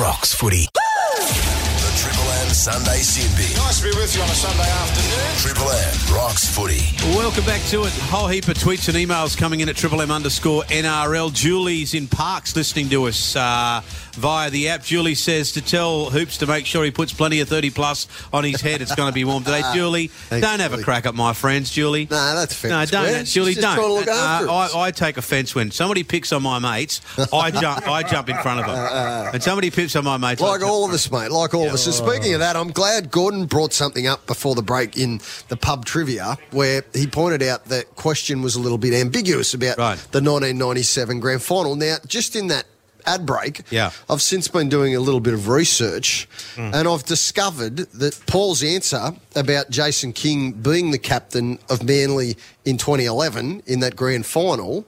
rocks 0.00 0.32
footy. 0.34 0.68
The 0.74 1.92
Triple 1.96 2.27
M 2.48 2.54
Sunday 2.54 2.96
Sin 3.00 3.28
Nice 3.58 3.78
to 3.80 3.90
be 3.90 3.96
with 4.00 4.16
you 4.16 4.22
on 4.22 4.28
a 4.30 4.32
Sunday 4.32 4.70
afternoon. 4.70 5.36
Triple 5.36 5.70
M 5.70 6.14
rocks 6.14 6.48
footy. 6.48 6.80
Welcome 7.14 7.44
back 7.44 7.60
to 7.66 7.82
it. 7.82 7.94
A 7.98 8.00
Whole 8.04 8.26
heap 8.26 8.48
of 8.48 8.56
tweets 8.56 8.88
and 8.88 8.96
emails 8.96 9.36
coming 9.36 9.60
in 9.60 9.68
at 9.68 9.76
triple 9.76 10.00
M 10.00 10.10
underscore 10.10 10.62
NRL. 10.64 11.30
Julie's 11.34 11.92
in 11.92 12.06
Parks 12.06 12.56
listening 12.56 12.88
to 12.88 13.04
us 13.04 13.36
uh, 13.36 13.82
via 14.12 14.48
the 14.48 14.70
app. 14.70 14.82
Julie 14.82 15.14
says 15.14 15.52
to 15.52 15.60
tell 15.60 16.08
Hoops 16.08 16.38
to 16.38 16.46
make 16.46 16.64
sure 16.64 16.84
he 16.84 16.90
puts 16.90 17.12
plenty 17.12 17.40
of 17.40 17.48
30 17.50 17.68
plus 17.68 18.08
on 18.32 18.44
his 18.44 18.62
head. 18.62 18.80
It's 18.80 18.94
going 18.94 19.10
to 19.10 19.14
be 19.14 19.24
warm 19.26 19.44
today. 19.44 19.60
Julie, 19.74 20.06
Thanks, 20.06 20.46
don't 20.46 20.60
have 20.60 20.72
a 20.72 20.82
crack 20.82 21.04
at 21.04 21.14
my 21.14 21.34
friends, 21.34 21.70
Julie. 21.70 22.08
No, 22.10 22.34
that's 22.34 22.54
fair. 22.54 22.70
No, 22.70 22.86
don't, 22.86 23.04
Square. 23.04 23.24
Julie. 23.24 23.52
She's 23.54 23.62
Don't. 23.62 23.74
trying 23.76 23.88
to 23.88 23.92
look 23.92 24.08
Uh, 24.08 24.12
after 24.12 24.48
us. 24.48 24.74
I, 24.74 24.80
I 24.86 24.90
take 24.90 25.18
offence 25.18 25.54
when 25.54 25.70
somebody 25.70 26.02
picks 26.02 26.32
on 26.32 26.42
my 26.42 26.58
mates. 26.58 27.02
I 27.30 27.50
jump. 27.50 27.86
I 27.86 28.02
jump 28.04 28.30
in 28.30 28.36
front 28.38 28.60
of 28.60 28.66
them, 28.66 29.34
and 29.34 29.42
somebody 29.48 29.70
picks 29.70 29.94
on 29.96 30.04
my 30.04 30.16
mates. 30.16 30.40
Like 30.40 30.62
all 30.62 30.86
of 30.86 30.92
us, 30.92 31.10
mate. 31.12 31.30
Like 31.30 31.52
all 31.52 31.66
of 31.66 31.74
us. 31.74 31.84
So 31.84 31.90
speaking 31.90 32.32
of 32.34 32.37
that, 32.38 32.56
I'm 32.56 32.70
glad 32.70 33.10
Gordon 33.10 33.46
brought 33.46 33.72
something 33.72 34.06
up 34.06 34.26
before 34.26 34.54
the 34.54 34.62
break 34.62 34.96
in 34.96 35.20
the 35.48 35.56
pub 35.56 35.84
trivia 35.84 36.38
where 36.50 36.84
he 36.94 37.06
pointed 37.06 37.42
out 37.42 37.66
that 37.66 37.94
question 37.96 38.42
was 38.42 38.54
a 38.56 38.60
little 38.60 38.78
bit 38.78 38.94
ambiguous 38.94 39.54
about 39.54 39.78
Right. 39.78 39.98
the 40.12 40.20
1997 40.20 41.20
grand 41.20 41.42
final. 41.42 41.76
Now, 41.76 41.96
just 42.06 42.34
in 42.36 42.48
that 42.48 42.64
ad 43.06 43.24
break, 43.24 43.62
Yeah. 43.70 43.90
I've 44.10 44.20
since 44.22 44.48
been 44.48 44.68
doing 44.68 44.94
a 44.94 45.00
little 45.00 45.20
bit 45.20 45.32
of 45.34 45.48
research 45.48 46.28
hmm. 46.56 46.70
and 46.74 46.86
I've 46.88 47.04
discovered 47.04 47.76
that 47.94 48.18
Paul's 48.26 48.62
answer 48.62 49.12
about 49.34 49.70
Jason 49.70 50.12
King 50.12 50.52
being 50.52 50.90
the 50.90 50.98
captain 50.98 51.58
of 51.70 51.82
Manly 51.82 52.36
in 52.64 52.76
2011 52.76 53.62
in 53.66 53.80
that 53.80 53.96
grand 53.96 54.26
final 54.26 54.86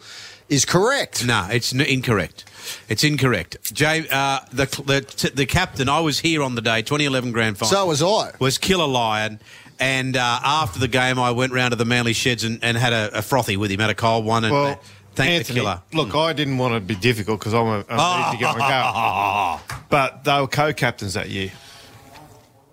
is 0.48 0.64
correct. 0.64 1.24
No, 1.24 1.46
it's 1.50 1.72
n- 1.72 1.80
incorrect. 1.80 2.44
It's 2.88 3.04
incorrect. 3.04 3.72
Jay, 3.72 4.06
uh, 4.10 4.40
the, 4.52 4.66
the 4.66 5.32
the 5.34 5.46
captain. 5.46 5.88
I 5.88 6.00
was 6.00 6.18
here 6.20 6.42
on 6.42 6.54
the 6.54 6.62
day, 6.62 6.82
2011 6.82 7.32
grand 7.32 7.58
final. 7.58 7.70
So 7.70 7.86
was 7.86 8.02
I. 8.02 8.32
was 8.38 8.58
Killer 8.58 8.86
Lyon. 8.86 9.40
And 9.78 10.14
uh, 10.14 10.40
after 10.44 10.78
the 10.78 10.88
game, 10.88 11.18
I 11.18 11.30
went 11.30 11.54
round 11.54 11.70
to 11.72 11.76
the 11.76 11.86
Manly 11.86 12.12
sheds 12.12 12.44
and, 12.44 12.62
and 12.62 12.76
had 12.76 12.92
a, 12.92 13.18
a 13.18 13.22
frothy 13.22 13.56
with 13.56 13.70
him, 13.70 13.80
had 13.80 13.88
a 13.88 13.94
cold 13.94 14.26
one, 14.26 14.44
and 14.44 14.52
Well, 14.52 14.78
thanked 15.14 15.48
Anthony, 15.48 15.60
the 15.60 15.64
killer. 15.64 15.82
look, 15.94 16.14
I 16.14 16.34
didn't 16.34 16.58
want 16.58 16.74
to 16.74 16.80
be 16.80 16.94
difficult 16.94 17.40
because 17.40 17.54
I'm 17.54 17.66
a, 17.66 17.84
I'm 17.88 18.24
ready 18.24 18.36
to 18.36 18.44
get 18.44 18.58
my 18.58 18.68
go. 18.68 19.76
But 19.88 20.24
they 20.24 20.38
were 20.38 20.46
co-captains 20.48 21.14
that 21.14 21.30
year. 21.30 21.50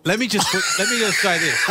Let 0.03 0.19
me 0.19 0.27
just 0.27 0.51
put, 0.51 0.61
let 0.79 0.89
me 0.89 0.99
just 0.99 1.17
say 1.19 1.39
this. 1.39 1.57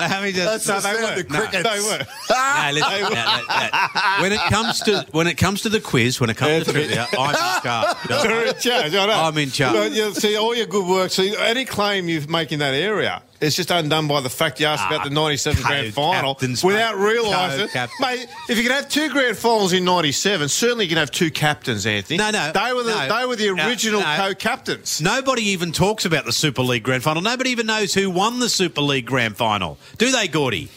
let 0.00 0.22
me 0.22 0.32
just. 0.32 0.66
That's 0.66 0.84
the 0.84 0.94
sound 0.94 1.18
of 1.20 1.30
No. 1.30 1.38
crickets. 1.40 1.62
They. 1.62 2.04
No, 2.34 2.70
listen, 2.72 3.12
no. 3.12 4.22
When 4.22 4.32
it 4.32 4.40
comes 4.48 4.80
to 4.80 5.06
when 5.12 5.26
it 5.26 5.36
comes 5.36 5.62
to 5.62 5.68
the 5.68 5.80
quiz, 5.80 6.20
when 6.20 6.30
it 6.30 6.36
comes 6.36 6.64
to 6.66 6.72
trivia, 6.72 7.06
I'm 7.18 7.30
in 7.30 7.62
charge. 7.62 7.96
You're 8.08 8.46
in 8.46 8.54
charge. 8.58 8.94
I 8.94 9.06
know. 9.06 9.12
I'm 9.12 9.38
in 9.38 9.50
charge. 9.50 9.92
You 9.92 10.14
see, 10.14 10.36
all 10.36 10.54
your 10.54 10.66
good 10.66 10.86
work. 10.86 11.10
See, 11.10 11.36
any 11.36 11.64
claim 11.64 12.08
you 12.08 12.22
make 12.28 12.52
in 12.52 12.60
that 12.60 12.74
area 12.74 13.22
is 13.40 13.56
just 13.56 13.70
undone 13.70 14.08
by 14.08 14.20
the 14.20 14.30
fact 14.30 14.60
you 14.60 14.66
asked 14.66 14.86
about 14.86 15.04
the 15.04 15.10
ah, 15.10 15.14
97 15.28 15.62
grand 15.62 15.92
final 15.94 16.36
without 16.62 16.96
realising. 16.96 17.68
Mate, 18.00 18.26
if 18.48 18.56
you 18.56 18.62
can 18.62 18.72
have 18.72 18.88
two 18.88 19.10
grand 19.10 19.36
finals 19.36 19.72
in 19.72 19.84
97, 19.84 20.48
certainly 20.48 20.84
you 20.84 20.88
can 20.88 20.98
have 20.98 21.10
two 21.10 21.30
captains, 21.30 21.84
Anthony. 21.86 22.16
No, 22.18 22.30
no, 22.30 22.52
They 22.52 22.72
were 22.72 22.82
the, 22.82 23.06
no. 23.08 23.18
they 23.20 23.26
were 23.26 23.36
the 23.36 23.52
No, 23.54 23.66
original 23.68 24.00
no. 24.00 24.16
co-captains. 24.16 25.00
Nobody 25.00 25.42
even 25.48 25.72
talks 25.72 26.04
about 26.04 26.24
the 26.24 26.32
Super 26.32 26.62
League 26.62 26.82
grand 26.82 27.02
final. 27.02 27.22
Nobody 27.22 27.50
even 27.50 27.66
knows 27.66 27.92
who 27.94 28.10
won 28.10 28.38
the 28.40 28.48
Super 28.48 28.80
League 28.80 29.06
grand 29.06 29.36
final. 29.36 29.78
Do 29.98 30.10
they, 30.10 30.28
Gordy? 30.28 30.68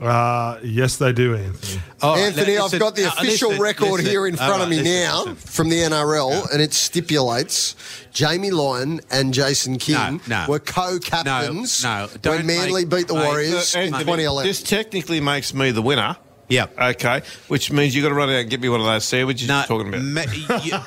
Uh, 0.00 0.58
yes, 0.62 0.96
they 0.98 1.12
do, 1.12 1.34
Anthony. 1.34 1.80
Oh, 2.02 2.14
Anthony, 2.16 2.58
listen, 2.58 2.74
I've 2.74 2.80
got 2.80 2.94
the 2.96 3.06
uh, 3.06 3.12
official 3.12 3.48
listen, 3.50 3.62
record 3.62 3.90
listen. 3.92 4.06
here 4.06 4.26
in 4.26 4.38
All 4.38 4.46
front 4.46 4.62
of 4.62 4.68
me 4.68 4.76
listen, 4.78 4.92
now 4.92 5.18
listen. 5.20 5.34
from 5.36 5.68
the 5.70 5.76
NRL, 5.80 6.52
and 6.52 6.60
it 6.60 6.74
stipulates 6.74 7.74
Jamie 8.12 8.50
Lyon 8.50 9.00
and 9.10 9.32
Jason 9.32 9.78
King 9.78 10.20
No, 10.26 10.44
no. 10.44 10.46
were 10.50 10.58
co-captains 10.58 11.82
No, 11.82 12.06
no, 12.06 12.10
don't 12.20 12.36
when 12.38 12.46
Manly 12.46 12.84
make- 12.84 12.90
beat 12.94 13.08
the 13.08 13.14
mate, 13.14 13.24
Warriors 13.24 13.74
Uh, 13.74 13.78
in 13.80 13.84
Anthony, 13.94 14.04
2011. 14.04 14.48
This 14.48 14.62
technically 14.62 15.20
makes 15.20 15.54
me 15.54 15.70
the 15.70 15.82
winner. 15.82 16.16
Yeah. 16.48 16.66
Okay, 16.78 17.22
which 17.48 17.72
means 17.72 17.94
you've 17.94 18.04
got 18.04 18.10
to 18.10 18.14
run 18.14 18.28
out 18.30 18.36
and 18.36 18.48
get 18.48 18.60
me 18.60 18.68
one 18.68 18.78
of 18.80 18.86
those 18.86 19.04
sandwiches 19.04 19.48
No, 19.48 19.58
you're 19.58 19.66
talking 19.66 19.88
about. 19.88 20.02
ma- 20.02 20.58
you- 20.62 20.78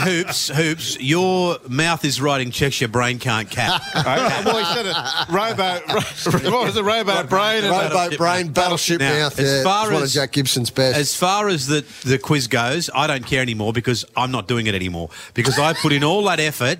hoops, 0.00 0.48
hoops. 0.48 1.00
Your 1.00 1.56
mouth 1.68 2.04
is 2.04 2.20
writing 2.20 2.50
checks 2.50 2.80
your 2.80 2.88
brain 2.88 3.18
can't 3.18 3.48
cap. 3.50 3.80
Okay, 3.98 4.42
well, 4.44 4.58
he 4.58 4.64
said 4.74 4.86
it. 4.86 4.96
Rowboat, 5.30 5.86
what 6.52 6.64
was 6.66 6.76
it? 6.76 6.82
Rowboat 6.82 7.28
brain. 7.28 7.64
and- 7.64 7.70
Rowboat 7.70 8.18
Brain, 8.18 8.48
Battleship 8.52 9.00
Now, 9.00 9.18
Mouth. 9.18 9.38
as 9.38 9.46
Yeah, 9.58 9.62
far 9.64 9.84
it's 9.84 9.92
one 9.92 10.02
of 10.02 10.04
as- 10.04 10.14
Jack 10.14 10.32
Gibson's 10.32 10.70
best. 10.70 10.96
As 10.98 11.14
far 11.14 11.48
as 11.48 11.66
the, 11.66 11.84
the 12.04 12.18
quiz 12.18 12.46
goes, 12.46 12.90
I 12.94 13.06
don't 13.06 13.26
care 13.26 13.40
anymore 13.42 13.72
because 13.72 14.04
I'm 14.16 14.30
not 14.30 14.46
doing 14.48 14.66
it 14.66 14.74
anymore. 14.74 15.10
Because 15.34 15.58
I 15.58 15.72
put 15.74 15.92
in 15.92 16.04
all 16.04 16.22
that 16.24 16.40
effort 16.40 16.78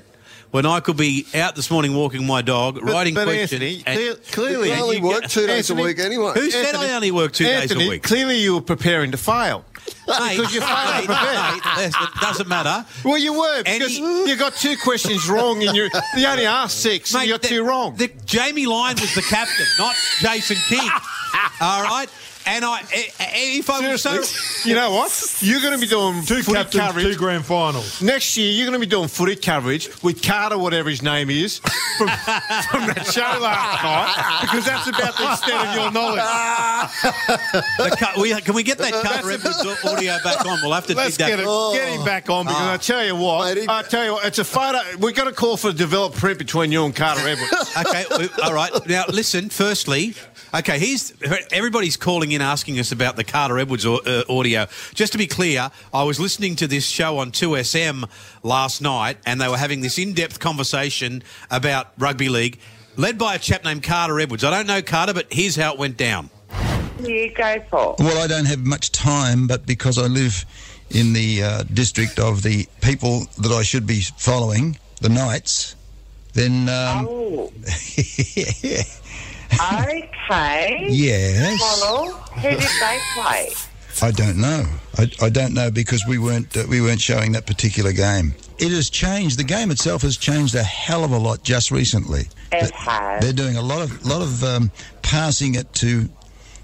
when 0.50 0.64
I 0.66 0.80
could 0.80 0.96
be 0.96 1.26
out 1.34 1.54
this 1.56 1.70
morning 1.70 1.94
walking 1.94 2.26
my 2.26 2.42
dog, 2.42 2.82
writing 2.82 3.14
but 3.14 3.24
questions. 3.26 3.82
Anthony, 3.84 4.08
and- 4.08 4.22
clearly, 4.32 4.68
You 4.72 4.82
only 4.82 5.00
work 5.00 5.22
get- 5.22 5.30
two 5.30 5.46
days 5.46 5.70
a 5.70 5.74
week 5.74 5.98
anyway. 5.98 6.32
Who 6.34 6.50
said 6.50 6.74
I 6.74 6.92
only 6.94 7.11
work 7.11 7.32
two 7.32 7.44
days 7.44 7.70
a 7.70 7.76
week? 7.76 8.02
Clearly, 8.02 8.38
you 8.38 8.54
were 8.54 8.61
preparing 8.61 9.11
to 9.12 9.16
fail. 9.18 9.64
Mate, 10.06 10.37
Because 10.37 10.54
you 10.54 10.61
failed 10.61 10.94
mate, 10.96 11.00
to 11.02 11.06
prepare. 11.06 11.52
mate, 11.52 11.62
listen, 11.76 12.02
it 12.02 12.20
doesn't 12.20 12.48
matter. 12.48 12.84
Well, 13.04 13.16
you 13.16 13.32
were 13.32 13.62
because 13.62 13.96
Any- 13.98 14.28
you 14.30 14.37
got 14.37 14.54
two 14.54 14.76
questions 14.76 15.28
wrong, 15.28 15.62
and 15.66 15.74
you 15.76 15.88
you 16.16 16.26
only 16.26 16.44
asked 16.46 16.80
six. 16.80 17.14
and 17.14 17.24
you 17.24 17.32
got 17.34 17.42
the- 17.42 17.48
two 17.48 17.62
wrong. 17.62 17.96
The, 17.96 18.08
Jamie 18.26 18.66
Lyon 18.66 18.96
was 19.00 19.14
the 19.14 19.22
captain, 19.22 19.66
not 19.78 19.94
Jason 20.20 20.56
King. 20.68 20.80
All 21.61 21.82
right, 21.82 22.08
and 22.48 22.64
I 22.64 22.78
i- 22.80 23.12
i- 23.20 23.58
if 23.58 23.68
I 23.70 23.80
was 23.92 24.02
so 24.02 24.11
Seriously, 24.11 24.70
you 24.70 24.76
know 24.76 24.90
what? 24.92 25.34
You're 25.40 25.61
going 25.61 25.74
to 25.74 25.78
be 25.78 25.87
doing 25.87 26.24
Two 26.24 26.42
footy 26.42 26.56
captains, 26.58 26.82
coverage. 26.82 27.04
two 27.06 27.16
grand 27.16 27.44
finals. 27.44 28.01
Next 28.03 28.36
year, 28.36 28.51
you're 28.51 28.66
going 28.66 28.80
to 28.80 28.84
be 28.84 28.90
doing 28.90 29.09
footy 29.09 29.36
coverage 29.36 29.88
with 30.03 30.22
Carter, 30.22 30.59
whatever 30.59 30.88
his 30.90 31.03
name 31.03 31.30
is, 31.30 31.59
from, 31.59 32.09
from 32.70 32.86
that 32.88 33.07
show 33.12 33.38
last 33.40 33.82
night, 33.84 34.40
because 34.42 34.64
that's 34.64 34.88
about 34.88 35.16
the 35.16 35.30
extent 35.32 35.68
of 35.68 35.74
your 35.76 35.90
knowledge. 35.92 36.18
the, 37.78 38.12
we, 38.20 38.40
can 38.40 38.55
we 38.55 38.62
get 38.62 38.78
that 38.78 38.92
Carter 38.92 39.30
Edwards 39.30 39.84
audio 39.84 40.16
back 40.24 40.44
on? 40.46 40.59
We'll 40.62 40.72
have 40.72 40.86
to 40.86 40.94
Let's 40.94 41.16
dig 41.16 41.26
that. 41.28 41.36
get, 41.36 41.40
it, 41.40 41.72
get 41.74 41.88
him 41.99 42.05
back 42.05 42.30
on 42.30 42.46
because 42.46 42.61
oh. 42.61 42.72
I 42.72 42.76
tell 42.76 43.05
you 43.05 43.16
what, 43.16 43.55
Mate, 43.55 43.62
he- 43.62 43.68
I 43.68 43.82
tell 43.82 44.05
you 44.05 44.12
what, 44.14 44.24
it's 44.26 44.38
a 44.38 44.44
photo. 44.44 44.78
We're 44.99 45.12
going 45.12 45.28
to 45.28 45.34
call 45.34 45.57
for 45.57 45.68
a 45.70 45.72
developed 45.72 46.16
print 46.16 46.38
between 46.38 46.72
you 46.72 46.84
and 46.84 46.94
Carter 46.94 47.26
Edwards. 47.26 47.76
okay, 47.76 48.05
we, 48.18 48.28
all 48.42 48.55
right. 48.55 48.72
Now, 48.86 49.05
listen. 49.09 49.49
Firstly, 49.51 50.14
okay, 50.55 50.78
here's 50.78 51.12
everybody's 51.53 51.96
calling 51.96 52.32
in 52.32 52.38
asking 52.43 52.78
us 52.78 52.93
about 52.93 53.16
the 53.16 53.24
Carter 53.24 53.59
Edwards 53.59 53.86
uh, 53.86 54.24
audio. 54.28 54.66
Just 54.95 55.12
to 55.12 55.18
be 55.18 55.26
clear, 55.26 55.70
I 55.93 56.03
was 56.05 56.18
listening 56.20 56.57
to 56.57 56.66
this 56.66 56.86
show 56.86 57.18
on 57.18 57.30
2SM 57.32 58.09
last 58.43 58.80
night, 58.82 59.18
and 59.26 59.41
they 59.41 59.49
were 59.49 59.57
having 59.57 59.80
this 59.80 59.99
in-depth 59.99 60.41
conversation 60.41 61.22
about 61.51 61.93
rugby 61.99 62.28
league, 62.28 62.59
led 62.97 63.18
by 63.18 63.34
a 63.34 63.39
chap 63.39 63.64
named 63.64 63.82
Carter 63.82 64.18
Edwards. 64.20 64.45
I 64.45 64.51
don't 64.51 64.66
know 64.66 64.82
Carter, 64.82 65.14
but 65.14 65.26
here's 65.30 65.57
how 65.57 65.72
it 65.72 65.78
went 65.78 65.97
down. 65.97 66.30
you 67.05 67.32
go 67.34 67.62
for? 67.70 67.97
Well, 67.99 68.18
I 68.22 68.26
don't 68.26 68.47
have 68.47 68.61
much 68.61 68.93
time, 68.93 69.47
but 69.47 69.66
because 69.66 69.99
I 69.99 70.07
live 70.07 70.45
in 70.91 71.12
the 71.12 71.43
uh, 71.43 71.62
district 71.72 72.18
of 72.18 72.43
the 72.43 72.66
people 72.80 73.26
that 73.39 73.53
I 73.53 73.62
should 73.62 73.86
be 73.86 74.01
following, 74.01 74.78
the 75.01 75.09
Knights, 75.09 75.76
then 76.32 76.68
um, 76.68 77.07
Oh, 77.09 77.53
okay. 79.61 80.86
yes, 80.88 81.61
Follow. 81.61 82.12
Who 82.12 82.50
did 82.50 82.61
they 82.61 82.98
play? 83.14 83.52
I 84.00 84.11
don't 84.12 84.36
know. 84.36 84.64
I, 84.96 85.11
I 85.22 85.28
don't 85.28 85.54
know 85.54 85.70
because 85.70 86.04
we 86.06 86.18
weren't 86.18 86.56
uh, 86.56 86.64
we 86.68 86.80
weren't 86.80 87.00
showing 87.00 87.32
that 87.32 87.46
particular 87.46 87.92
game. 87.92 88.34
It 88.59 88.70
has 88.70 88.90
changed. 88.90 89.38
The 89.38 89.44
game 89.44 89.70
itself 89.70 90.02
has 90.02 90.16
changed 90.16 90.54
a 90.54 90.62
hell 90.62 91.04
of 91.04 91.12
a 91.12 91.18
lot 91.18 91.42
just 91.42 91.70
recently. 91.70 92.28
It 92.52 92.70
has. 92.70 93.22
They're 93.22 93.32
doing 93.32 93.56
a 93.56 93.62
lot 93.62 93.82
of 93.82 94.04
lot 94.04 94.22
of 94.22 94.44
um, 94.44 94.70
passing 95.02 95.54
it 95.56 95.72
to 95.74 96.09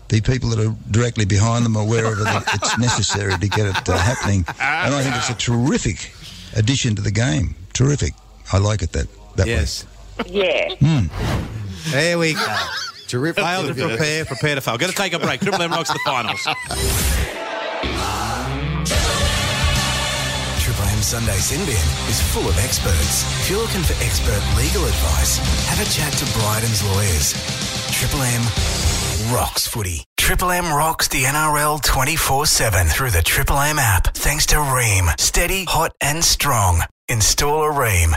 the 0.09 0.20
people 0.20 0.51
that 0.51 0.59
are 0.59 0.74
directly 0.90 1.24
behind 1.24 1.64
them 1.64 1.76
or 1.76 1.86
wherever 1.86 2.16
the, 2.16 2.45
it's 2.55 2.78
necessary 2.78 3.36
to 3.36 3.49
get 3.49 3.66
it 3.66 3.88
uh, 3.88 3.97
happening. 3.99 4.45
And 4.61 4.95
I 4.95 5.03
think 5.03 5.16
it's 5.16 5.30
a 5.30 5.34
terrific 5.34 6.12
addition 6.57 6.95
to 6.97 7.03
the 7.03 7.11
game. 7.11 7.57
Terrific. 7.72 8.12
I 8.53 8.59
like 8.59 8.82
it 8.82 8.92
that 8.92 9.09
that 9.36 9.47
Yes. 9.47 9.86
Yeah. 10.26 10.74
There 11.91 12.18
we 12.18 12.35
go. 12.35 12.57
Terrific. 13.07 13.45
Fail 13.45 13.66
to 13.66 13.74
prepare, 13.74 14.24
prepare 14.24 14.55
to 14.55 14.61
fail. 14.61 14.78
Going 14.78 14.93
to 14.93 14.97
take 14.97 15.12
a 15.12 15.18
break. 15.18 15.41
Triple 15.41 15.62
M 15.62 15.70
rocks 15.70 15.93
the 15.93 15.99
finals. 16.05 16.41
Triple 20.61 20.85
M 20.85 21.03
Sunday 21.03 21.37
Sin 21.37 21.61
is 22.09 22.20
full 22.32 22.49
of 22.49 22.59
experts. 22.59 23.22
If 23.43 23.51
you're 23.51 23.61
looking 23.61 23.82
for 23.82 23.93
expert 24.03 24.43
legal 24.57 24.85
advice, 24.85 25.39
have 25.68 25.80
a 25.80 25.91
chat 25.91 26.12
to 26.14 26.24
Bryden's 26.39 26.82
lawyers. 26.85 27.32
Triple 27.93 28.22
M 28.22 28.43
rocks 29.35 29.66
footy. 29.66 30.05
Triple 30.16 30.51
M 30.51 30.72
rocks 30.72 31.09
the 31.09 31.24
NRL 31.24 31.82
24 31.82 32.47
7 32.47 32.87
through 32.87 33.11
the 33.11 33.22
Triple 33.22 33.59
M 33.59 33.78
app. 33.78 34.14
Thanks 34.14 34.47
to 34.47 34.57
Rheem. 34.57 35.09
Steady, 35.20 35.64
hot, 35.66 35.93
and 36.01 36.24
strong. 36.24 36.80
Install 37.09 37.64
a 37.64 37.72
Rheem. 37.72 38.16